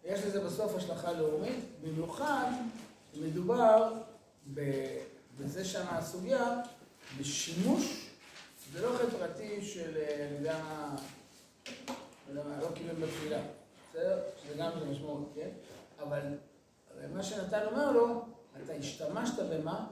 יש 0.03 0.21
לזה 0.25 0.45
בסוף 0.45 0.75
השלכה 0.75 1.11
לאומית, 1.13 1.65
במיוחד 1.81 2.51
מדובר 3.21 3.93
בזה 5.37 5.65
שמה 5.65 5.97
הסוגיה, 5.97 6.55
בשימוש, 7.19 8.09
זה 8.73 8.81
לא 8.81 8.97
חטא 8.97 9.17
פרטי 9.17 9.61
של, 9.65 9.97
אני 9.97 10.37
יודע 10.37 10.59
מה, 10.63 10.95
לא 12.61 12.67
קיבל 12.75 13.05
בתפילה, 13.05 13.41
בסדר? 13.89 14.19
שזה 14.43 14.53
גם 14.57 14.71
זה 14.79 14.85
משמעות, 14.85 15.31
כן? 15.35 15.49
אבל 15.99 16.21
מה 17.13 17.23
שנתן 17.23 17.65
אומר 17.71 17.91
לו, 17.91 18.25
אתה 18.63 18.73
השתמשת 18.73 19.39
במה? 19.39 19.87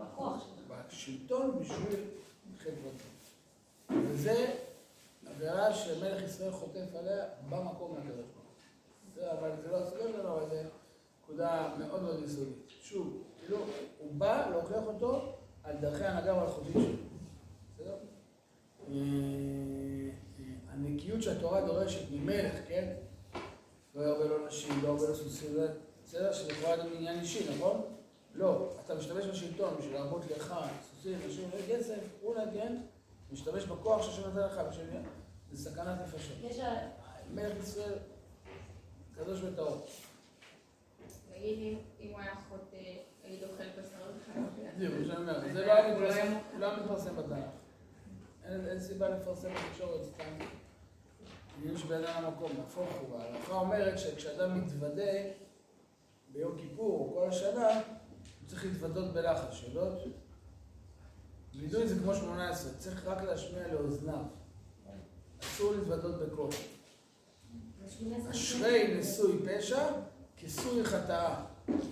בכוח 0.00 0.44
שלך. 0.44 0.76
בשלטון 0.88 1.58
בשביל 1.60 2.00
פרטי. 2.58 3.12
וזה 4.10 4.54
עבירה 5.26 5.74
שמלך 5.74 6.22
ישראל 6.22 6.52
חוטף 6.52 6.94
עליה 6.98 7.24
במקום 7.48 7.94
מהקדוש 7.94 8.26
ברוך 8.34 8.42
אבל 9.40 9.50
זה 9.62 9.70
לא 9.70 9.76
הסוגיה 9.76 10.06
שלנו, 10.08 10.28
אבל 10.28 10.48
זה 10.48 10.62
נקודה 11.22 11.74
מאוד 11.78 12.02
מאוד 12.02 12.24
יסודית. 12.24 12.68
שוב, 12.68 13.22
כאילו, 13.40 13.58
הוא 13.98 14.12
בא 14.12 14.50
להוכיח 14.50 14.82
אותו 14.86 15.32
על 15.64 15.76
דרכי 15.76 16.04
ההנהגה 16.04 16.34
והחופית 16.34 16.72
שלו. 16.72 16.96
בסדר? 17.74 17.94
אה, 18.88 18.94
אה, 18.94 20.52
הנקיות 20.68 21.22
שהתורה 21.22 21.66
דורשת 21.66 22.10
ממלך, 22.10 22.54
כן? 22.68 22.92
לא 23.94 24.02
ירבה 24.02 24.24
לו 24.24 24.46
נשים, 24.46 24.82
לא 24.82 24.88
ירבה 24.88 25.08
לו 25.08 25.14
סוסים, 25.14 25.56
בסדר? 26.04 26.32
שזה 26.32 26.54
כבר 26.54 26.76
גם 26.76 26.86
עניין 26.96 27.20
אישי, 27.20 27.54
נכון? 27.56 27.80
לא, 28.34 28.70
אתה 28.84 28.94
משתמש 28.94 29.24
בשלטון 29.26 29.76
בשביל 29.78 29.94
להרבות 29.94 30.22
לך, 30.36 30.54
סוסים, 30.90 31.18
נשים 31.28 31.48
וכסף, 31.52 32.00
אולי 32.22 32.44
כן, 32.54 32.76
משתמש 33.32 33.64
בכוח 33.64 34.02
שהשם 34.02 34.28
נתן 34.30 34.38
לך 34.46 34.58
בשביל 34.70 34.86
זה 35.52 35.70
סכנת 35.70 36.00
נפשות. 36.02 36.36
יש 36.42 36.58
ה- 36.58 36.88
מלך 37.34 37.52
ישראל, 37.62 37.94
קדוש 39.16 39.40
וטהור. 39.42 39.86
נגיד 41.36 41.58
אם- 42.00 42.10
הוא 42.10 42.20
היה 42.20 42.34
חוטא, 42.48 42.76
נגיד 43.24 43.42
אוכל 43.44 43.64
בשר 43.78 44.12
זה 44.78 45.16
אומר, 45.16 45.40
זה 45.52 45.66
לא 45.66 45.72
היה 45.72 45.94
מתפרסם- 45.94 46.38
לא 46.58 46.66
בתנ"ך. 47.16 47.44
אין 48.68 48.80
סיבה 48.80 49.08
לפרסם 49.08 49.48
בתקשורת 49.54 50.04
סתם. 50.04 50.24
עניינים 51.58 51.78
שבין 51.78 52.04
אדם 52.04 52.24
המקום, 52.24 52.52
נהפוך 52.58 52.88
הוא. 53.00 53.18
ההלכה 53.18 53.52
אומרת 53.54 53.98
שכשאדם 53.98 54.58
מתוודה 54.60 55.12
ביום 56.28 56.58
כיפור 56.58 56.98
או 57.08 57.20
כל 57.20 57.28
השנה, 57.28 57.80
צריך 58.52 58.64
להתוודות 58.64 59.12
בלחש. 59.12 59.60
שאלות? 59.60 59.98
וידוי 61.54 61.88
זה 61.88 61.94
כמו 62.02 62.14
18, 62.14 62.72
צריך 62.78 63.06
רק 63.06 63.22
להשמיע 63.22 63.68
לאוזניו. 63.72 64.24
אסור 65.40 65.72
להתוודות 65.72 66.22
בקול. 66.22 66.50
אשרי 68.30 68.94
נשוי 68.98 69.38
פשע, 69.46 69.86
כיסוי 70.36 70.84
חטאה. 70.84 71.44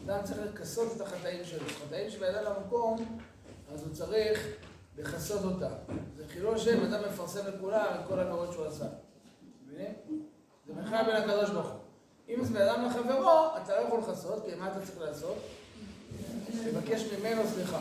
אדם 0.06 0.18
צריך 0.24 0.38
לכסות 0.38 0.96
את 0.96 1.00
החטאים 1.00 1.44
שלו. 1.44 1.68
חטאים 1.68 2.10
שבאדם 2.10 2.44
למקום, 2.44 3.18
אז 3.72 3.82
הוא 3.82 3.94
צריך 3.94 4.46
לכסות 4.98 5.44
אותם. 5.44 5.94
זה 6.16 6.24
חילול 6.28 6.58
שם, 6.58 6.84
אדם 6.84 7.02
מפרסם 7.12 7.46
לכולם 7.46 7.86
את 7.94 8.08
כל 8.08 8.18
העבירות 8.18 8.52
שהוא 8.52 8.66
עשה. 8.66 8.86
מבינים? 9.66 9.94
זה 10.66 10.74
מלחמה 10.74 11.04
בין 11.04 11.16
הקדוש 11.16 11.50
ברוך 11.50 11.68
הוא. 11.68 11.80
אם 12.28 12.44
זה 12.44 12.54
באדם 12.54 12.84
לחברו, 12.84 13.46
אתה 13.62 13.76
לא 13.76 13.86
יכול 13.86 14.00
לכסות, 14.00 14.44
כי 14.44 14.54
מה 14.54 14.72
אתה 14.72 14.86
צריך 14.86 14.98
לעשות? 14.98 15.36
לבקש 16.66 17.02
ממנו 17.02 17.42
סליחה. 17.54 17.80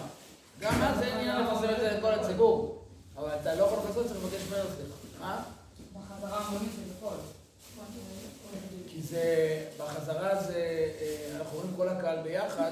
גם 0.60 0.82
אז 0.82 1.02
אין 1.02 1.18
עניין 1.18 1.42
לפרסם 1.42 1.70
את 1.74 1.80
זה 1.80 1.98
לכל 1.98 2.12
הציבור. 2.12 2.84
אבל 3.18 3.30
אתה 3.42 3.56
לא 3.56 3.64
יכול 3.64 3.80
לכסות, 3.80 4.08
צריך 4.08 4.20
לבקש 4.24 4.42
ממנו 4.50 4.70
סליחה. 4.76 4.96
מה? 5.20 5.44
בחזרה 5.94 6.40
המונית 6.40 6.72
זה 6.76 6.94
בכל. 6.94 7.16
כי 8.88 9.02
זה, 9.02 9.66
בחזרה 9.78 10.44
זה, 10.44 10.92
אה, 11.02 11.38
אנחנו 11.40 11.58
רואים 11.58 11.74
כל 11.78 11.90
הקהל 11.90 12.22
ביחד, 12.22 12.72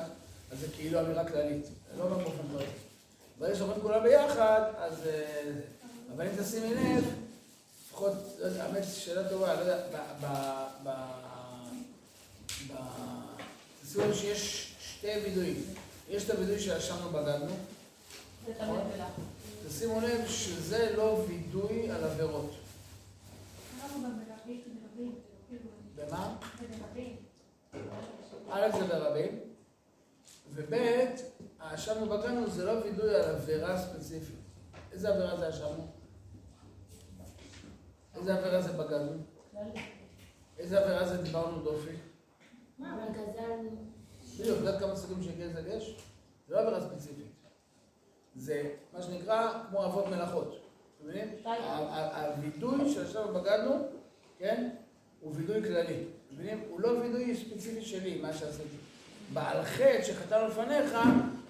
אז 0.51 0.59
זה 0.59 0.67
כאילו 0.75 0.99
אמירה 0.99 1.25
כללית. 1.25 1.65
לא 1.97 2.03
אומר 2.03 2.17
באופן 2.17 2.43
פרטי. 2.53 2.65
ברגע 3.39 3.55
שאומרים 3.55 3.81
כולם 3.81 4.03
ביחד, 4.03 4.61
אז... 4.77 4.93
אה, 5.07 5.51
אבל 6.15 6.27
אם 6.27 6.43
תשימי 6.43 6.73
לב, 6.73 7.03
לפחות, 7.87 8.13
לא 8.39 8.45
יודע, 8.45 8.63
האמת, 8.63 8.83
שאלה 8.93 9.29
טובה, 9.29 9.53
לא 9.53 9.59
יודע, 9.59 9.77
ב... 9.77 9.95
ב... 10.21 10.27
ב... 10.83 10.89
ב... 12.67 12.73
תשימו 13.83 14.05
לב 14.05 14.13
שיש 14.13 14.66
שתי 15.07 15.19
וידויים. 15.19 15.63
יש 16.09 16.29
את 16.29 16.35
הוידוי 16.35 16.59
שישבנו 16.59 17.09
בגדנו, 17.09 17.53
בלחץ. 18.45 19.11
תשימו 19.67 20.01
לב 20.01 20.27
שזה 20.27 20.95
לא 20.97 21.23
וידוי 21.27 21.91
על 21.91 22.03
עבירות. 22.03 22.51
במה? 25.95 26.35
א' 28.49 28.67
זה 28.79 28.87
ברבים, 28.87 29.39
וב' 30.49 30.73
האשמנו 31.59 32.09
בגנו 32.09 32.49
זה 32.49 32.65
לא 32.65 32.71
וידוי 32.71 33.15
על 33.15 33.35
עבירה 33.35 33.81
ספציפית. 33.81 34.35
איזה 34.91 35.09
עבירה 35.09 35.37
זה 35.37 35.45
האשמנו? 35.45 35.87
איזה 38.15 38.35
עבירה 38.39 38.61
זה 38.61 38.73
בגדנו? 38.73 39.23
איזה 40.57 40.79
עבירה 40.79 41.07
זה 41.07 41.17
דיברנו 41.23 41.63
דופי? 41.63 41.95
מה, 42.79 42.93
אבל 42.93 43.13
גזלנו. 43.13 43.96
בדיוק, 44.39 44.57
יודעת 44.57 44.79
כמה 44.79 44.95
סוגים 44.95 45.23
של 45.23 45.31
גזל 45.39 45.67
יש? 45.67 45.95
זה 46.47 46.55
לא 46.55 46.59
עבירה 46.59 46.81
ספציפית. 46.81 47.25
זה 48.35 48.69
מה 48.93 49.01
שנקרא 49.01 49.63
כמו 49.69 49.85
אבות 49.85 50.07
מלאכות. 50.07 50.59
אתם 50.97 51.07
מבינים? 51.09 51.35
הווידוי 51.43 52.93
שעכשיו 52.93 53.33
בגדנו, 53.33 53.87
כן? 54.39 54.69
הוא 55.21 55.31
וידוי 55.35 55.63
כללי. 55.63 56.03
אתם 56.27 56.35
מבינים? 56.35 56.63
הוא 56.69 56.81
לא 56.81 56.87
וידוי 56.87 57.35
ספציפי 57.35 57.81
שלי, 57.81 58.21
מה 58.21 58.33
שעשיתי. 58.33 58.77
בעל 59.33 59.63
חטא 59.63 60.03
שחטאנו 60.03 60.47
לפניך, 60.47 60.97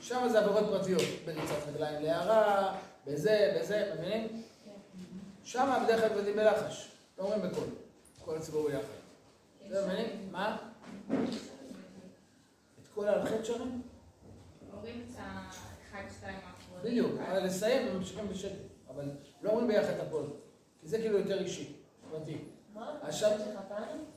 שם 0.02 0.28
זה 0.32 0.40
עבירות 0.40 0.64
פרטיות. 0.70 1.02
בריצת 1.26 1.68
רגליים 1.74 2.04
להערה, 2.04 2.76
בזה, 3.08 3.58
בזה, 3.60 3.94
מבינים? 3.98 4.44
שם 5.44 5.84
בדרך 5.84 6.02
כלל 6.02 6.18
יודעים 6.18 6.36
בלחש. 6.36 6.92
לא 7.18 7.24
אומרים 7.24 7.42
בקול. 7.42 7.68
כל 8.26 8.38
הציבור 8.38 8.68
ביחד. 8.68 8.82
אתם 9.68 9.86
מבינים? 9.86 10.30
מה? 10.32 10.58
כל 12.98 13.08
על 13.08 13.26
חטא 13.26 13.44
שרים? 13.44 13.82
אומרים 14.74 15.06
את 15.12 15.16
האחד, 15.20 16.02
שתיים 16.18 16.36
האחרונים. 16.36 16.84
בדיוק, 16.92 17.12
אבל 17.32 17.44
לסיים 17.46 17.88
וממשיכים 17.88 18.30
בשקט. 18.30 18.52
אבל 18.96 19.04
לא 19.42 19.50
אומרים 19.50 19.68
ביחד 19.68 19.90
את 19.94 20.08
הכל. 20.08 20.24
כי 20.82 20.88
זה 20.88 20.98
כאילו 20.98 21.18
יותר 21.18 21.40
אישי, 21.40 21.74
פרטי. 22.12 22.38
מה? 22.74 22.94
עכשיו-? 23.02 23.32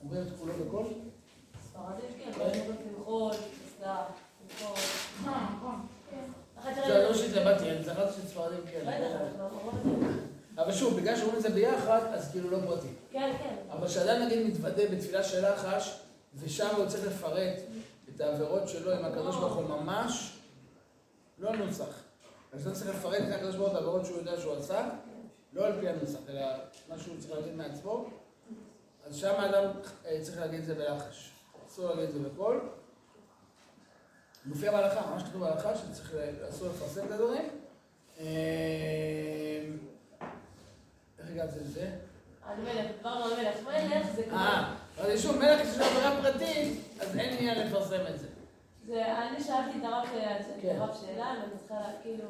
אומרים 0.05 0.23
את 0.23 0.33
כולו 0.39 0.53
בקול? 0.55 0.87
ספרדים 1.71 2.05
כן, 2.19 2.31
לא 2.39 2.45
אומרים 2.45 2.77
למחול, 2.99 3.33
לסלח, 3.33 3.99
למחול. 5.27 5.71
אחת 6.59 6.75
זה 6.75 6.81
שראינו- 6.85 7.09
לא 7.09 7.15
שהתלבטתי, 7.15 7.71
אני 7.71 7.83
זכרתי 7.85 8.13
שספרדים 8.13 8.61
כן. 8.73 9.01
אומרים 9.41 10.11
זה. 10.13 10.63
אבל 10.63 10.73
שוב, 10.73 11.01
בגלל 11.01 11.17
שאומרים 11.17 11.37
את 11.37 11.43
זה 11.43 11.51
ביחד, 11.51 12.01
אז 12.13 12.31
כאילו 12.31 12.51
לא 12.51 12.59
פרטי. 12.67 12.87
כן, 13.13 13.33
כן. 13.43 13.55
אבל 13.71 13.87
כשאדם 13.89 14.27
נגיד 14.27 14.47
מתוודה 14.47 14.83
בתפילה 14.93 15.23
של 15.25 15.53
לחש, 15.53 16.01
ושם 16.35 16.69
הוא 16.77 16.87
צריך 16.87 17.07
לפרט 17.07 17.59
את 18.17 18.21
העבירות 18.21 18.69
שלו 18.69 18.93
עם 18.93 19.05
הקדוש 19.05 19.37
ברוך 19.37 19.55
הוא 19.55 19.65
ממש, 19.65 20.39
לא 21.39 21.57
נוסח. 21.57 22.03
אז 22.53 22.67
אתה 22.67 22.77
צריך 22.77 22.91
לפרט 22.91 23.23
את 23.29 23.33
הקדוש 23.33 23.57
ברוך 23.57 23.69
הוא 23.69 23.71
את 23.71 23.83
העבירות 23.83 24.07
שהוא 24.07 24.19
יודע 24.19 24.41
שהוא 24.41 24.57
עשה, 24.57 24.89
לא 25.53 25.67
על 25.67 25.81
פי 25.81 25.89
הנוסח, 25.89 26.19
אלא 26.29 26.43
מה 26.89 26.99
שהוא 26.99 27.17
צריך 27.19 27.35
להגיד 27.35 27.55
מעצמו. 27.55 28.11
אז 29.07 29.17
שם 29.17 29.35
האדם 29.39 29.71
אה, 30.07 30.19
צריך 30.23 30.39
להגיד 30.39 30.61
את 30.61 30.67
זה 30.67 30.75
בלחש. 30.75 31.31
אסור 31.69 31.89
להגיד 31.89 32.05
את 32.05 32.13
זה 32.13 32.21
בקול. 32.29 32.61
מופיע 34.45 34.73
בהלכה, 34.73 35.11
ממש 35.11 35.23
כתוב 35.23 35.41
בהלכה 35.41 35.77
שצריך, 35.77 36.15
אסור 36.51 36.69
לפרסם 36.69 37.07
את 37.07 37.11
הדברים. 37.11 37.49
אה, 38.21 38.27
איך 41.19 41.29
הגעתי 41.31 41.61
לזה? 41.61 41.91
על 42.47 42.57
מלך, 42.57 42.87
דיברנו 42.97 43.25
על 43.25 43.31
מלך. 43.41 43.57
מלך 43.67 44.07
זה 44.17 44.23
כמו... 44.23 44.37
אה, 44.37 44.75
אבל 45.01 45.19
שוב, 45.19 45.37
מלך 45.37 45.61
יש 45.61 45.79
לו 45.79 45.85
עבירה 45.85 46.23
פרטית, 46.23 46.81
אז 47.51 47.57
אין 47.57 47.67
עניין 47.67 47.73
לפרסם 47.73 48.15
את 48.15 48.19
זה. 48.19 48.27
זה, 48.87 49.19
אני 49.19 49.45
שאלתי 49.45 49.79
את 49.79 49.85
הרב, 49.85 50.05
את 50.05 50.63
כן. 50.63 50.79
שאלה, 51.01 51.35
ואני 51.41 51.59
צריכה, 51.59 51.75
כאילו, 52.03 52.25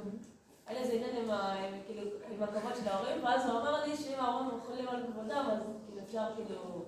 היה 0.66 0.78
לי 0.78 0.84
איזה 0.84 0.92
עניין 0.92 1.16
עם, 1.16 1.30
כאילו, 1.86 2.02
עם 2.30 2.42
הכבוד 2.42 2.72
של 2.76 2.88
ההורים, 2.88 3.24
ואז 3.24 3.46
הוא 3.46 3.60
אמר 3.60 3.84
לי 3.86 3.96
שאם 3.96 4.20
ההורים 4.20 4.50
אוכלים 4.50 4.88
על 4.88 5.02
כבודם, 5.02 5.44
אז 5.52 5.58
כאילו 5.86 6.00
אפשר, 6.06 6.24
כאילו, 6.36 6.84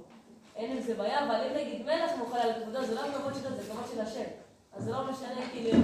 אין 0.56 0.76
עם 0.76 0.82
זה 0.82 0.94
בעיה, 0.94 1.26
אבל 1.26 1.34
אם 1.34 1.56
נגיד 1.56 1.86
מלך 1.86 2.10
מוכל 2.18 2.36
על 2.36 2.52
כבודו, 2.62 2.84
זה 2.84 2.94
לא 2.94 3.00
הכבוד 3.00 3.34
שלו, 3.34 3.56
זה 3.56 3.62
כבוד 3.62 3.84
של 3.94 4.00
השם. 4.00 4.30
אז 4.72 4.84
זה 4.84 4.90
לא 4.90 5.10
משנה, 5.10 5.50
כאילו, 5.52 5.78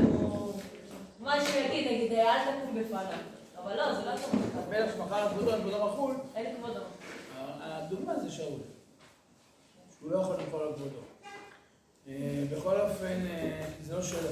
מה 1.20 1.40
שהוא 1.40 1.56
יגיד, 1.56 1.92
נגיד, 1.92 2.12
אל 2.12 2.38
תקום 2.44 2.80
בפניו. 2.80 3.06
אבל 3.56 3.76
לא, 3.76 3.94
זה 3.94 4.04
לא 4.04 4.10
הכבוד 4.10 4.40
שלך. 4.42 4.68
מלך 4.68 4.94
שמכר 4.96 5.14
על 5.14 5.28
כבודו, 5.28 5.52
על 5.52 5.60
כבודו 5.60 5.86
מחול, 5.86 6.14
אין 6.34 6.46
לי 6.46 6.56
כבודו. 6.56 6.80
הדוגמה 7.60 8.18
זה 8.18 8.30
שאול. 8.30 8.58
שהוא 9.98 10.10
לא 10.10 10.18
יכול 10.18 10.36
לאכול 10.36 10.60
על 10.60 10.72
כבודו. 10.74 11.07
אה, 12.08 12.44
בכל 12.56 12.80
אופן, 12.80 13.26
אה, 13.26 13.66
זה 13.84 13.94
לא 13.94 14.02
שלו. 14.02 14.28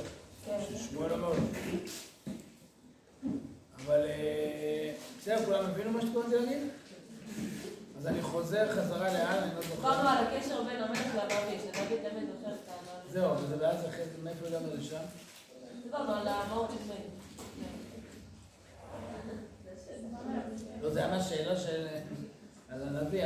ששמואל 0.68 1.12
אומר 1.12 1.28
לו. 1.28 1.34
אבל 3.76 4.04
אה, 4.04 4.92
בסדר, 5.20 5.44
כולם 5.44 5.64
הבינו 5.64 5.90
מה 5.90 6.00
שהתכוונתי 6.00 6.36
להגיד? 6.36 6.58
אז 7.98 8.06
אני 8.06 8.22
חוזר 8.22 8.72
חזרה 8.72 9.12
לאן, 9.12 9.42
אני 9.42 9.54
לא 9.54 9.62
זוכר. 9.62 9.74
דיברנו 9.74 10.08
על 10.08 10.26
הקשר 10.26 10.62
בין 10.62 10.82
המלך 10.82 11.14
לנביא, 11.14 11.58
שנביא 11.58 11.96
תמיד 11.96 12.28
זוכר 12.28 12.54
את 12.54 12.68
הנביא. 12.68 13.12
זהו, 13.12 13.30
אבל 13.30 13.46
זה 13.46 13.56
ואז 13.60 13.86
אחרי 13.86 14.04
זה, 14.04 14.22
מאיפה 14.22 14.46
הגענו 14.46 14.68
לשם? 14.76 15.02
דיברנו 15.82 16.12
על 16.12 16.28
מלך. 16.86 17.00
לא, 20.82 20.90
זה 20.90 20.98
היה 20.98 21.16
מהשאלה 21.16 21.56
של... 21.56 21.86
על 22.68 22.82
הנביא, 22.82 23.24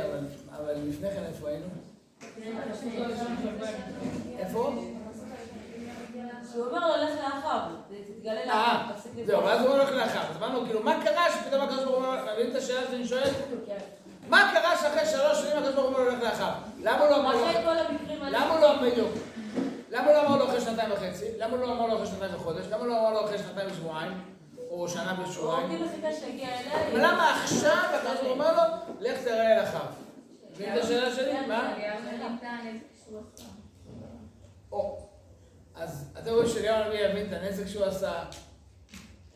אבל 0.51 0.73
לפני 0.89 1.11
כן 1.11 1.23
איפה 1.23 1.49
היינו? 1.49 1.67
איפה? 4.39 4.73
שהוא 6.51 6.65
אומר 6.65 6.87
לו, 6.87 7.03
לך 7.03 7.09
לאחיו, 7.23 7.59
תתגלה 8.17 8.39
אה, 8.39 8.45
לאחיו, 8.45 8.95
תפסיק 8.95 9.11
זהו. 9.25 9.43
ואז 9.43 9.61
הוא 9.61 9.69
הולך 9.69 9.91
לאחר. 9.91 10.19
אז 10.19 10.37
אמרנו, 10.37 10.65
כאילו, 10.65 10.83
מה 10.83 11.03
קרה 11.03 11.25
שפתאום 11.31 11.61
הקדוש 11.61 11.83
ברוך 11.83 11.97
הוא 11.97 12.05
אומר, 12.05 12.33
מבין 12.33 12.51
את 12.51 12.55
השאלה 12.55 12.81
שאני 12.91 13.07
שואל? 13.07 13.29
כן. 13.65 13.77
מה 14.29 14.51
קרה 14.53 14.77
שאחרי 14.77 15.05
שלוש 15.05 15.41
שנים 15.41 15.57
הקדוש 15.57 15.75
ברוך 15.75 15.97
הוא 15.97 16.05
לא 16.05 16.09
הולך 16.11 16.23
לאחיו? 16.23 16.51
למה 16.81 16.99
הוא 16.99 17.09
לא 17.09 17.19
אמר 17.19 17.35
לו... 17.35 17.49
אחרי 17.49 17.63
כל 17.63 17.77
המקרים 17.77 18.23
האלה. 18.23 18.39
למה 18.39 18.53
הוא 18.53 18.61
לא 18.61 18.81
בדיוק? 18.81 19.11
למה 19.89 20.05
הוא 20.05 20.13
לא 20.13 20.27
אמר 20.27 20.37
לו 20.37 20.45
אחרי 20.45 20.61
שנתיים 20.61 20.91
וחצי? 20.91 21.25
למה 21.37 21.57
לא 21.57 21.71
אמר 21.71 21.87
לו 21.87 21.95
אחרי 21.95 22.07
שנתיים 22.07 22.35
וחודש? 22.35 22.65
למה 22.71 22.85
לא 22.85 22.99
אמר 22.99 23.13
לו 23.13 23.25
אחרי 23.25 23.37
שנתיים 23.37 23.67
ושבועיים? 23.71 24.11
או 24.69 24.89
שנה 24.89 25.15
הוא 25.17 25.27
ושבועיים? 25.27 25.69
כאילו 25.69 25.85
חיכה 25.95 26.13
שיגיע 26.13 26.47
אליה. 26.47 26.87
אבל 26.91 26.99
למה 26.99 27.41
עכשיו 27.43 27.77
הקדוש 27.93 28.13
ברוך 28.13 28.21
הוא 28.21 28.31
אומר 28.31 28.53
לו, 28.53 28.61
לך 28.99 29.23
תראה 29.23 29.57
אל 29.57 29.63
אחיו? 29.63 30.00
מבין 30.61 30.77
את 30.77 30.83
השאלה 30.83 31.15
שלי? 31.15 31.47
מה? 31.47 31.75
הנזק 32.47 32.85
שהוא 33.05 33.19
עשה. 33.33 33.47
או. 34.71 35.07
אז 35.75 36.13
אתם 36.19 36.31
רואים 36.31 36.49
שאליהו 36.49 36.75
הנביא 36.75 36.99
יבין 36.99 37.27
את 37.27 37.33
הנזק 37.33 37.67
שהוא 37.67 37.85
עשה. 37.85 38.23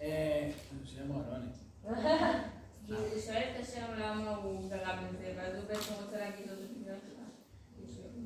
אה, 0.02 0.50
שהיא 0.86 1.02
אמרה, 1.04 1.22
לא 1.30 1.36
אני. 1.36 1.48
כי 2.86 2.92
הוא 2.94 3.20
שואל 3.26 3.44
את 3.56 3.64
השם 3.64 3.86
למה 3.98 4.36
הוא 4.36 4.70
גרם 4.70 5.06
לזה, 5.10 5.34
ואז 5.38 5.56
הוא 5.56 5.64
בעצם 5.68 5.94
רוצה 6.04 6.18
להגיד 6.18 6.48
לו. 6.48 6.56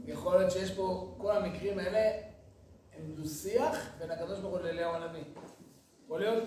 יכול 0.05 0.37
להיות 0.37 0.51
שיש 0.51 0.71
פה, 0.71 1.15
כל 1.17 1.37
המקרים 1.37 1.79
האלה 1.79 2.11
הם 2.97 3.11
דו-שיח 3.15 3.89
בין 3.99 4.11
הקדוש 4.11 4.39
ברוך 4.39 4.53
הוא 4.53 4.61
לאליהו 4.61 4.93
הנביא. 4.93 5.23
יכול 6.05 6.19
להיות? 6.19 6.43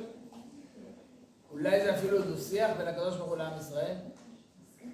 אולי 1.50 1.84
זה 1.84 1.94
אפילו 1.94 2.22
דו-שיח 2.22 2.70
בין 2.78 2.88
הקדוש 2.88 3.16
ברוך 3.16 3.28
הוא 3.28 3.36
לעם 3.36 3.58
ישראל? 3.58 3.96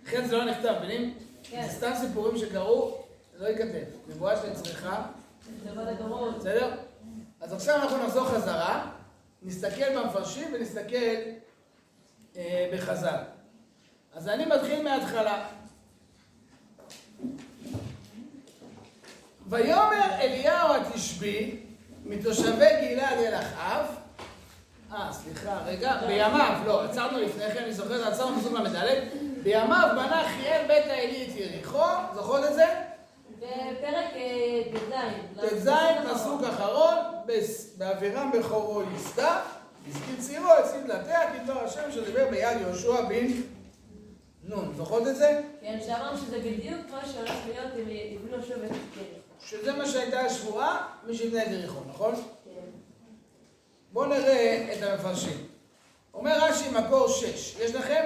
לכן 0.04 0.26
זה 0.26 0.36
לא 0.36 0.44
נכתב, 0.44 0.74
מבינים? 0.78 1.18
כן. 1.50 1.66
זה 1.66 1.72
סתם 1.72 1.92
סיפורים 2.00 2.38
שקרו, 2.38 2.98
לא 3.38 3.46
ייכתב. 3.46 3.84
נבואה 4.08 4.36
בא 5.74 5.82
לדורות. 5.90 6.38
בסדר? 6.38 6.70
אז 7.40 7.52
עכשיו 7.52 7.76
אנחנו 7.76 8.06
נחזור 8.06 8.28
חזרה, 8.28 8.90
נסתכל 9.42 9.98
במפרשים 9.98 10.54
ונסתכל 10.54 11.16
אה, 12.36 12.70
בחז"ל. 12.74 13.18
אז 14.14 14.28
אני 14.28 14.46
מתחיל 14.46 14.82
מההתחלה. 14.82 15.46
ויאמר 19.48 20.14
אליהו 20.20 20.74
התשבי 20.74 21.60
מתושבי 22.04 22.66
גלעד 22.80 23.18
אל 23.18 23.34
אחאב 23.34 23.86
אה, 24.92 25.12
סליחה, 25.12 25.58
רגע, 25.66 25.96
בימיו, 26.06 26.62
לא, 26.66 26.84
עצרנו 26.84 27.18
לפני 27.18 27.50
כן, 27.54 27.62
אני 27.62 27.72
זוכר, 27.72 28.08
עצרנו 28.08 28.40
פסוק 28.40 28.52
ל"ד, 28.52 28.74
בימיו 29.42 29.88
בנה 29.92 30.22
חיאל 30.28 30.66
בית 30.68 30.86
האלי 30.86 31.28
את 31.30 31.36
יריחו, 31.36 31.84
זוכרות 32.14 32.44
את 32.44 32.54
זה? 32.54 32.66
בפרק 33.38 34.12
אה, 34.14 34.62
ט"ז. 34.72 35.40
ט"ז, 35.40 35.70
פסוק 36.14 36.42
אחרון, 36.42 36.94
באבירם 37.78 38.32
בכורו 38.32 38.82
ייסדה, 38.82 39.40
הזכיר 39.88 40.14
צעירו, 40.18 40.52
הציב 40.52 40.86
דלתיה, 40.86 41.32
כי 41.32 41.38
דבר 41.44 41.64
השם 41.64 41.92
שדיבר 41.92 42.26
ביד 42.30 42.60
יהושע 42.60 43.00
בן 43.02 43.26
נון. 44.42 44.72
זוכרות 44.76 45.08
את 45.08 45.16
זה? 45.16 45.40
כן, 45.60 45.78
שאמרנו 45.86 46.18
שזה 46.18 46.38
בדיוק 46.38 46.80
מה 46.90 47.00
שהולך 47.12 47.34
להיות 47.46 47.72
אם 47.74 47.90
יבנו 47.90 48.42
שוב 48.42 48.64
את 48.64 48.70
הקרן. 48.70 49.04
שזה 49.40 49.72
מה 49.72 49.86
שהייתה 49.86 50.20
השבועה, 50.20 50.86
מי 51.06 51.16
שיבנה 51.16 51.42
את 51.42 51.50
יריחו, 51.50 51.80
נכון? 51.88 52.14
כן. 52.14 52.50
בואו 53.92 54.06
נראה 54.06 54.68
את 54.72 54.82
המפרשים. 54.82 55.46
אומר 56.14 56.38
רש"י 56.44 56.70
מקור 56.70 57.08
שש, 57.08 57.56
יש 57.60 57.74
לכם? 57.74 58.04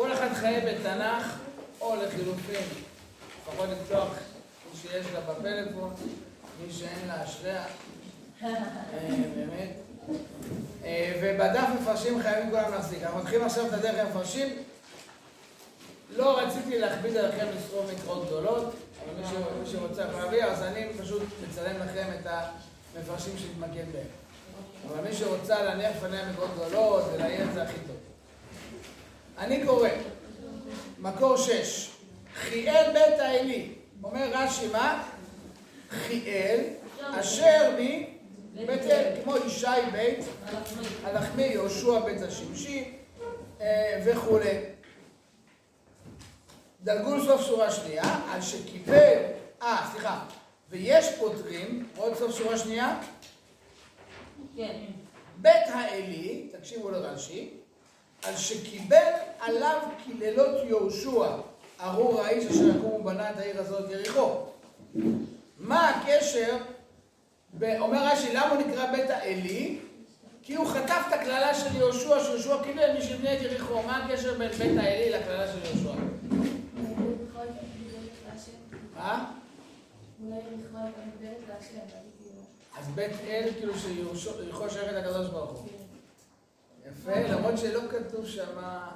כל 0.00 0.12
אחד 0.12 0.32
חיה 0.34 0.60
בתנ"ך, 0.60 1.36
או 1.80 1.96
לחילופין, 1.96 2.62
לפחות 3.42 3.68
לפתוח 3.68 4.08
מי 4.08 4.78
שיש 4.82 5.06
לה 5.14 5.20
בפלאפון, 5.20 5.94
מי 6.62 6.72
שאין 6.72 7.08
לה 7.08 7.24
אשריה, 7.24 7.64
אה, 8.42 8.48
באמת. 9.36 9.70
אה, 10.84 11.20
ובדף 11.22 11.68
מפרשים 11.80 12.22
חייבים 12.22 12.50
כולם 12.50 12.70
להחזיק. 12.70 13.02
אנחנו 13.02 13.18
מתחילים 13.18 13.46
עכשיו 13.46 13.66
את 13.66 13.72
הדרך 13.72 14.06
המפרשים. 14.06 14.48
לא 16.16 16.38
רציתי 16.38 16.78
להכביד 16.78 17.16
עליכם 17.16 17.46
לסרוב 17.56 17.90
מקרות 17.94 18.26
גדולות, 18.26 18.74
אבל 19.04 19.22
מי 19.60 19.66
שרוצה 19.66 20.02
יכול 20.02 20.20
להביא, 20.20 20.44
אז 20.44 20.62
אני 20.62 20.86
פשוט 20.98 21.22
מצלם 21.48 21.76
לכם 21.76 22.06
את 22.20 22.26
המפרשים 22.26 23.38
שנתמקד 23.38 23.92
בהם. 23.92 24.06
אבל 24.88 25.08
מי 25.08 25.16
שרוצה 25.16 25.62
להניח 25.62 25.90
לפניה 25.96 26.30
מקרות 26.32 26.50
גדולות 26.54 27.04
ולעיין 27.12 27.48
את 27.48 27.54
זה 27.54 27.62
הכי 27.62 27.78
טוב. 27.86 27.99
אני 29.40 29.66
קורא, 29.66 29.88
מקור 30.98 31.36
שש, 31.36 31.90
חיאל 32.34 32.92
בית 32.92 33.18
האלי, 33.18 33.74
אומר 34.02 34.30
רש"י 34.32 34.68
מה? 34.68 35.08
חיאל, 35.90 36.60
אשר 37.00 37.76
מבית 38.54 38.82
אל, 38.82 39.22
כמו 39.22 39.36
ישי 39.36 39.66
בית 39.92 40.18
הלחמי, 41.04 41.42
יהושע 41.42 42.00
בית 42.00 42.22
השמשי 42.22 42.92
אה, 43.60 44.02
וכולי. 44.04 44.58
דרגו 46.82 47.14
לסוף 47.14 47.46
שורה 47.46 47.70
שנייה, 47.70 48.20
על 48.32 48.42
שקיבל, 48.42 49.18
אה, 49.62 49.88
סליחה, 49.92 50.24
ויש 50.70 51.06
פותרים, 51.18 51.88
עוד 51.96 52.16
סוף 52.16 52.38
שורה 52.38 52.58
שנייה, 52.58 53.00
כן. 54.56 54.76
בית 55.36 55.68
האלי, 55.68 56.48
תקשיבו 56.52 56.90
לרש"י, 56.90 57.59
על 58.24 58.36
שקיבל 58.36 58.96
עליו 59.40 59.78
קללות 60.04 60.60
יהושע, 60.68 61.26
ארור 61.80 62.20
האיש 62.22 62.44
אשר 62.46 62.68
יקום 62.76 62.92
ובנה 63.00 63.30
את 63.30 63.38
העיר 63.38 63.60
הזאת 63.60 63.90
יריחו. 63.90 64.30
מה 65.58 65.88
הקשר, 65.88 66.56
ב- 67.58 67.76
אומר 67.78 68.06
רש"י, 68.06 68.32
למה 68.32 68.48
הוא 68.48 68.62
נקרא 68.62 68.92
בית 68.92 69.10
האלי? 69.10 69.78
כי 70.42 70.54
הוא 70.54 70.66
חטף 70.66 71.02
את 71.08 71.12
הקללה 71.12 71.54
של 71.54 71.76
יהושע, 71.76 72.24
שיהושע 72.24 72.62
קיבל 72.62 72.92
מי 72.92 73.02
שיבנה 73.02 73.34
את 73.34 73.42
יריחו. 73.42 73.82
מה 73.82 74.04
הקשר 74.04 74.38
בין 74.38 74.50
בית 74.50 74.78
האלי 74.78 75.10
לקללה 75.10 75.46
של 75.52 75.58
יהושע? 75.64 75.92
מה? 78.96 79.32
את 81.76 81.90
כאילו. 82.18 82.40
אז 82.78 82.88
בית 82.94 83.12
אל, 83.28 83.48
כאילו 83.58 83.72
שיריחו 83.78 84.70
שייכת 84.70 84.92
לקדוש 84.92 85.28
ברוך 85.28 85.50
הוא. 85.50 85.79
יפה, 86.86 87.20
למרות 87.20 87.58
שלא 87.58 87.80
כתוב 87.90 88.26
שם... 88.26 88.58
אה, 88.58 88.88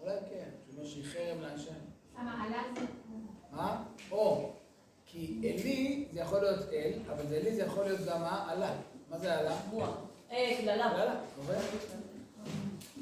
אולי 0.00 0.14
כן, 0.30 0.48
שאומר 0.66 0.88
שהיא 0.88 1.04
חרם 1.04 1.40
להשם. 1.40 1.72
המעלה 2.16 2.62
זה... 2.74 2.80
מה? 3.50 3.82
או, 4.10 4.50
כי 5.06 5.40
אלי 5.44 6.06
זה 6.12 6.20
יכול 6.20 6.40
להיות 6.40 6.72
אל, 6.72 6.92
אבל 7.12 7.26
זה 7.26 7.36
אלי 7.36 7.54
זה 7.54 7.62
יכול 7.62 7.84
להיות 7.84 8.00
גם 8.00 8.20
מה? 8.20 8.46
עלה. 8.48 8.70
מה 9.10 9.18
זה 9.18 9.38
עלה? 9.38 9.56
בוע. 9.70 9.88
אה, 10.30 10.54
קללה. 10.60 10.90
קללה? 10.96 11.14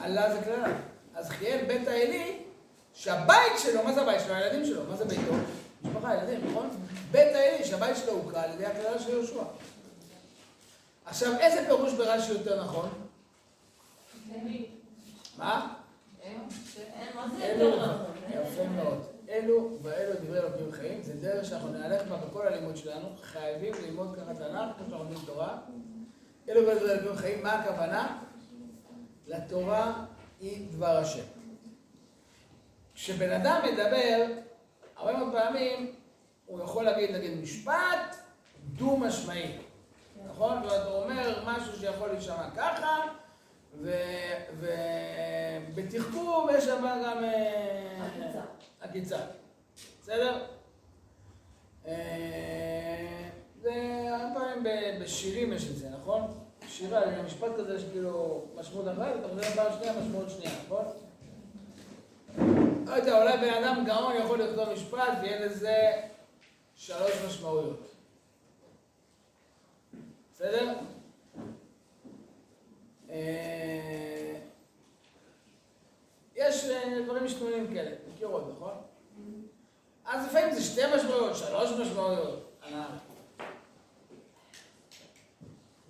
עלה 0.01 0.35
זה 0.35 0.43
קללה. 0.45 0.77
אז 1.15 1.29
חיאל 1.29 1.65
בית 1.67 1.89
האלי, 1.89 2.37
שהבית 2.95 3.53
שלו, 3.59 3.85
מה 3.85 3.93
זה 3.93 4.03
הבית 4.03 4.21
שלו? 4.21 4.35
הילדים 4.35 4.65
שלו, 4.67 4.83
מה 4.91 4.97
זה 4.97 5.05
ביתו? 5.05 5.33
משפחה, 5.83 6.15
ילדים, 6.15 6.51
נכון? 6.51 6.69
בית 7.11 7.35
האלי, 7.35 7.65
שהבית 7.65 7.97
שלו 7.97 8.13
הוקרא 8.13 8.43
על 8.43 8.51
ידי 8.51 8.67
הקללה 8.67 8.99
של 8.99 9.11
יהושע. 9.11 9.43
עכשיו, 11.05 11.33
איזה 11.41 11.67
פירוש 11.67 11.93
ברש"י 11.93 12.33
יותר 12.33 12.65
נכון? 12.65 12.89
מה? 15.39 15.75
אלו, 17.43 17.77
נכון? 17.77 18.11
יפה 18.31 18.65
מאוד. 18.65 19.07
אלו 19.29 19.79
ואלו 19.83 20.13
דברי 20.15 20.39
אלוקים 20.39 20.73
חיים, 20.73 21.03
זה 21.03 21.15
דרך 21.15 21.45
שאנחנו 21.45 21.69
נהלך 21.69 22.09
בה 22.09 22.17
בכל 22.17 22.47
הלימוד 22.47 22.77
שלנו, 22.77 23.09
חייבים 23.23 23.75
ללמוד 23.83 24.17
ככה 24.17 24.35
תנ"ך, 24.35 24.77
כמו 24.77 24.87
שאנחנו 24.87 24.99
לומדים 24.99 25.19
תורה. 25.27 25.59
אלו 26.49 26.67
ואלו 26.67 26.79
דברי 26.81 26.93
אלוקים 26.93 27.17
חיים, 27.17 27.43
מה 27.43 27.53
הכוונה? 27.53 28.19
לתורה 29.27 30.05
היא 30.41 30.67
דבר 30.73 30.97
השם. 30.97 31.25
כשבן 32.95 33.33
אדם 33.33 33.61
מדבר, 33.73 34.27
הרבה 34.97 35.19
מאוד 35.19 35.33
פעמים 35.33 35.95
הוא 36.47 36.61
יכול 36.63 36.85
להגיד, 36.85 37.11
נגיד, 37.11 37.41
משפט 37.43 38.17
דו-משמעי, 38.77 39.59
נכון? 40.27 40.63
ואתה 40.63 40.93
אומר 40.93 41.43
משהו 41.47 41.81
שיכול 41.81 42.09
להישמע 42.09 42.51
ככה, 42.57 42.97
ובתחכום 45.73 46.49
יש 46.55 46.65
שם 46.65 46.83
גם... 47.05 47.25
אה, 47.25 48.07
עקיצה. 48.07 48.41
עקיצה. 48.81 49.19
בסדר? 50.03 50.47
אה, 51.87 53.29
זה 53.63 53.73
הרבה 54.11 54.41
פעמים 54.41 54.65
בשירים 55.03 55.53
יש 55.53 55.71
את 55.71 55.77
זה, 55.77 55.89
נכון? 55.91 56.23
שירה, 56.69 57.01
זה 57.11 57.23
משפט 57.23 57.51
כזה 57.59 57.81
שכאילו 57.81 58.45
משמעות 58.57 58.89
אחת, 58.89 59.13
אתה 59.21 59.29
חוזר 59.29 59.43
פעם 59.43 59.73
שנייה, 59.79 60.01
משמעות 60.01 60.31
שנייה, 60.31 60.53
נכון? 60.65 60.85
לא 62.87 62.95
יודע, 62.95 63.23
אולי 63.23 63.39
בן 63.39 63.65
אדם 63.65 63.85
גאון 63.87 64.17
יכול 64.17 64.43
לכתוב 64.43 64.73
משפט 64.73 65.19
ויהיה 65.23 65.47
לזה 65.47 65.91
שלוש 66.77 67.13
משמעויות. 67.27 67.95
בסדר? 70.35 70.75
אה, 73.11 74.39
יש 76.37 76.65
אה, 76.65 77.03
דברים 77.05 77.25
משתנים 77.25 77.75
כאלה, 77.75 77.91
מכירות, 78.15 78.55
נכון? 78.57 78.73
אז 80.05 80.27
לפעמים 80.27 80.55
זה 80.55 80.63
שתי 80.63 80.81
משמעויות, 80.97 81.37
שלוש 81.37 81.71
משמעויות. 81.81 82.53
אה. 82.63 82.85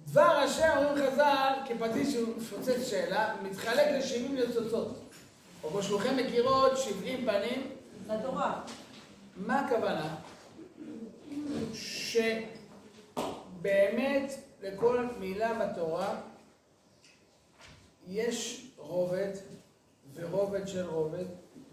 דבר 0.07 0.23
השם, 0.23 0.73
אומרים 0.77 1.11
חז"ל, 1.11 1.53
כפטיש 1.67 2.17
שפוצץ 2.41 2.89
שאלה, 2.89 3.35
מתחלק 3.43 3.87
ל-70 3.87 4.33
ניצוצות. 4.33 4.99
או 5.65 5.71
כמו 5.71 5.83
שכולכם 5.83 6.17
מכירות, 6.17 6.79
70 6.79 7.27
פנים. 7.27 7.71
זה 8.07 8.13
התורה. 8.15 8.61
מה 9.37 9.61
הכוונה? 9.61 10.17
שבאמת 13.15 14.33
לכל 14.63 15.07
מילה 15.19 15.55
בתורה 15.55 16.21
יש 18.11 18.67
רובד, 18.77 19.31
ורובד 20.15 20.69
של 20.69 20.87
רובד, 20.87 21.25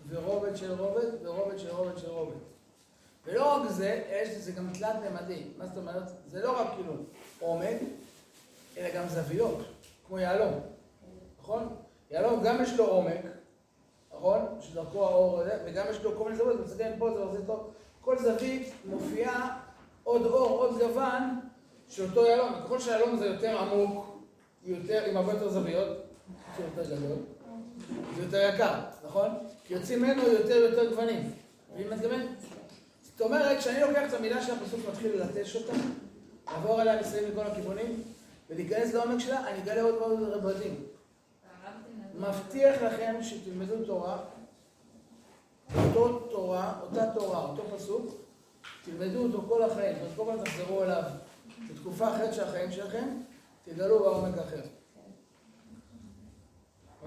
ורובד 0.10 0.56
של 0.56 0.72
רובד, 0.72 1.26
ורובד 1.26 1.60
של 1.60 1.70
רובד 1.70 1.98
של 1.98 2.10
רובד. 2.10 2.36
ולא 3.26 3.56
רק 3.56 3.70
זה, 3.70 4.04
יש 4.10 4.38
לזה 4.38 4.52
גם 4.52 4.74
תלת 4.74 4.96
ממדי. 5.12 5.44
מה 5.58 5.68
זאת 5.68 5.78
אומרת? 5.78 6.04
זה 6.28 6.42
לא 6.44 6.62
רק 6.62 6.68
כאילו 6.76 6.94
עומק, 7.40 7.78
אלא 8.78 8.90
גם 8.96 9.08
זוויות, 9.08 9.58
כמו 10.08 10.20
יהלום, 10.20 10.54
נכון? 11.42 11.76
יהלום 12.12 12.44
גם 12.44 12.64
יש 12.64 12.74
לו 12.78 12.86
עומק, 12.86 13.22
נכון? 14.16 14.42
שדרכו 14.60 15.06
האור 15.06 15.40
הזה, 15.40 15.58
וגם 15.66 15.86
יש 15.90 16.04
לו 16.04 16.18
כל 16.18 16.24
מיני 16.24 16.38
זוויות, 16.38 16.60
מסתכל 16.66 16.98
פה 17.00 17.12
זה 17.14 17.20
עושה 17.20 17.46
טוב. 17.46 17.72
כל 18.02 18.18
זווית 18.18 18.74
מופיעה 18.86 19.60
עוד 20.04 20.26
אור, 20.26 20.50
עוד 20.50 20.80
גוון 20.80 21.40
של 21.88 22.04
אותו 22.04 22.26
יהלום. 22.26 22.54
ככל 22.64 22.80
שהיהלום 22.80 23.18
זה 23.18 23.26
יותר 23.26 23.58
עמוק, 23.58 24.18
יותר, 24.64 25.04
עם 25.06 25.18
הרבה 25.18 25.34
יותר 25.34 25.50
זוויות, 25.50 26.07
זה 26.58 26.64
יותר 26.64 26.96
גדול, 26.96 27.18
זה 28.16 28.24
יותר 28.24 28.50
יקר, 28.54 28.74
נכון? 29.06 29.30
כי 29.66 29.74
יוצאים 29.74 30.02
ממנו 30.02 30.22
יותר 30.24 30.56
ויותר 30.56 30.90
גוונים. 30.90 31.32
מבין 31.74 31.90
מה 31.90 31.96
מתכוון? 31.96 32.22
זאת 33.04 33.22
אומרת, 33.22 33.58
כשאני 33.58 33.82
לוקח 33.82 34.10
את 34.10 34.14
המילה 34.14 34.44
של 34.44 34.54
הפסוק 34.54 34.80
ומתחיל 34.86 35.12
ללטש 35.16 35.56
אותה, 35.56 35.74
לעבור 36.48 36.82
עליה 36.82 37.02
מסביב 37.02 37.30
מכל 37.32 37.48
הכיוונים, 37.48 38.04
ולהיכנס 38.50 38.94
לעומק 38.94 39.20
שלה, 39.20 39.48
אני 39.48 39.64
אגלה 39.64 39.82
עוד 39.82 39.96
מאוד 40.00 40.30
רבדים. 40.30 40.84
מבטיח 42.20 42.82
לכם 42.82 43.16
שתלמדו 43.22 43.86
תורה, 43.86 44.18
אותו 45.76 46.20
תורה, 46.20 46.80
אותה 46.82 47.06
תורה, 47.14 47.46
אותו 47.46 47.64
פסוק, 47.76 48.16
תלמדו 48.86 49.24
אותו 49.24 49.42
כל 49.48 49.64
החיים, 49.64 49.96
אז 49.96 50.08
כל 50.16 50.24
פעם 50.26 50.44
תחזרו 50.44 50.84
אליו 50.84 51.04
בתקופה 51.72 52.16
אחרת 52.16 52.34
של 52.34 52.44
החיים 52.44 52.72
שלכם, 52.72 53.08
תגלו 53.66 54.00
בעומק 54.00 54.38
אחר. 54.38 54.62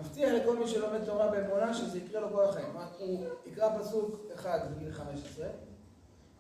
מבטיח 0.01 0.31
לכל 0.33 0.59
מי 0.59 0.69
שלומד 0.69 1.05
תורה 1.05 1.29
באמונה 1.29 1.75
שזה 1.75 1.99
יקרה 1.99 2.21
לו 2.21 2.29
כל 2.33 2.45
החיים. 2.45 2.77
הוא 2.99 3.27
יקרא 3.47 3.79
פסוק 3.79 4.27
אחד 4.35 4.59
בגיל 4.71 4.93
15, 4.93 5.47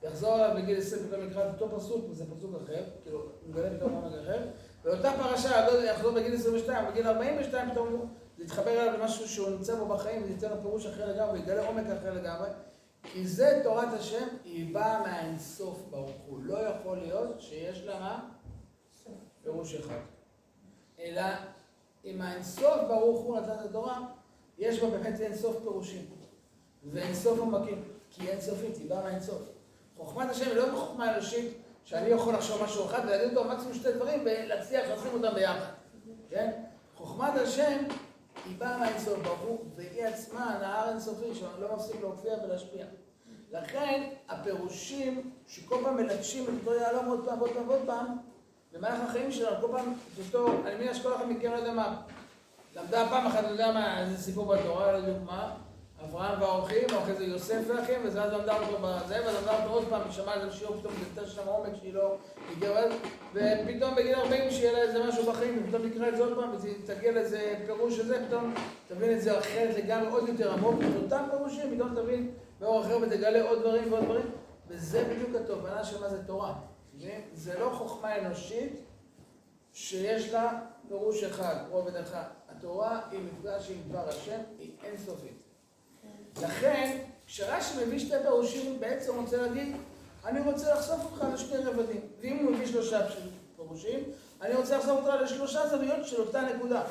יחזור 0.02 0.34
אליו 0.34 0.56
בגיל 0.56 0.78
20 0.78 1.06
פתאום 1.06 1.30
יקרא 1.30 1.50
את 1.50 1.61
אותו 1.61 1.76
פסוק, 1.76 2.11
וזה 2.11 2.24
פסוק 2.36 2.50
אחר, 2.64 2.84
כאילו, 3.02 3.18
הוא 3.18 3.30
מגלה 3.50 3.70
פתאום 3.76 3.92
עומק 3.92 4.12
אחר, 4.22 4.38
ואותה 4.84 5.12
פרשה 5.22 5.84
יחזור 5.84 6.12
בגיל 6.12 6.34
22, 6.34 6.88
בגיל 6.90 7.06
42 7.06 7.70
פתאום 7.70 8.08
זה 8.38 8.44
יתחבר 8.44 8.70
אליו 8.70 9.00
למשהו 9.00 9.28
שהוא 9.28 9.50
נמצא 9.50 9.74
בו 9.74 9.86
בחיים, 9.86 10.22
וזה 10.22 10.32
ייתן 10.32 10.50
לו 10.50 10.62
פירוש 10.62 10.86
אחר 10.86 11.12
לגמרי, 11.12 11.40
ויגלה 11.40 11.66
עומק 11.66 11.86
אחר 11.86 12.14
לגמרי. 12.14 12.48
כי 13.02 13.26
זה 13.26 13.61
תורת 13.64 13.92
השם, 13.92 14.26
היא 14.44 14.74
באה 14.74 15.00
מהאינסוף 15.00 15.86
ברוך 15.90 16.16
הוא. 16.26 16.40
לא 16.42 16.58
יכול 16.58 16.98
להיות 16.98 17.40
שיש 17.40 17.84
לה 17.84 18.00
מה? 18.00 18.28
פירוש 19.42 19.74
אחד. 19.74 20.00
אלא 20.98 21.22
אם 22.05 22.22
האינסוף 22.22 22.76
ברוך 22.88 23.20
הוא 23.20 23.38
נתן 23.38 23.53
את 23.53 23.64
התורה, 23.64 24.01
יש 24.59 24.80
בה 24.80 24.90
באמת 24.90 25.20
אינסוף 25.20 25.57
פירושים. 25.62 26.07
ואינסוף 26.92 27.38
עומקים, 27.38 27.82
כי 28.11 28.28
אינסופית, 28.28 28.76
היא 28.76 28.90
באה 28.90 29.03
מהאינסוף. 29.03 29.42
חוכמת 29.96 30.30
השם 30.30 30.46
היא 30.46 30.55
לא 30.55 30.76
חוכמה 30.76 31.14
אנושית, 31.14 31.57
שאני 31.84 32.09
יכול 32.09 32.34
לחשוב 32.34 32.62
משהו 32.62 32.84
אחד 32.84 33.01
ולהגיד 33.05 33.36
אותו 33.36 33.48
מקסימום 33.48 33.74
שתי 33.74 33.92
דברים 33.92 34.20
ולהצליח 34.24 34.90
לשים 34.90 35.12
אותם 35.12 35.34
ביחד. 35.34 35.72
כן? 36.30 36.51
חוכמת 36.96 37.34
השם 37.34 37.84
היא 38.44 38.59
באה 38.59 38.78
מהאינסוף 38.78 39.18
ברוך 39.18 39.40
הוא, 39.40 39.59
והיא 39.76 40.05
עצמה 40.05 40.59
נהר 40.61 40.88
אינסופי 40.88 41.34
שלא 41.34 41.76
מפסיק 41.76 42.01
להופיע 42.01 42.34
ולהשפיע. 42.44 42.86
לכן 43.53 44.11
הפירושים 44.28 45.30
שכל 45.46 45.76
פעם 45.82 45.96
מלטשים 45.96 46.44
את 46.44 46.48
אותו 46.61 46.74
יהלום 46.74 47.07
עוד 47.07 47.24
פעם 47.26 47.38
ועוד 47.38 47.53
פעם 47.53 47.68
ועוד 47.68 47.82
פעם, 47.86 48.07
במהלך 48.72 49.00
החיים 49.08 49.32
שלנו, 49.32 49.56
כל 49.60 49.76
פעם, 49.76 49.94
את 50.14 50.18
אותו, 50.18 50.52
אני 50.66 50.74
מניח 50.74 50.96
שכל 50.96 51.14
אחד 51.14 51.30
מכם 51.30 51.52
לא 51.52 51.56
יודע 51.56 51.72
מה, 51.72 52.00
למדה 52.76 53.06
פעם 53.10 53.26
אחת, 53.26 53.44
אני 53.44 53.52
יודע 53.52 53.72
מה, 53.72 54.00
איזה 54.00 54.22
סיפור 54.22 54.56
בתורה, 54.56 54.92
לא 54.92 54.96
יודע 54.96 55.12
מה, 55.26 55.54
אברהם 56.04 56.40
והאורחים, 56.42 56.84
ואחרי 56.92 57.14
זה 57.14 57.24
יוסף 57.24 57.60
ואחים, 57.66 58.00
ואז 58.04 58.16
למדה 58.16 58.56
אותו 58.56 58.78
בזה, 58.82 59.20
ואז 59.24 59.36
למדה 59.36 59.62
אותו 59.62 59.74
עוד 59.74 59.84
פעם, 59.88 60.00
שמעה 60.10 60.34
איזה 60.34 60.52
שיעור, 60.52 60.76
פתאום 60.76 60.94
זה 61.14 61.26
שם 61.26 61.46
עומק 61.46 61.70
שהיא 61.80 61.94
לא 61.94 62.16
הגיעה, 62.52 62.82
ופתאום 63.34 63.94
בגיל 63.94 64.14
40 64.14 64.50
שיהיה 64.50 64.72
לה 64.72 64.78
איזה 64.78 65.04
משהו 65.08 65.32
בחיים, 65.32 65.62
ופתאום 65.64 65.86
נקרא 65.86 66.08
את 66.08 66.16
זה 66.16 66.22
עוד 66.22 66.38
פעם, 66.38 66.50
ותגיע 66.54 67.12
לאיזה 67.12 67.54
פירוש 67.66 67.98
הזה, 67.98 68.26
פתאום 68.28 68.54
תבין 68.88 69.12
את 69.12 69.22
זה 69.22 69.38
אחרת 69.38 69.76
לגמרי, 69.76 70.08
עוד 70.08 70.28
יותר 70.28 70.52
עמוק, 70.52 70.74
את 70.80 71.02
אותם 71.02 71.24
פירושים, 71.30 71.74
פתאום 71.74 71.94
תבין 71.94 72.30
באור 72.60 72.80
אחר 72.80 72.98
ותגלה 73.02 73.48
עוד 73.48 73.60
דברים 73.60 73.92
ועוד 73.92 74.04
דברים, 74.04 74.30
וזה 74.68 75.04
בדיוק 75.04 75.30
התובנה 75.44 75.84
של 75.84 76.00
מה 76.00 76.08
זה 76.08 76.24
תורה. 76.26 76.69
זה 77.34 77.59
לא 77.59 77.70
חוכמה 77.78 78.18
אנושית 78.18 78.72
שיש 79.72 80.28
לה 80.28 80.61
פירוש 80.88 81.22
אחד, 81.22 81.57
רובד 81.70 81.96
אחד. 81.96 82.24
התורה 82.48 83.01
היא 83.11 83.20
מפגש 83.20 83.70
עם 83.70 83.76
דבר 83.88 84.09
השם, 84.09 84.40
היא 84.59 84.70
אינסופית. 84.84 85.42
לכן, 86.42 86.98
כשרש"י 87.26 87.84
מביא 87.84 87.98
שתי 87.98 88.14
פירושים, 88.22 88.80
בעצם 88.80 89.16
רוצה 89.16 89.36
להגיד, 89.36 89.76
אני 90.24 90.40
רוצה 90.40 90.74
לחשוף 90.74 91.01
אותך 91.05 91.24
לשני 91.34 91.64
רבדים. 91.64 92.01
ואם 92.20 92.36
הוא 92.44 92.53
מביא 92.53 92.66
שלושה 92.66 93.01
פירושים, 93.57 94.05
אני 94.42 94.55
רוצה 94.55 94.78
לחשוף 94.78 94.98
אותך 94.98 95.22
לשלושה 95.22 95.68
זוויות 95.68 96.07
של 96.07 96.20
אותה 96.20 96.42
נקודה. 96.42 96.82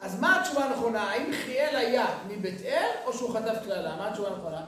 אז 0.00 0.20
מה 0.20 0.40
התשובה 0.40 0.64
הנכונה? 0.64 1.02
האם 1.02 1.32
חיאל 1.32 1.76
היה 1.76 2.18
מבית 2.28 2.60
אל, 2.62 2.90
או 3.06 3.12
שהוא 3.12 3.34
חטף 3.34 3.64
קללה? 3.64 3.96
מה 3.96 4.08
התשובה 4.08 4.28
הנכונה? 4.28 4.66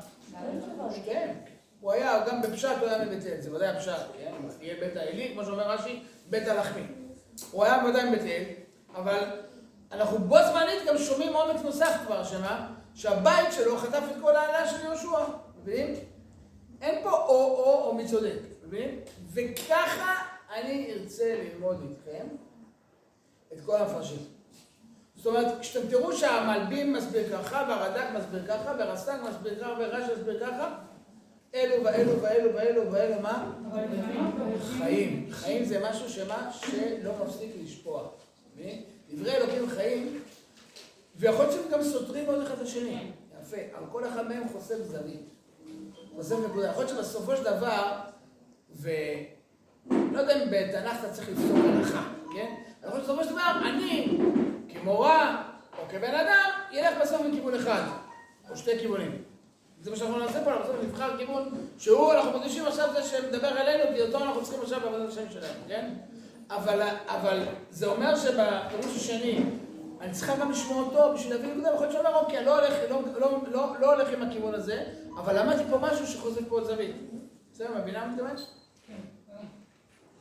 שתיהם. 0.96 1.51
הוא 1.82 1.92
היה, 1.92 2.24
גם 2.26 2.42
בפשט 2.42 2.76
הוא 2.80 2.88
היה 2.88 3.04
מבית 3.04 3.26
אל, 3.26 3.40
זה 3.40 3.54
ודאי 3.54 3.68
הפשט, 3.68 3.92
כן? 4.18 4.32
יהיה 4.60 4.80
בית 4.80 4.96
האלי, 4.96 5.30
כמו 5.32 5.44
שאומר 5.44 5.70
רש"י, 5.70 6.02
בית 6.30 6.48
הלחמי. 6.48 6.82
הוא 7.50 7.64
היה 7.64 7.84
ודאי 7.88 8.10
מבית 8.10 8.22
אל, 8.22 8.44
אבל 8.94 9.24
אנחנו 9.92 10.18
בו 10.18 10.36
זמנית 10.50 10.82
גם 10.86 10.98
שומעים 10.98 11.32
עומק 11.32 11.64
נוסף 11.64 11.92
כבר, 12.06 12.24
שמה? 12.24 12.74
שהבית 12.94 13.52
שלו 13.52 13.78
חטף 13.78 14.02
את 14.10 14.22
כל 14.22 14.36
העלה 14.36 14.68
של 14.68 14.84
יהושע, 14.84 15.24
מבינים? 15.62 15.94
אין 16.80 17.02
פה 17.02 17.10
או-או 17.10 17.84
או 17.84 17.94
מי 17.94 18.08
צודק, 18.08 18.38
מבינים? 18.64 19.00
וככה 19.32 20.14
אני 20.54 20.92
ארצה 20.92 21.42
ללמוד 21.42 21.86
איתכם 21.88 22.26
את 23.52 23.58
כל 23.66 23.76
המפרשים. 23.76 24.18
זאת 25.16 25.26
אומרת, 25.26 25.60
כשאתם 25.60 25.88
תראו 25.88 26.12
שהמלבים 26.12 26.92
מסביר 26.92 27.38
ככה, 27.38 27.64
והרד"ק 27.68 28.06
מסביר 28.14 28.46
ככה, 28.48 28.74
והרס"ג 28.78 29.18
מסביר 29.28 29.60
ככה, 29.60 29.74
ורש"י 29.78 30.12
מסביר 30.18 30.46
ככה, 30.46 30.78
אלו 31.54 31.84
ואלו 31.84 32.22
ואלו 32.22 32.54
ואלו 32.54 32.92
ואלו 32.92 33.20
מה? 33.22 33.52
חיים. 34.78 35.28
חיים 35.30 35.64
זה 35.64 35.88
משהו 35.90 36.08
שמה? 36.08 36.50
שלא 36.52 37.12
מפסיק 37.24 37.50
לשפוע. 37.64 38.08
דברי 39.10 39.36
אלוקים 39.36 39.68
חיים, 39.70 40.20
ויכול 41.16 41.44
להיות 41.44 41.54
שהם 41.54 41.72
גם 41.72 41.82
סותרים 41.82 42.26
עוד 42.26 42.42
אחד 42.42 42.54
את 42.54 42.60
השני. 42.60 43.10
יפה. 43.42 43.56
אבל 43.78 43.86
כל 43.92 44.08
אחד 44.08 44.28
מהם 44.28 44.48
חושף 44.48 44.82
זווית. 44.84 45.28
חושף 46.16 46.36
נקודה. 46.48 46.68
יכול 46.68 46.84
להיות 46.84 46.96
שבסופו 46.96 47.36
של 47.36 47.44
דבר, 47.44 47.92
ולא 48.70 50.18
יודע 50.18 50.42
אם 50.42 50.48
בתנ"ך 50.50 50.96
אתה 51.00 51.10
צריך 51.12 51.28
לפסוק 51.28 51.56
הלכה, 51.64 52.08
כן? 52.34 52.54
יכול 52.84 52.98
להיות 52.98 53.06
שבסופו 53.06 53.24
של 53.24 53.30
דבר, 53.30 53.60
אני, 53.64 54.18
כמורה, 54.68 55.42
או 55.78 55.82
כבן 55.90 56.14
אדם, 56.14 56.50
ילך 56.72 56.94
בסוף 57.02 57.20
מכיוון 57.20 57.54
אחד, 57.54 57.82
או 58.50 58.56
שתי 58.56 58.78
כיוונים. 58.78 59.31
זה 59.82 59.90
מה 59.90 59.96
שאנחנו 59.96 60.18
נעשה 60.18 60.44
פה, 60.44 60.50
אנחנו 60.50 60.64
צריכים 60.66 60.88
לבחר 60.88 61.18
כיוון 61.18 61.48
שהוא, 61.78 62.12
אנחנו 62.12 62.30
מרגישים 62.30 62.66
עכשיו 62.66 62.88
זה 62.92 63.02
שמדבר 63.02 63.60
אלינו, 63.60 63.96
כי 63.96 64.02
אותו 64.02 64.24
אנחנו 64.24 64.42
צריכים 64.42 64.62
עכשיו 64.62 64.80
בעבודת 64.80 65.08
השם 65.08 65.30
שלנו, 65.30 65.58
כן? 65.68 65.90
אבל, 66.50 66.88
אבל 67.06 67.42
זה 67.70 67.86
אומר 67.86 68.16
שבפירוש 68.16 68.96
השני, 68.96 69.44
אני 70.00 70.12
צריכה 70.12 70.36
גם 70.36 70.50
לשמוע 70.50 70.82
אותו 70.82 71.14
בשביל 71.14 71.34
להבין 71.34 71.50
נקודה, 71.50 71.68
יכול 71.68 71.86
להיות 71.86 71.92
שאומר, 71.92 72.14
אוקיי, 72.14 72.44
לא 72.44 72.58
הולך, 72.58 72.74
לא, 72.90 73.00
לא, 73.20 73.38
לא, 73.50 73.74
לא 73.80 73.94
הולך 73.94 74.08
עם 74.12 74.22
הכיוון 74.22 74.54
הזה, 74.54 74.84
אבל 75.16 75.38
למדתי 75.38 75.62
פה 75.70 75.78
משהו 75.78 76.06
שחוזר 76.06 76.40
פה 76.48 76.54
עוד 76.54 76.64
זווית. 76.64 76.96
בסדר, 77.52 77.68
מבינה 77.78 78.06
מה 78.06 78.12
מתכוון? 78.12 78.36
כן. 78.86 78.92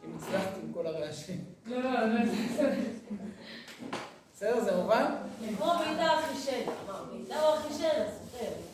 אם 0.05 0.17
הצלחתי 0.17 0.59
עם 0.63 0.73
כל 0.73 0.87
הרעשים. 0.87 1.43
לא, 1.65 1.79
לא, 1.79 1.91
לא. 1.91 2.69
בסדר, 4.33 4.59
זה 4.59 4.75
מובן? 4.75 5.05
כמו 5.57 5.73
מידע 5.87 6.11
החישן, 6.11 6.61
אמר, 6.85 7.03
מידע 7.13 7.39
הוא 7.39 7.55
החישן, 7.55 8.03
הסופר. 8.07 8.70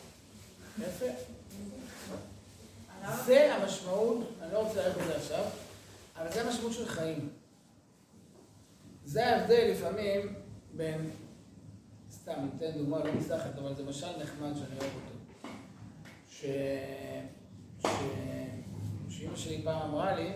יפה. 0.80 1.06
זה 3.26 3.54
המשמעות, 3.54 4.28
אני 4.42 4.52
לא 4.52 4.58
רוצה 4.58 4.88
להגיד 4.88 5.02
את 5.02 5.06
זה 5.06 5.16
עכשיו, 5.16 5.44
אבל 6.16 6.32
זה 6.32 6.42
המשמעות 6.46 6.72
של 6.72 6.86
חיים. 6.88 7.28
זה 9.04 9.26
ההבדל 9.26 9.70
לפעמים 9.72 10.34
בין, 10.76 11.10
סתם, 12.12 12.32
ניתן 12.52 12.78
דוגמה 12.78 12.98
לא 13.04 13.12
מסתחת, 13.12 13.58
אבל 13.58 13.74
זה 13.74 13.82
משל 13.84 14.22
נחמד 14.22 14.54
שאני 14.54 14.78
אוהב 14.80 14.92
אותו. 14.94 15.14
ש... 16.30 16.44
ש... 17.82 17.86
שאימא 19.10 19.36
שלי 19.36 19.60
פעם 19.64 19.82
אמרה 19.90 20.14
לי, 20.14 20.32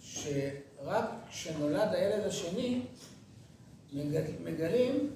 שרק 0.00 1.04
כשנולד 1.30 1.94
הילד 1.94 2.24
השני, 2.26 2.80
מגל- 3.92 4.32
מגלים 4.44 5.10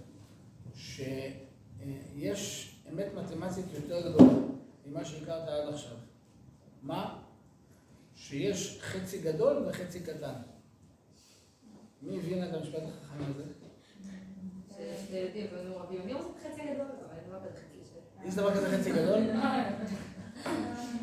שיש 0.77 2.68
אמת 2.93 3.07
מתמטית 3.15 3.65
יותר 3.75 4.11
גדולה 4.11 4.33
ממה 4.87 5.05
שהכרת 5.05 5.49
עד 5.49 5.69
עכשיו. 5.75 5.97
מה? 6.83 7.19
שיש 8.15 8.79
חצי 8.83 9.19
גדול 9.19 9.65
וחצי 9.67 10.01
קטן. 10.01 10.33
מי 12.03 12.19
הבין 12.19 12.45
את 12.45 12.55
המשפט 12.55 12.83
החכם 12.83 13.25
הזה? 13.35 13.43
גדול. 16.75 16.87
יש 18.29 18.35
דבר 18.35 18.55
כזה 18.55 18.79
חצי 18.79 18.91
גדול? 18.91 19.19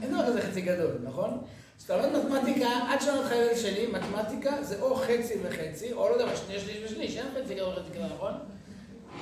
אין 0.02 0.14
דבר 0.14 0.28
כזה 0.28 0.42
חצי 0.42 0.62
גדול, 0.62 0.98
נכון? 1.04 1.42
כשאתה 1.78 1.98
לומד 1.98 2.26
מתמטיקה, 2.26 2.68
עד 2.68 3.02
שנות 3.02 3.26
חיי 3.26 3.56
שלי, 3.56 3.88
מתמטיקה 3.88 4.64
זה 4.64 4.82
או 4.82 4.96
חצי 4.96 5.34
וחצי, 5.44 5.94
או 5.94 6.10
לא 6.10 6.14
יודע 6.14 6.26
מה, 6.26 6.36
שני 6.36 6.60
שליש 6.60 6.92
ושליש, 6.92 7.18
אין 7.18 7.26
חצי 7.32 7.56
גדול 7.56 7.74
וחצי 7.74 7.92
קטן, 7.92 8.06
נכון? 8.16 8.34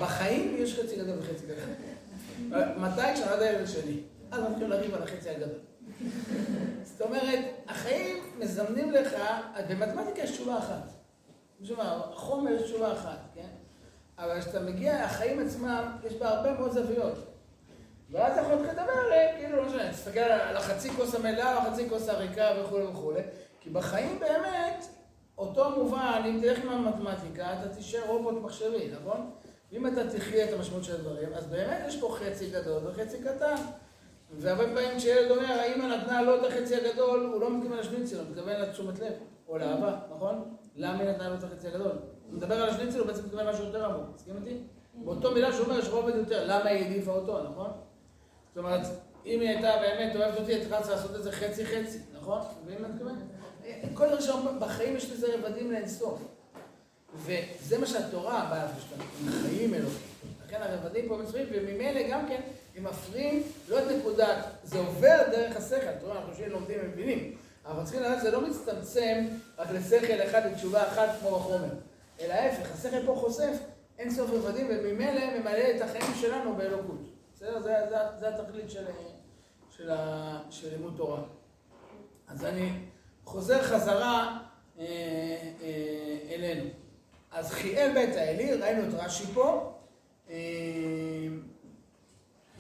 בחיים 0.02 0.56
יש 0.58 0.80
חצי 0.80 0.96
גדול 0.96 1.20
וחצי 1.20 1.46
קטן. 1.46 1.93
מתי? 2.78 3.14
כשנולד 3.14 3.42
הילד 3.42 3.68
שלי. 3.68 4.02
אז 4.32 4.42
מתחילים 4.42 4.70
לריב 4.70 4.96
על 4.96 5.04
החצי 5.04 5.30
הגדול. 5.30 5.60
זאת 6.84 7.02
אומרת, 7.02 7.40
החיים 7.68 8.18
מזמנים 8.40 8.92
לך, 8.92 9.14
במתמטיקה 9.70 10.22
יש 10.22 10.32
תשובה 10.32 10.58
אחת. 10.58 10.90
חומר 12.14 12.52
יש 12.52 12.62
תשובה 12.62 12.94
אחת, 12.94 13.20
כן? 13.36 13.48
אבל 14.18 14.42
כשאתה 14.42 14.60
מגיע, 14.60 15.04
החיים 15.04 15.40
עצמם, 15.40 15.92
יש 16.08 16.14
בה 16.14 16.30
הרבה 16.30 16.54
מאוד 16.54 16.72
זוויות. 16.72 17.34
ואז 18.12 18.38
יכול 18.38 18.52
להתחיל 18.52 18.70
לדבר, 18.70 19.12
אה, 19.12 19.34
כאילו, 19.38 19.58
לא 19.58 19.66
משנה, 19.66 19.92
תסתכל 19.92 20.20
על 20.20 20.58
החצי 20.58 20.90
כוס 20.90 21.16
המלאה 21.16 21.56
או 21.56 21.60
החצי 21.60 21.90
כוס 21.90 22.10
הריקה 22.10 22.52
וכולי 22.62 22.84
וכולי. 22.84 23.22
כי 23.60 23.70
בחיים 23.70 24.20
באמת, 24.20 24.86
אותו 25.38 25.70
מובן, 25.70 26.22
אם 26.26 26.40
תלך 26.42 26.60
עם 26.64 26.70
המתמטיקה, 26.70 27.54
אתה 27.54 27.76
תישאר 27.76 28.06
רובוט 28.08 28.44
מחשבי, 28.44 28.90
נכון? 29.02 29.32
ואם 29.74 29.88
אתה 29.88 30.10
תחיה 30.10 30.50
את 30.50 30.54
המשמעות 30.54 30.84
של 30.84 30.96
הדברים, 30.96 31.34
אז 31.34 31.48
באמת 31.48 31.84
יש 31.88 32.00
פה 32.00 32.18
חצי 32.20 32.50
גדול 32.50 32.88
וחצי 32.88 33.18
קטן. 33.24 33.56
והרבה 34.32 34.64
פעמים 34.64 34.98
כשילד 34.98 35.32
אומר, 35.32 35.46
האמא 35.46 35.96
נתנה 35.96 36.22
לו 36.22 36.36
את 36.36 36.52
החצי 36.52 36.76
הגדול, 36.76 37.30
הוא 37.34 37.42
לא 37.42 37.58
מתכוון 37.58 37.78
לשניצל, 37.78 38.20
הוא 38.20 38.26
מתכוון 38.32 38.62
לתשומת 38.62 39.00
לב, 39.00 39.14
או 39.48 39.58
לאהבה, 39.58 40.00
נכון? 40.12 40.56
למה 40.76 41.00
היא 41.00 41.10
נתנה 41.10 41.30
לו 41.30 41.36
את 41.36 41.44
החצי 41.44 41.68
הגדול? 41.68 41.92
הוא 42.28 42.34
מדבר 42.34 42.56
על 42.56 42.70
השניצל, 42.70 43.00
הוא 43.00 43.08
בעצם 43.08 43.26
מתכוון 43.26 43.48
משהו 43.50 43.66
יותר 43.66 43.86
עמוק, 43.86 44.06
מסכים 44.16 44.36
איתי? 44.38 44.58
באותו 44.94 45.32
מילה 45.32 45.54
שהוא 45.54 45.66
אומר, 45.66 45.80
יש 45.80 45.90
רובד 45.90 46.16
יותר, 46.16 46.44
למה 46.44 46.70
היא 46.70 46.84
העדיפה 46.84 47.12
אותו, 47.12 47.44
נכון? 47.44 47.72
זאת 48.50 48.58
אומרת, 48.58 48.88
אם 49.26 49.40
היא 49.40 49.50
הייתה 49.50 49.72
באמת 49.82 50.16
אוהבת 50.16 50.40
אותי, 50.40 50.54
הייתה 50.54 50.82
צריכה 50.82 50.96
לעשות 50.96 51.16
את 51.16 51.24
זה 51.24 51.32
חצי-חצי, 51.32 52.00
נכון? 52.14 52.42
מבין 52.66 52.82
מה 52.82 52.88
מתכוון? 52.88 53.16
כל 53.94 54.08
דבר 54.08 54.22
שאומר, 54.22 54.52
בחיים 54.60 54.96
יש 54.96 55.12
לזה 55.12 55.28
רבדים 55.36 55.72
לאינסוף. 55.72 56.20
וזה 57.16 57.78
מה 57.78 57.86
שהתורה 57.86 58.48
באה 58.50 58.68
עם 59.22 59.32
חיים 59.32 59.74
אלוקים. 59.74 60.08
לכן 60.46 60.62
הרבדים 60.62 61.08
פה 61.08 61.18
מצויים, 61.18 61.48
וממילא 61.52 62.02
גם 62.10 62.28
כן, 62.28 62.42
הם 62.76 62.84
מפריעים 62.84 63.44
לא 63.70 63.80
את 63.80 63.84
נקודת, 64.00 64.46
זה 64.64 64.80
עובר 64.80 65.18
דרך 65.32 65.58
השכל, 65.58 65.76
אתה 65.76 66.06
רואה, 66.06 66.18
אנחנו 66.18 66.36
שלומדים 66.36 66.80
ומבינים. 66.84 67.38
אבל 67.66 67.84
צריכים 67.84 68.04
לדעת 68.04 68.20
שזה 68.20 68.32
לא 68.32 68.48
מצטמצם 68.48 69.26
רק 69.58 69.68
לשכל 69.72 70.24
אחד 70.30 70.42
לתשובה 70.46 70.88
אחת 70.88 71.10
כמו 71.20 71.30
בחומר. 71.30 71.74
אלא 72.20 72.34
ההפך, 72.34 72.72
השכל 72.74 73.06
פה 73.06 73.16
חושף 73.20 73.58
אין 74.00 74.12
סוף 74.12 74.32
רבדים, 74.32 74.68
וממילא 74.70 75.40
ממלא 75.40 75.76
את 75.76 75.82
החיים 75.82 76.16
שלנו 76.22 76.56
באלוקות. 76.56 77.02
בסדר? 77.36 77.62
זה, 77.62 77.76
זה, 77.90 77.96
זה 78.20 78.30
התכלית 78.30 78.72
של, 78.72 78.86
של, 79.78 79.90
של 80.50 80.70
לימוד 80.70 80.94
תורה. 80.98 81.22
אז 82.28 82.46
אני 82.46 82.72
חוזר 83.26 83.64
חזרה 83.64 84.40
אה, 84.80 84.86
אה, 85.62 86.36
אלינו. 86.36 86.70
אז 87.34 87.52
חיאל 87.52 87.94
בית 87.94 88.16
האלי, 88.16 88.54
ראינו 88.54 88.90
את 88.90 88.94
רש"י 88.94 89.26
פה. 89.34 89.74
אה, 90.30 90.36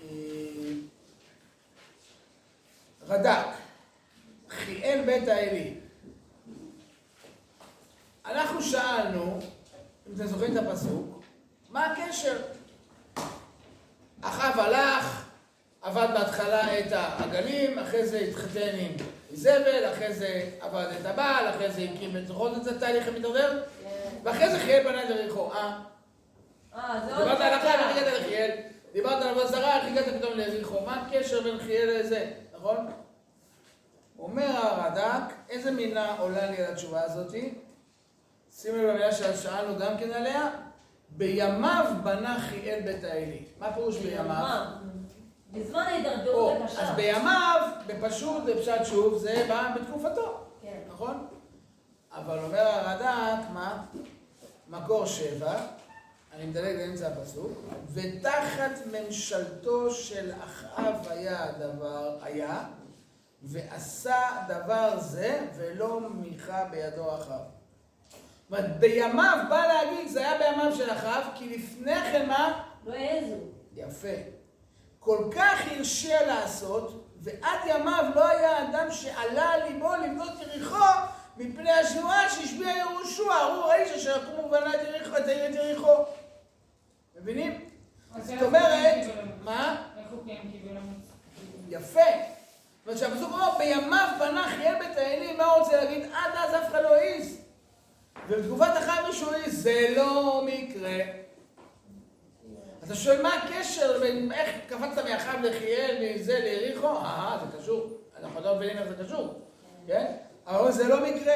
אה, 0.01 0.07
רד"ק, 3.07 3.47
חיאל 4.49 5.03
בית 5.05 5.27
האלי. 5.27 5.73
אנחנו 8.25 8.61
שאלנו, 8.61 9.39
אם 10.07 10.13
אתם 10.15 10.25
זוכרים 10.25 10.57
את 10.57 10.63
הפסוק, 10.63 11.21
מה 11.69 11.85
הקשר? 11.85 12.41
אחאב 14.21 14.59
הלך, 14.59 15.25
עבד 15.81 16.07
בהתחלה 16.13 16.79
את 16.79 16.91
העגלים, 16.91 17.79
אחרי 17.79 18.07
זה 18.07 18.19
התחתן 18.19 18.75
עם 18.79 18.91
איזבל, 19.31 19.91
אחרי 19.93 20.13
זה 20.13 20.49
עבד 20.59 20.85
את 21.01 21.05
הבעל, 21.05 21.49
אחרי 21.49 21.71
זה 21.71 21.81
הקים 21.81 22.17
את 22.17 22.27
זוכרות 22.27 22.57
את 22.57 22.63
זה 22.63 22.79
תהליך 22.79 23.07
המתעורר, 23.07 23.63
ואחרי 24.23 24.49
זה 24.49 24.59
חיאל 24.59 24.83
בנה 24.83 25.03
את 25.03 25.09
יריחו. 25.09 25.51
אה? 25.51 25.79
אה, 26.75 26.99
זה 27.05 27.15
עוד 27.15 27.23
דיברת 27.23 27.41
על 27.41 27.53
אחאב, 27.53 27.59
קטן. 27.59 27.89
איך 27.89 27.97
הגעת 27.97 28.21
לחיאל? 28.21 28.51
דיברת 28.93 29.21
על 29.21 29.27
עבודה 29.27 29.47
זרה, 29.47 29.77
איך 29.77 29.85
הגעת 29.85 30.05
פתאום 30.17 30.33
ליריחו? 30.33 30.81
מה 30.85 31.01
הקשר 31.01 31.43
בין 31.43 31.57
חיאל 31.59 31.99
לזה, 31.99 32.31
נכון? 32.55 32.77
אומר 34.19 34.45
הרד"ק, 34.45 35.33
איזה 35.49 35.71
מילה 35.71 36.15
עולה 36.19 36.51
לי 36.51 36.57
על 36.57 36.71
התשובה 36.71 37.03
הזאתי? 37.03 37.53
שימו 38.51 38.77
לב 38.77 38.83
למילה 38.83 39.11
ששאלנו 39.11 39.79
גם 39.79 39.97
כן 39.97 40.11
עליה, 40.11 40.49
בימיו 41.09 41.85
בנה 42.03 42.39
חיאל 42.39 42.81
בית 42.81 43.03
האלי. 43.03 43.45
מה 43.59 43.73
פירוש 43.73 43.97
בימיו? 43.97 44.65
בזמן 45.51 45.81
ההידרדרות 45.81 46.57
הקשה. 46.61 46.81
אז 46.81 46.95
בימיו, 46.95 47.61
בפשוט, 47.87 48.43
בפשט 48.43 48.85
שוב, 48.85 49.17
זה 49.17 49.45
בא 49.47 49.75
בתקופתו, 49.75 50.39
כן. 50.61 50.79
נכון? 50.87 51.27
אבל 52.11 52.39
אומר 52.39 52.59
הרד"ק, 52.59 53.49
מה? 53.53 53.83
מקור 54.73 55.05
שבע, 55.05 55.55
אני 56.35 56.45
מדלג 56.45 56.75
באמצע 56.75 57.07
הפסוק, 57.07 57.51
ותחת 57.93 58.71
ממשלתו 58.91 59.91
של 59.91 60.31
אחאב 60.43 60.95
היה 61.09 61.43
הדבר, 61.43 62.17
היה, 62.21 62.63
ועשה 63.43 64.21
דבר 64.47 64.99
זה, 64.99 65.47
ולא 65.55 65.99
מיכה 66.09 66.65
בידו 66.65 67.15
אחאב. 67.15 67.39
זאת 67.39 68.51
אומרת, 68.51 68.79
בימיו, 68.79 69.37
בא 69.49 69.65
להגיד, 69.67 70.07
זה 70.07 70.19
היה 70.19 70.37
בימיו 70.37 70.75
של 70.75 70.91
אחאב, 70.91 71.23
כי 71.35 71.57
לפני 71.57 71.95
כן 71.95 72.27
מה? 72.27 72.63
לא 72.85 72.93
העזו. 72.93 73.35
יפה. 73.75 74.07
כל 74.99 75.29
כך 75.35 75.59
הרשה 75.71 76.27
לעשות, 76.27 77.09
ועד 77.21 77.59
ימיו 77.65 78.05
לא 78.15 78.27
היה 78.27 78.69
אדם 78.69 78.91
שעלה 78.91 79.49
על 79.49 79.63
ליבו 79.63 79.95
לבנות 79.95 80.31
יריחו 80.41 80.85
מפני 81.37 81.71
השבועה 81.71 82.29
שהשביע 82.29 82.69
יהושע, 82.69 83.33
ארור 83.41 83.71
האיש 83.71 83.91
אשר 83.91 84.23
יקום 84.23 84.45
ובנה 84.45 84.75
את 84.75 84.87
יריחו, 84.87 85.17
את 85.17 85.27
העיר 85.27 85.49
את 85.49 85.55
יריחו. 85.55 85.95
מבינים? 87.21 87.69
זאת 88.21 88.41
אומרת, 88.41 89.27
מה? 89.43 89.87
הוא 90.11 90.23
כן? 90.27 90.47
יפה. 91.69 92.01
זאת 92.85 92.97
שהפסוק 92.97 93.31
אומר, 93.31 93.57
בימיו 93.57 94.09
בנה 94.19 94.43
חיאל 94.57 94.79
בית 94.79 94.97
האלי, 94.97 95.33
מה 95.33 95.45
הוא 95.45 95.59
רוצה 95.59 95.77
להגיד? 95.77 96.03
עד 96.03 96.31
אז 96.35 96.53
אף 96.55 96.71
אחד 96.71 96.83
לא 96.83 96.95
העז. 96.95 97.37
ובתקופת 98.29 98.77
אחר 98.77 99.07
מישהו 99.07 99.33
העז, 99.33 99.63
זה 99.63 99.93
לא 99.95 100.41
מקרה. 100.45 100.97
אז 102.81 102.91
אתה 102.91 102.95
שואל, 102.95 103.21
מה 103.21 103.33
הקשר 103.33 103.99
בין 103.99 104.31
איך 104.31 104.49
קפצת 104.67 105.05
מאחד 105.05 105.45
לחיאל, 105.45 106.15
מזה 106.15 106.39
ליריחו? 106.39 106.87
אה, 106.87 107.37
זה 107.41 107.57
קשור. 107.57 107.89
אנחנו 108.19 108.41
לא 108.41 108.55
מבינים 108.55 108.77
איך 108.77 108.89
זה 108.89 109.03
קשור, 109.03 109.41
כן? 109.87 110.15
אבל 110.47 110.71
זה 110.71 110.87
לא 110.87 111.03
מקרה. 111.03 111.33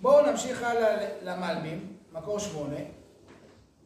בואו 0.00 0.26
נמשיך 0.26 0.62
הלאה 0.62 1.08
למלבים, 1.22 1.86
מקור 2.12 2.38
שמונה. 2.38 2.76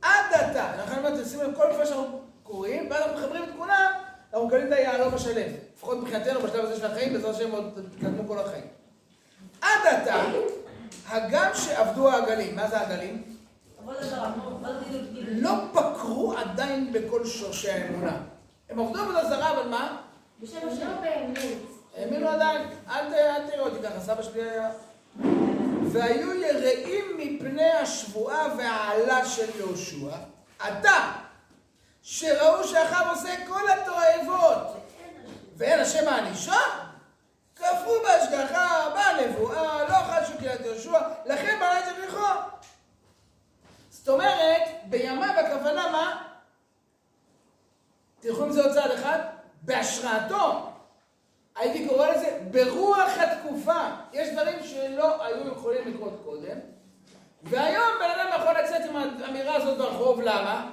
עד 0.03 0.25
עתה, 0.33 0.77
לכן 0.77 0.93
אני 0.93 1.07
אומר, 1.07 1.23
תשימו 1.23 1.43
לב, 1.43 1.55
כל 1.57 1.67
פעם 1.77 1.87
שאנחנו 1.87 2.21
קוראים, 2.43 2.91
ואז 2.91 3.03
אנחנו 3.03 3.19
מחברים 3.19 3.45
את 3.45 3.49
כולם, 3.59 3.93
אנחנו 4.33 4.47
מקבלים 4.47 4.67
את 4.67 4.73
היהלום 4.73 5.15
השלם. 5.15 5.53
לפחות 5.75 5.99
מבחינתנו, 5.99 6.41
בשלב 6.41 6.65
הזה 6.65 6.77
של 6.77 6.87
החיים, 6.87 7.13
בעזרת 7.13 7.35
השם 7.35 7.51
עוד 7.51 7.89
תתקדמו 7.93 8.29
כל 8.29 8.39
החיים. 8.39 8.65
עד 9.61 9.87
עתה, 9.87 10.23
הגם 11.09 11.51
שעבדו 11.55 12.09
העגלים, 12.09 12.57
מה 12.57 12.69
זה 12.69 12.79
העגלים? 12.79 13.23
מה? 13.85 13.93
לא 15.29 15.51
פקרו 15.73 16.35
עדיין 16.37 16.93
בכל 16.93 17.27
שורשי 17.27 17.71
האמונה. 17.71 18.17
הם 18.71 18.79
עבדו 18.79 19.03
עבודה 19.03 19.25
זרה, 19.29 19.51
אבל 19.51 19.69
מה? 19.69 19.97
בשם 20.41 20.67
לא 20.67 20.73
השם. 20.73 20.87
באמת. 21.03 21.72
האמינו 21.97 22.29
עדיין. 22.29 22.69
אל 22.91 23.51
תראו 23.51 23.67
אותי 23.67 23.83
ככה, 23.83 24.01
סבא 24.01 24.23
שלי 24.23 24.43
היה... 24.43 24.71
והיו 25.93 26.35
יראים 26.35 27.05
מפני 27.19 27.71
השבועה 27.73 28.55
והעלה 28.59 29.27
של 29.27 29.59
יהושע. 29.59 30.17
עתה, 30.59 31.13
שראו 32.03 32.65
שאחאב 32.65 33.07
עושה 33.11 33.47
כל 33.47 33.61
התועבות, 33.71 34.77
ואין 35.57 35.81
השם 35.81 36.05
מענישו, 36.05 36.53
כפרו 37.57 37.95
בהשגחה, 38.03 38.89
בנבואה, 38.95 39.89
לא 39.89 39.95
חשו 39.95 40.39
קהילת 40.39 40.61
יהושע, 40.61 41.01
לכן 41.27 41.57
בנה 41.61 41.79
את 41.79 41.85
יריחו. 41.99 42.27
זאת 43.91 44.09
אומרת, 44.09 44.63
בימיו 44.85 45.35
הכוונה 45.39 45.91
מה? 45.91 46.23
תלכו 48.21 48.45
עם 48.45 48.53
זה 48.53 48.63
עוד 48.63 48.75
צעד 48.75 48.91
אחד, 48.91 49.19
בהשראתו. 49.63 50.72
הייתי 51.57 51.89
קורא 51.89 52.09
לזה 52.09 52.39
ברוח 52.51 53.11
התקופה. 53.19 53.81
יש 54.13 54.29
דברים 54.29 54.59
שלא 54.63 55.25
היו 55.25 55.49
יכולים 55.49 55.95
לקרות 55.95 56.21
קודם, 56.25 56.59
והיום 57.43 57.87
בן 58.01 58.11
אדם 58.21 58.29
יכול 58.41 58.63
לצאת 58.63 58.91
עם 58.91 58.97
האמירה 58.97 59.57
הזאת 59.57 59.79
ברחוב, 59.79 60.21
למה? 60.21 60.71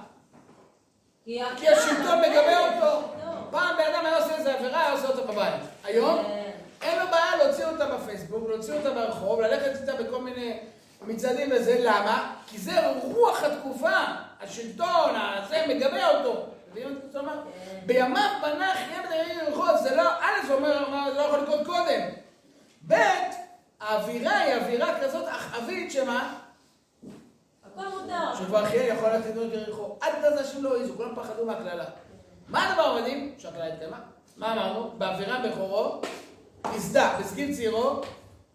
כי 1.25 1.69
השלטון 1.69 2.19
מגבה 2.21 2.59
אותו. 2.59 3.07
לא. 3.25 3.31
פעם 3.51 3.77
בן 3.77 3.93
אדם 3.93 4.05
היה 4.05 4.17
עושה 4.17 4.35
איזה 4.35 4.53
עבירה, 4.53 4.81
היה 4.81 4.91
עושה 4.91 5.07
אותה 5.07 5.21
בבית. 5.21 5.61
היום? 5.83 6.23
כן. 6.23 6.51
אין 6.81 6.99
לו 6.99 7.05
בעיה 7.11 7.35
להוציא 7.43 7.65
אותה 7.65 7.85
בפייסבוק, 7.85 8.49
להוציא 8.49 8.73
אותה 8.73 8.91
ברחוב, 8.91 9.41
ללכת 9.41 9.81
איתה 9.81 10.03
בכל 10.03 10.21
מיני 10.21 10.59
מצעדים 11.01 11.49
וזה, 11.51 11.77
למה? 11.79 12.35
כי 12.47 12.57
זה 12.57 12.87
רוח 13.03 13.43
התקופה, 13.43 13.97
השלטון, 14.41 15.09
הזה 15.15 15.65
מגבה 15.67 16.07
אותו. 16.07 16.45
בימיו 17.85 18.29
בנה 18.41 18.73
חיה 18.73 19.03
בדיירים 19.05 19.37
לרחוב, 19.39 19.69
זה 19.83 19.95
לא, 19.95 20.09
א', 20.19 20.47
זה 20.47 20.53
אומר, 20.53 21.11
זה 21.11 21.17
לא 21.17 21.21
יכול 21.21 21.39
לקרות 21.39 21.65
קודם. 21.65 22.01
ב', 22.87 22.93
האווירה 23.79 24.37
היא 24.37 24.55
אווירה 24.55 24.99
כזאת 25.01 25.25
אחאבית, 25.29 25.91
שמה? 25.91 26.35
הכל 27.65 27.87
מותר. 27.87 28.35
שכבר 28.35 28.65
חיה 28.65 28.87
יכול 28.87 29.09
ללכת 29.09 29.29
לדון 29.29 29.51
יריחו. 29.51 29.95
עד 30.01 30.13
אז 30.23 30.39
אנשים 30.39 30.63
לא 30.63 30.77
העזו, 30.77 30.93
כולם 30.97 31.15
פחדו 31.15 31.45
מהקללה. 31.45 31.85
מה 32.47 32.69
הדבר 32.69 32.83
המדהים? 32.83 33.35
שהקללה 33.37 33.67
התקיימה. 33.67 33.99
מה 34.37 34.53
אמרנו? 34.53 34.91
באווירה 34.97 35.39
בכורו, 35.39 36.01
נסדה, 36.75 37.17
בסגיל 37.19 37.55
צעירו, 37.55 38.01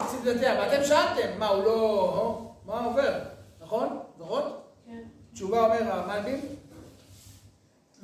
צדדתיה. 0.06 0.54
ואתם 0.60 0.84
שאלתם, 0.84 1.38
מה, 1.38 1.48
הוא 1.48 1.64
לא... 1.64 2.50
מה 2.64 2.84
עובר? 2.84 3.18
נכון? 3.60 4.00
זוכרות? 4.18 4.62
כן. 4.86 5.02
תשובה 5.34 5.64
אומר 5.64 5.92
המלבים, 5.92 6.40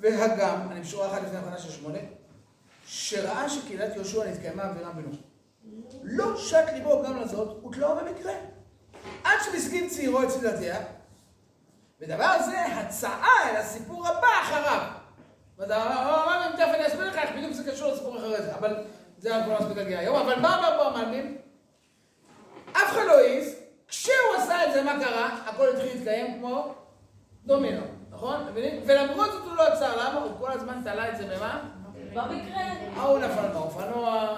והגם, 0.00 0.68
אני 0.70 0.80
בשורה 0.80 1.06
אחת 1.10 1.22
לפני 1.22 1.38
הכנה 1.38 1.58
של 1.58 1.70
שמונה, 1.70 1.98
שראה 2.86 3.48
שקהילת 3.48 3.96
יהושע 3.96 4.30
נתקיימה 4.30 4.68
אווירה 4.68 4.90
בנו. 4.92 5.10
לא 6.02 6.36
שט 6.36 6.64
ליבו 6.74 7.02
גם 7.02 7.20
לזאת, 7.20 7.64
ותלאו 7.64 7.96
במקרה. 7.96 8.32
עד 9.24 9.38
שבסגים 9.44 9.88
צעירו 9.88 10.22
את 10.22 10.28
צדדתיה, 10.28 10.76
ודבר 12.00 12.36
זה 12.44 12.66
הצעה 12.66 13.50
אל 13.50 13.56
הסיפור 13.56 14.08
הבא 14.08 14.28
אחריו. 14.42 14.82
ואתה 15.58 15.82
אומר, 15.82 16.26
מה 16.26 16.46
אם 16.46 16.56
תכף 16.56 16.74
אני 16.74 16.86
אסביר 16.86 17.08
לך 17.08 17.16
איך 17.16 17.30
בדיוק 17.36 17.52
זה 17.52 17.72
קשור 17.72 17.92
לסיפור 17.92 18.18
אחרי 18.18 18.42
זה, 18.42 18.54
אבל 18.54 18.84
זה 19.18 19.36
אנחנו 19.36 19.52
לא 19.52 19.60
נספיק 19.60 19.76
להגיע 19.76 19.98
היום. 19.98 20.16
אבל 20.16 20.40
מה 20.40 20.58
אמר 20.58 20.78
פה 20.78 20.98
המלבים? 20.98 21.38
אף 22.72 22.92
אחד 22.92 23.04
לא 23.06 23.18
העז, 23.18 23.54
כשהוא 23.88 24.34
עשה 24.38 24.66
את 24.68 24.72
זה, 24.72 24.82
מה 24.82 25.04
קרה? 25.04 25.38
הכל 25.46 25.68
התחיל 25.68 25.94
להתקיים 25.94 26.38
כמו 26.38 26.74
דומינו, 27.44 27.82
נכון? 28.20 28.46
מבינים? 28.50 28.82
ולמרות 28.86 29.32
זאת 29.32 29.42
הוא 29.44 29.56
לא 29.56 29.62
עצר, 29.66 29.96
למה? 29.96 30.20
הוא 30.20 30.30
כל 30.38 30.52
הזמן 30.52 30.80
תלה 30.84 31.08
את 31.08 31.16
זה 31.16 31.24
במה? 31.36 31.60
במקרה. 32.14 32.62
ההוא 32.96 33.18
נפל 33.18 33.48
באופנוע, 33.52 34.36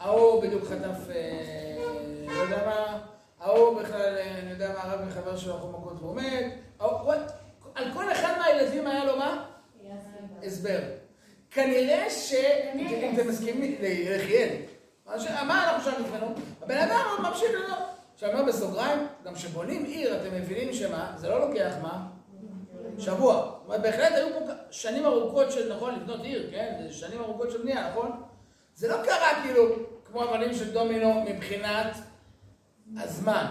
ההוא 0.00 0.42
בדיוק 0.42 0.64
חטף, 0.64 1.10
אה, 1.10 1.76
לא 2.26 2.42
יודע 2.42 2.66
מה, 2.66 2.98
ההוא 3.40 3.80
בכלל, 3.82 4.16
אה, 4.16 4.38
אני 4.42 4.50
יודע 4.50 4.68
מה, 4.72 4.92
רב 4.94 5.00
מחבר 5.08 5.36
שלו 5.36 5.54
הלכו 5.54 5.68
מכות 5.68 5.92
והוא 6.00 6.16
מת, 6.16 6.44
ההוא- 6.80 7.10
what? 7.10 7.32
על 7.74 7.84
כל 7.94 8.12
אחד 8.12 8.32
מהילדים 8.38 8.86
היה 8.86 9.04
לו 9.04 9.16
מה? 9.16 9.44
הסבר. 10.46 10.78
כנראה 11.50 12.10
ש... 12.10 12.34
אם 12.74 13.14
אתם 13.18 13.28
מסכימים, 13.28 13.76
ליחיאל. 13.80 14.48
מה 15.06 15.20
ש- 15.20 15.26
מה 15.46 15.64
אנחנו 15.74 15.90
שם 15.92 16.02
נתמנו? 16.02 16.34
הבן 16.62 16.78
אדם 16.78 17.04
ממשיך 17.28 17.50
לו. 17.68 17.74
עכשיו, 18.14 18.46
בסוגריים, 18.46 18.98
גם 19.24 19.34
כשבונים 19.34 19.84
עיר, 19.84 20.16
אתם 20.16 20.34
מבינים 20.34 20.72
שמה? 20.72 21.12
זה 21.16 21.28
לא 21.28 21.48
לוקח 21.48 21.72
מה? 21.82 22.06
שבוע. 23.00 23.34
זאת 23.34 23.66
אומרת, 23.66 23.82
בהחלט 23.82 24.12
היו 24.12 24.26
פה 24.34 24.52
שנים 24.70 25.06
ארוכות 25.06 25.52
של, 25.52 25.74
נכון, 25.74 25.94
לבנות 25.94 26.20
עיר, 26.20 26.48
כן? 26.50 26.74
זה 26.82 26.92
שנים 26.92 27.20
ארוכות 27.20 27.50
של 27.50 27.62
בנייה, 27.62 27.90
נכון? 27.90 28.22
זה 28.74 28.88
לא 28.88 28.96
קרה 29.04 29.42
כאילו 29.42 29.64
כמו 30.04 30.24
אבנים 30.24 30.54
של 30.54 30.72
דומינו 30.72 31.24
מבחינת 31.26 31.96
הזמן, 32.96 33.46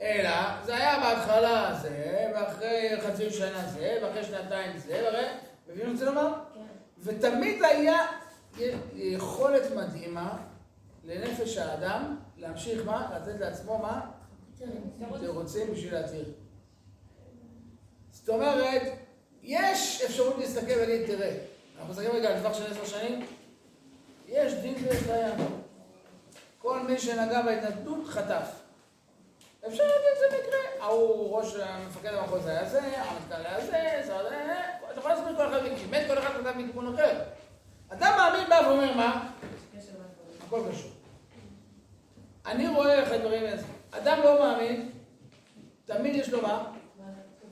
אלא 0.00 0.30
זה 0.64 0.76
היה 0.76 1.00
בהתחלה 1.00 1.78
זה, 1.82 2.26
ואחרי 2.34 3.00
חצי 3.00 3.30
שנה 3.30 3.66
זה, 3.66 3.98
ואחרי 4.02 4.24
שנתיים 4.24 4.78
זה, 4.78 5.00
והרי, 5.04 5.26
מבינים 5.66 5.86
אני 5.86 5.92
רוצה 5.92 6.04
לומר? 6.04 6.32
כן. 6.54 6.60
ותמיד 6.98 7.62
היה 7.62 8.06
יכולת 8.94 9.62
מדהימה 9.76 10.38
לנפש 11.04 11.56
האדם 11.58 12.16
להמשיך 12.36 12.86
מה? 12.86 13.16
לתת 13.16 13.40
לעצמו 13.40 13.78
מה? 13.78 14.00
תירוצים 15.20 15.72
בשביל 15.72 15.94
להתיר. 15.94 16.24
זאת 18.26 18.34
אומרת, 18.34 18.82
יש 19.42 20.02
אפשרות 20.02 20.38
להסתכל 20.38 20.72
ולהגיד, 20.76 21.06
תראה, 21.06 21.36
אנחנו 21.76 21.90
מסתכלים 21.90 22.12
רגע 22.12 22.28
על 22.28 22.40
טווח 22.40 22.54
של 22.54 22.72
עשר 22.72 22.84
שנים, 22.84 23.26
יש 24.28 24.52
דין 24.52 24.74
ויש 24.74 25.02
דיין. 25.02 25.32
כל 26.58 26.80
מי 26.80 26.98
שנגע 26.98 27.42
בהתנדבות 27.42 28.06
חטף. 28.06 28.48
אפשר 29.68 29.82
להגיד 29.82 30.10
זה 30.18 30.36
מקרה. 30.38 30.86
ההוא 30.86 31.38
ראש 31.38 31.54
המפקד 31.54 32.14
המחוז 32.14 32.46
היה 32.46 32.68
זה, 32.68 32.80
המתקל 32.80 33.46
היה 33.46 33.60
זה, 33.60 33.66
זה 34.06 34.20
היה 34.20 34.46
זה, 34.46 34.54
אתה 34.90 34.98
יכול 35.00 35.10
להסביר 35.10 35.36
כל 35.36 35.48
אחד 35.48 35.62
מכם, 35.62 35.90
באמת 35.90 36.06
כל 36.06 36.18
אחד 36.18 36.30
כתב 36.40 36.52
מכיוון 36.56 36.94
אחר. 36.94 37.20
אדם 37.88 38.12
מאמין 38.16 38.48
בא 38.48 38.60
ואומר 38.66 38.94
מה? 38.94 39.30
הכל 40.46 40.60
קשור. 40.72 40.90
אני 42.46 42.68
רואה 42.68 42.94
איך 42.94 43.12
הדברים 43.12 43.44
האלה. 43.44 43.62
אדם 43.90 44.18
לא 44.24 44.38
מאמין, 44.38 44.90
תמיד 45.84 46.14
יש 46.16 46.28
לו 46.28 46.42
מה? 46.42 46.75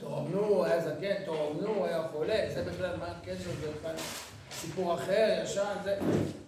טוב, 0.04 0.28
נו, 0.30 0.44
הוא 0.44 0.64
היה 0.64 0.80
זקן, 0.80 1.24
טוב, 1.24 1.58
נו, 1.60 1.68
הוא 1.68 1.86
היה 1.86 2.02
חולה, 2.12 2.46
זה 2.54 2.62
בכלל, 2.62 2.96
מה 2.96 3.06
הקשר, 3.06 3.50
זה 3.60 3.70
בכלל 3.78 3.94
סיפור 4.52 4.94
אחר, 4.94 5.40
ישן, 5.44 5.74
זה... 5.84 5.98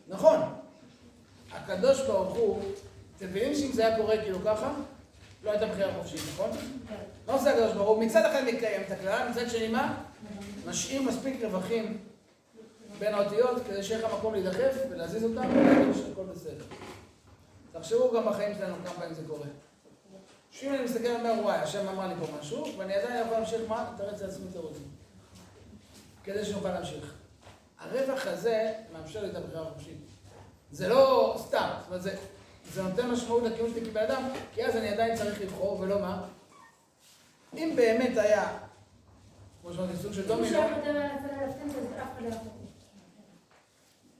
נכון. 0.09 0.39
הקדוש 1.53 2.03
ברוך 2.07 2.35
הוא, 2.35 2.63
אתם 3.17 3.27
מבינים 3.27 3.55
שאם 3.55 3.73
זה 3.73 3.87
היה 3.87 3.97
קורה 3.97 4.19
כאילו 4.19 4.39
ככה, 4.45 4.73
לא 5.45 5.51
הייתה 5.51 5.67
בחירה 5.67 5.95
חופשית, 5.95 6.21
נכון? 6.35 6.51
מה 7.27 7.33
עושה 7.33 7.51
הקדוש 7.51 7.73
ברוך 7.73 7.89
הוא? 7.89 8.05
מצד 8.05 8.25
אחד 8.25 8.43
מקיים 8.45 8.83
את 8.87 8.91
הכלל, 8.91 9.29
מצד 9.31 9.51
שני 9.51 9.69
מה? 9.69 10.03
משאיר 10.67 11.03
מספיק 11.03 11.45
רווחים 11.45 11.99
בין 12.99 13.15
האותיות 13.15 13.63
כדי 13.67 13.83
שיהיה 13.83 14.07
לך 14.07 14.15
מקום 14.19 14.35
להידחף 14.35 14.77
ולהזיז 14.91 15.25
אותם 15.25 15.49
ולהגיד 15.55 15.95
שהכל 15.95 16.25
בסדר. 16.35 16.65
תחשבו 17.73 18.13
גם 18.15 18.27
בחיים 18.27 18.55
שלנו 18.59 18.75
כמה 18.85 18.95
פעמים 18.95 19.15
זה 19.15 19.23
קורה. 19.29 19.47
שאם 20.61 20.75
אני 20.75 20.85
מסתכל 20.85 21.09
ואומר, 21.09 21.43
וואי, 21.43 21.57
השם 21.57 21.89
אמר 21.89 22.07
לי 22.09 22.15
פה 22.21 22.27
משהו, 22.41 22.75
ואני 22.79 22.95
עדיין 22.95 23.27
יכול 23.27 23.33
להמשיך 23.33 23.61
מה? 23.69 23.91
לתרץ 23.95 24.23
לעצמי 24.23 24.51
תירוצים. 24.53 24.89
כדי 26.25 26.45
שנוכל 26.45 26.69
להמשיך. 26.69 27.15
הרווח 27.79 28.27
הזה 28.27 28.73
מאפשר 28.93 29.23
לי 29.23 29.31
את 29.31 29.37
הבחירה 29.37 29.63
החופשית. 29.63 29.97
זה 30.73 30.89
לא 30.89 31.35
סתם, 31.39 31.69
זאת 31.79 31.87
אומרת, 31.87 32.03
זה, 32.03 32.17
זה 32.73 32.83
נותן 32.83 33.11
משמעות 33.11 33.43
לקיום 33.43 33.71
שלי 33.71 33.91
כבן 33.91 34.03
אדם, 34.03 34.23
כי 34.55 34.67
אז 34.67 34.77
אני 34.77 34.89
עדיין 34.89 35.17
צריך 35.17 35.41
לבחור, 35.41 35.81
ולא 35.81 36.01
מה? 36.01 36.25
אם 37.55 37.73
באמת 37.77 38.17
היה, 38.17 38.59
כמו 39.63 39.73
שאמרתי, 39.73 39.97
סוג 39.97 40.13
של 40.13 40.23
מי 40.23 40.29
דומינו, 40.29 40.59
לא. 40.59 40.67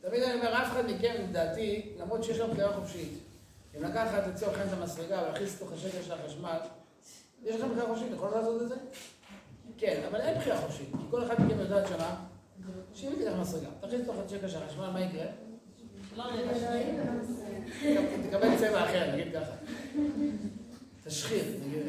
תמיד 0.01 0.23
אני 0.23 0.35
אומר, 0.35 0.63
אף 0.63 0.73
אחד 0.73 0.91
מכם, 0.91 1.15
לדעתי, 1.29 1.93
למרות 1.99 2.25
שיש 2.25 2.39
לו 2.39 2.49
בחירה 2.49 2.73
חופשית, 2.73 3.19
אם 3.79 3.85
לקחת 3.85 4.27
לצורך 4.35 4.59
העניין 4.59 4.69
את 4.69 4.81
המסרגה 4.83 5.23
ולהכניס 5.23 5.57
לתוך 5.57 5.73
השקל 5.73 6.03
של 6.03 6.13
החשמל, 6.13 6.59
יש 7.45 7.57
לכם 7.57 7.71
בחירה 7.71 7.87
חופשית, 7.87 8.13
יכול 8.13 8.31
לעשות 8.31 8.63
את 8.63 8.69
זה? 8.69 8.75
כן, 9.79 10.03
אבל 10.11 10.21
אין 10.21 10.39
בחירה 10.39 10.61
חופשית, 10.61 10.89
כי 10.93 11.11
כל 11.11 11.25
אחד 11.25 11.35
מכם 11.45 11.61
יודעת 11.61 11.89
שמה, 11.89 12.17
שאם 12.95 13.13
תיקח 13.19 13.33
מסרגה, 13.41 13.67
תכניס 13.81 14.01
לתוך 14.01 14.17
השקל 14.27 14.49
של 14.49 14.63
החשמל, 14.63 14.91
מה 14.91 15.01
יקרה? 15.01 15.27
לא. 16.17 16.25
תקבל 18.29 18.59
צבע 18.59 18.85
אחר, 18.85 19.13
נגיד 19.13 19.33
ככה. 19.35 19.53
תשחיר, 21.05 21.45
נגיד. 21.67 21.83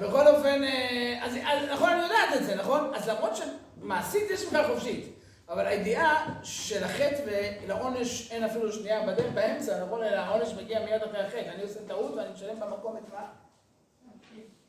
בכל 0.00 0.26
אופן, 0.26 0.62
אה, 0.62 1.24
אז 1.24 1.34
נכון, 1.72 1.90
אני 1.90 2.02
יודעת 2.02 2.40
את 2.40 2.46
זה, 2.46 2.54
נכון? 2.54 2.94
אז 2.94 3.08
למרות 3.08 3.32
שמעשית 3.36 4.30
יש 4.30 4.44
בחירה 4.44 4.68
חופשית, 4.68 5.17
אבל 5.48 5.66
הידיעה 5.66 6.40
של 6.42 6.84
החטא 6.84 7.22
ולעונש 7.26 8.32
אין 8.32 8.44
אפילו 8.44 8.72
שנייה 8.72 9.06
בדרך 9.06 9.32
באמצע, 9.34 9.84
נכון? 9.84 10.02
אלא 10.02 10.16
העונש 10.16 10.54
מגיע 10.62 10.84
מיד 10.84 11.02
אחרי 11.02 11.20
החטא. 11.20 11.50
אני 11.54 11.62
עושה 11.62 11.80
טעות 11.88 12.14
ואני 12.14 12.32
משלם 12.32 12.60
במקום 12.60 12.96
את 12.96 13.12
מה? 13.12 13.26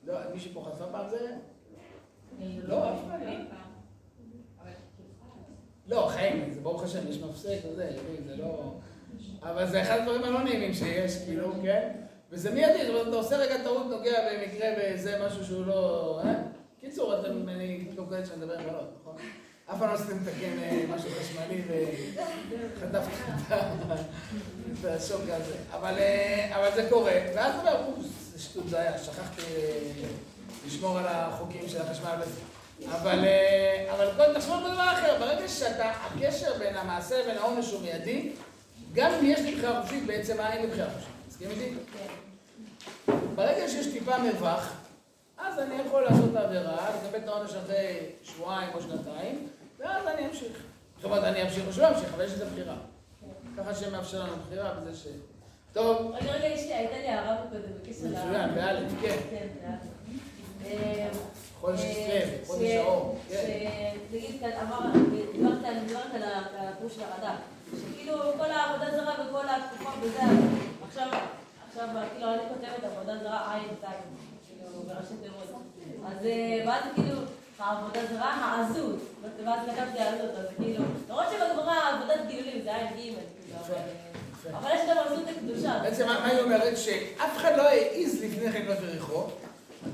לא, 0.03 0.15
מישהו 0.33 0.51
פה 0.53 0.65
חטפה 0.71 0.85
פעם 0.91 1.09
זה? 1.09 1.35
לא, 2.63 2.93
אף 2.93 2.99
אחד 3.07 3.19
לא. 3.25 3.31
לא, 5.87 6.07
חיים, 6.07 6.53
זה 6.53 6.61
ברוך 6.61 6.83
השם, 6.83 7.09
יש 7.09 7.17
מפסק 7.17 7.57
וזה, 7.71 7.91
זה 8.25 8.35
לא... 8.35 8.73
אבל 9.43 9.67
זה 9.67 9.81
אחד 9.81 9.99
הדברים 9.99 10.23
הלא 10.23 10.43
נעימים 10.43 10.73
שיש, 10.73 11.17
כאילו, 11.25 11.53
כן? 11.63 11.91
וזה 12.29 12.51
מיידי, 12.51 12.85
זאת 12.85 12.89
אומרת, 12.89 13.07
אתה 13.07 13.15
עושה 13.15 13.37
רגע 13.37 13.63
טעות, 13.63 13.85
נוגע 13.85 14.19
במקרה 14.31 14.69
באיזה 14.75 15.25
משהו 15.25 15.45
שהוא 15.45 15.65
לא... 15.65 16.21
אה? 16.23 16.33
קיצור, 16.79 17.19
אתם, 17.19 17.49
אני 17.49 17.87
לא 17.97 18.03
קולט 18.09 18.25
שאני 18.25 18.37
מדבר 18.37 18.59
עם 18.59 18.67
בנות, 18.67 18.89
נכון? 19.01 19.15
אף 19.73 19.79
פעם 19.79 19.89
לא 19.89 19.93
עשיתם 19.93 20.17
לתקן 20.17 20.59
אה, 20.63 20.83
משהו 20.95 21.09
חשמלי 21.19 21.61
וחטפתי 22.77 23.15
את 24.79 24.85
השוק 24.85 25.21
הזה. 25.21 25.55
אבל, 25.71 25.97
אה, 25.97 26.55
אבל 26.55 26.69
זה 26.75 26.87
קורה, 26.89 27.13
ואז 27.35 27.53
אתה 27.59 27.71
אומר, 27.71 27.85
אוף, 27.85 28.05
זה 28.33 28.39
שטות, 28.39 28.69
זה 28.69 28.79
היה, 28.79 28.97
שכחתי 28.97 29.41
אה, 29.41 30.07
לשמור 30.67 30.97
על 30.97 31.05
החוקים 31.07 31.67
של 31.67 31.81
החשמל 31.81 32.15
וזה. 32.21 32.39
אבל, 32.91 33.19
אבל 33.91 34.09
קודם 34.17 34.33
תחשבו 34.33 34.53
על 34.53 34.73
דבר 34.73 34.91
אחר, 34.93 35.19
ברגע 35.19 35.47
שאתה, 35.47 35.91
הקשר 35.91 36.57
בין 36.59 36.75
המעשה 36.75 37.21
לבין 37.21 37.37
העונש 37.37 37.71
הוא 37.71 37.81
מיידי, 37.81 38.31
גם 38.93 39.11
אם 39.11 39.25
יש 39.25 39.39
לי 39.39 39.55
בחירה 39.55 39.81
חופשית, 39.81 40.05
בעצם 40.05 40.37
מה 40.37 40.53
אין 40.53 40.61
לי 40.61 40.67
בחירה 40.67 40.89
חופשית. 40.89 41.13
מסכים 41.27 41.49
איתי? 41.51 41.73
טיפה 43.91 44.17
מרווח, 44.17 44.73
אז 45.37 45.59
אני 45.59 45.75
יכול 45.85 46.01
לעשות 46.01 46.31
את 46.31 46.35
העבירה, 46.35 46.89
לקבל 46.89 47.19
את 47.19 47.27
העונש 47.27 47.51
אחרי 47.55 47.95
שבועיים 48.23 48.69
או 48.73 48.81
שנתיים, 48.81 49.47
ואז 49.79 50.07
אני 50.07 50.25
אמשיך. 50.27 50.63
זאת 50.95 51.05
אומרת, 51.05 51.23
אני 51.23 51.43
אמשיך 51.43 51.67
או 51.67 51.73
שלא 51.73 51.89
אמשיך, 51.89 52.13
אבל 52.13 52.25
יש 52.25 52.31
לזה 52.31 52.45
בחירה. 52.45 52.75
ככה 53.57 53.75
שמאפשר 53.75 54.23
לנו 54.23 54.33
בחירה 54.45 54.73
בזה 54.73 54.97
ש... 54.97 55.07
טוב, 55.73 56.11
רגע, 56.11 56.31
רגע, 56.31 56.47
יש 56.47 56.65
לי, 56.65 56.73
הייתה 56.73 56.97
לי 56.97 57.07
הערה 57.07 57.37
קודם 57.37 57.61
בקשר 57.81 58.05
ל... 58.05 58.09
מצוין, 58.09 58.55
באלף, 58.55 58.91
כן. 59.01 59.17
כן, 59.29 59.47
באלף. 59.61 59.81
אה, 60.65 61.09
חודש 61.59 61.79
אה, 61.81 62.37
כסלו, 62.41 62.55
חודש 62.55 62.69
האור, 62.69 63.17
כן. 63.29 63.69
נגיד, 64.11 64.43
דיברת 65.31 66.13
על 66.13 66.23
הפירוש 66.23 66.95
של 66.95 67.01
הרד"ק, 67.01 67.39
שכאילו 67.77 68.15
כל 68.37 68.51
העבודה 68.51 68.91
זרה 68.91 69.13
וכל 69.13 69.45
התקופה 69.49 69.89
וזה, 70.01 70.21
עכשיו, 70.87 71.07
עכשיו, 71.69 71.87
כאילו, 72.13 72.33
אני 72.33 72.41
כותבת 72.49 72.83
עבודה 72.83 73.17
זרה 73.23 73.55
עין 73.55 73.67
כאילו, 74.47 74.81
בראשי 74.87 75.13
תיבות. 75.21 75.61
אז 76.05 76.25
אה, 76.25 76.63
ואז 76.67 76.83
כאילו, 76.95 77.15
העבודה 77.59 77.99
זרה, 78.11 78.33
העזות, 78.33 78.99
ואז 79.45 79.59
כתבתי 79.65 79.99
עזות, 79.99 80.31
אז 80.39 80.45
כאילו, 80.57 80.83
למרות 81.09 81.25
שבגמרא 81.31 81.75
עבודת 81.89 82.27
גילולים 82.27 82.61
זה 82.63 82.75
עין 82.75 82.87
ג', 82.87 82.95
כאילו, 82.95 83.17
אבל, 84.51 84.69
יש 84.75 84.81
גם 84.89 84.97
עזות 85.05 85.23
הקדושה. 85.37 85.79
בעצם 85.83 86.07
מה 86.07 86.25
היא 86.25 86.39
אומרת? 86.39 86.77
שאף 86.77 87.37
אחד 87.37 87.51
לא 87.57 87.61
העז 87.61 88.23
לפני 88.23 88.51
כן 88.51 88.61
להיות 88.65 88.79
בריחו, 88.79 89.23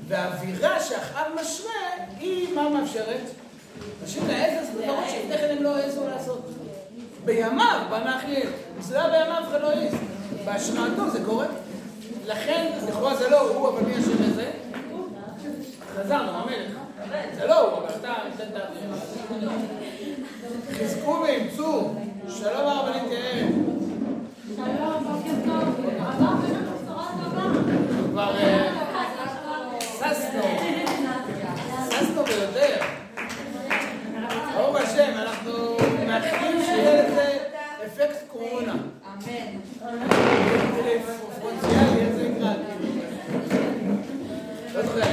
והאווירה 0.07 0.79
שאחאב 0.79 1.31
משרה, 1.41 1.71
היא 2.19 2.55
מה 2.55 2.69
מאפשרת? 2.69 3.21
אנשים 4.01 4.27
להעז 4.27 4.53
לעשות 4.53 4.81
דברים 4.81 5.09
שלפני 5.09 5.37
כן 5.37 5.55
הם 5.57 5.63
לא 5.63 5.75
העזו 5.75 6.07
לעשות. 6.07 6.41
בימיו 7.25 7.81
בנה 7.89 8.17
אחיאל. 8.17 8.49
זה 8.79 8.95
לא 8.95 8.99
היה 8.99 9.23
בימיו, 9.23 9.43
אף 9.43 9.47
אחד 9.49 9.61
לא 9.61 9.69
העז. 9.69 9.93
בהשראתו 10.45 11.09
זה 11.09 11.19
קורה. 11.25 11.45
לכן, 12.25 12.71
לכאורה 12.87 13.15
זה 13.15 13.29
לא 13.29 13.41
הוא, 13.41 13.69
אבל 13.69 13.85
מי 13.85 13.93
אשם 13.93 14.25
אלעזר, 15.95 16.21
נו, 16.21 16.31
המלך. 16.37 16.71
זה 17.35 17.47
לא 17.47 17.59
הוא, 17.59 17.77
אבל 17.77 17.93
אתה 17.99 18.13
ניתן 18.29 18.43
את 18.51 18.55
ה... 18.55 18.65
חזקו 20.73 21.19
ואימצו, 21.23 21.93
שלום 22.29 22.67
הרבנית 22.67 23.11
יעל. 23.11 23.47
שלום, 24.55 25.03
בוקר 25.03 25.31
טוב. 25.45 25.85
עברנו 25.99 26.41
בשורה 26.41 27.07
טובה. 27.23 27.43
כבר 28.09 28.35
אה, 28.37 28.69
ששנו. 29.99 30.43
ששנו 31.91 32.23
ביותר. 32.23 32.85
ברוך 34.55 34.75
השם, 34.75 35.11
אנחנו 35.15 35.77
מאחלים 36.07 36.61
שיהיה 36.65 37.07
לזה 37.07 37.37
אפקט 37.85 38.27
קורונה. 38.27 38.73
אמן. 38.73 39.59
פרופונציאלי, 41.19 41.99
איך 41.99 42.15
זה 42.15 42.29
נקרא? 42.29 42.53
לא 44.75 44.81
זוכר. 44.81 45.05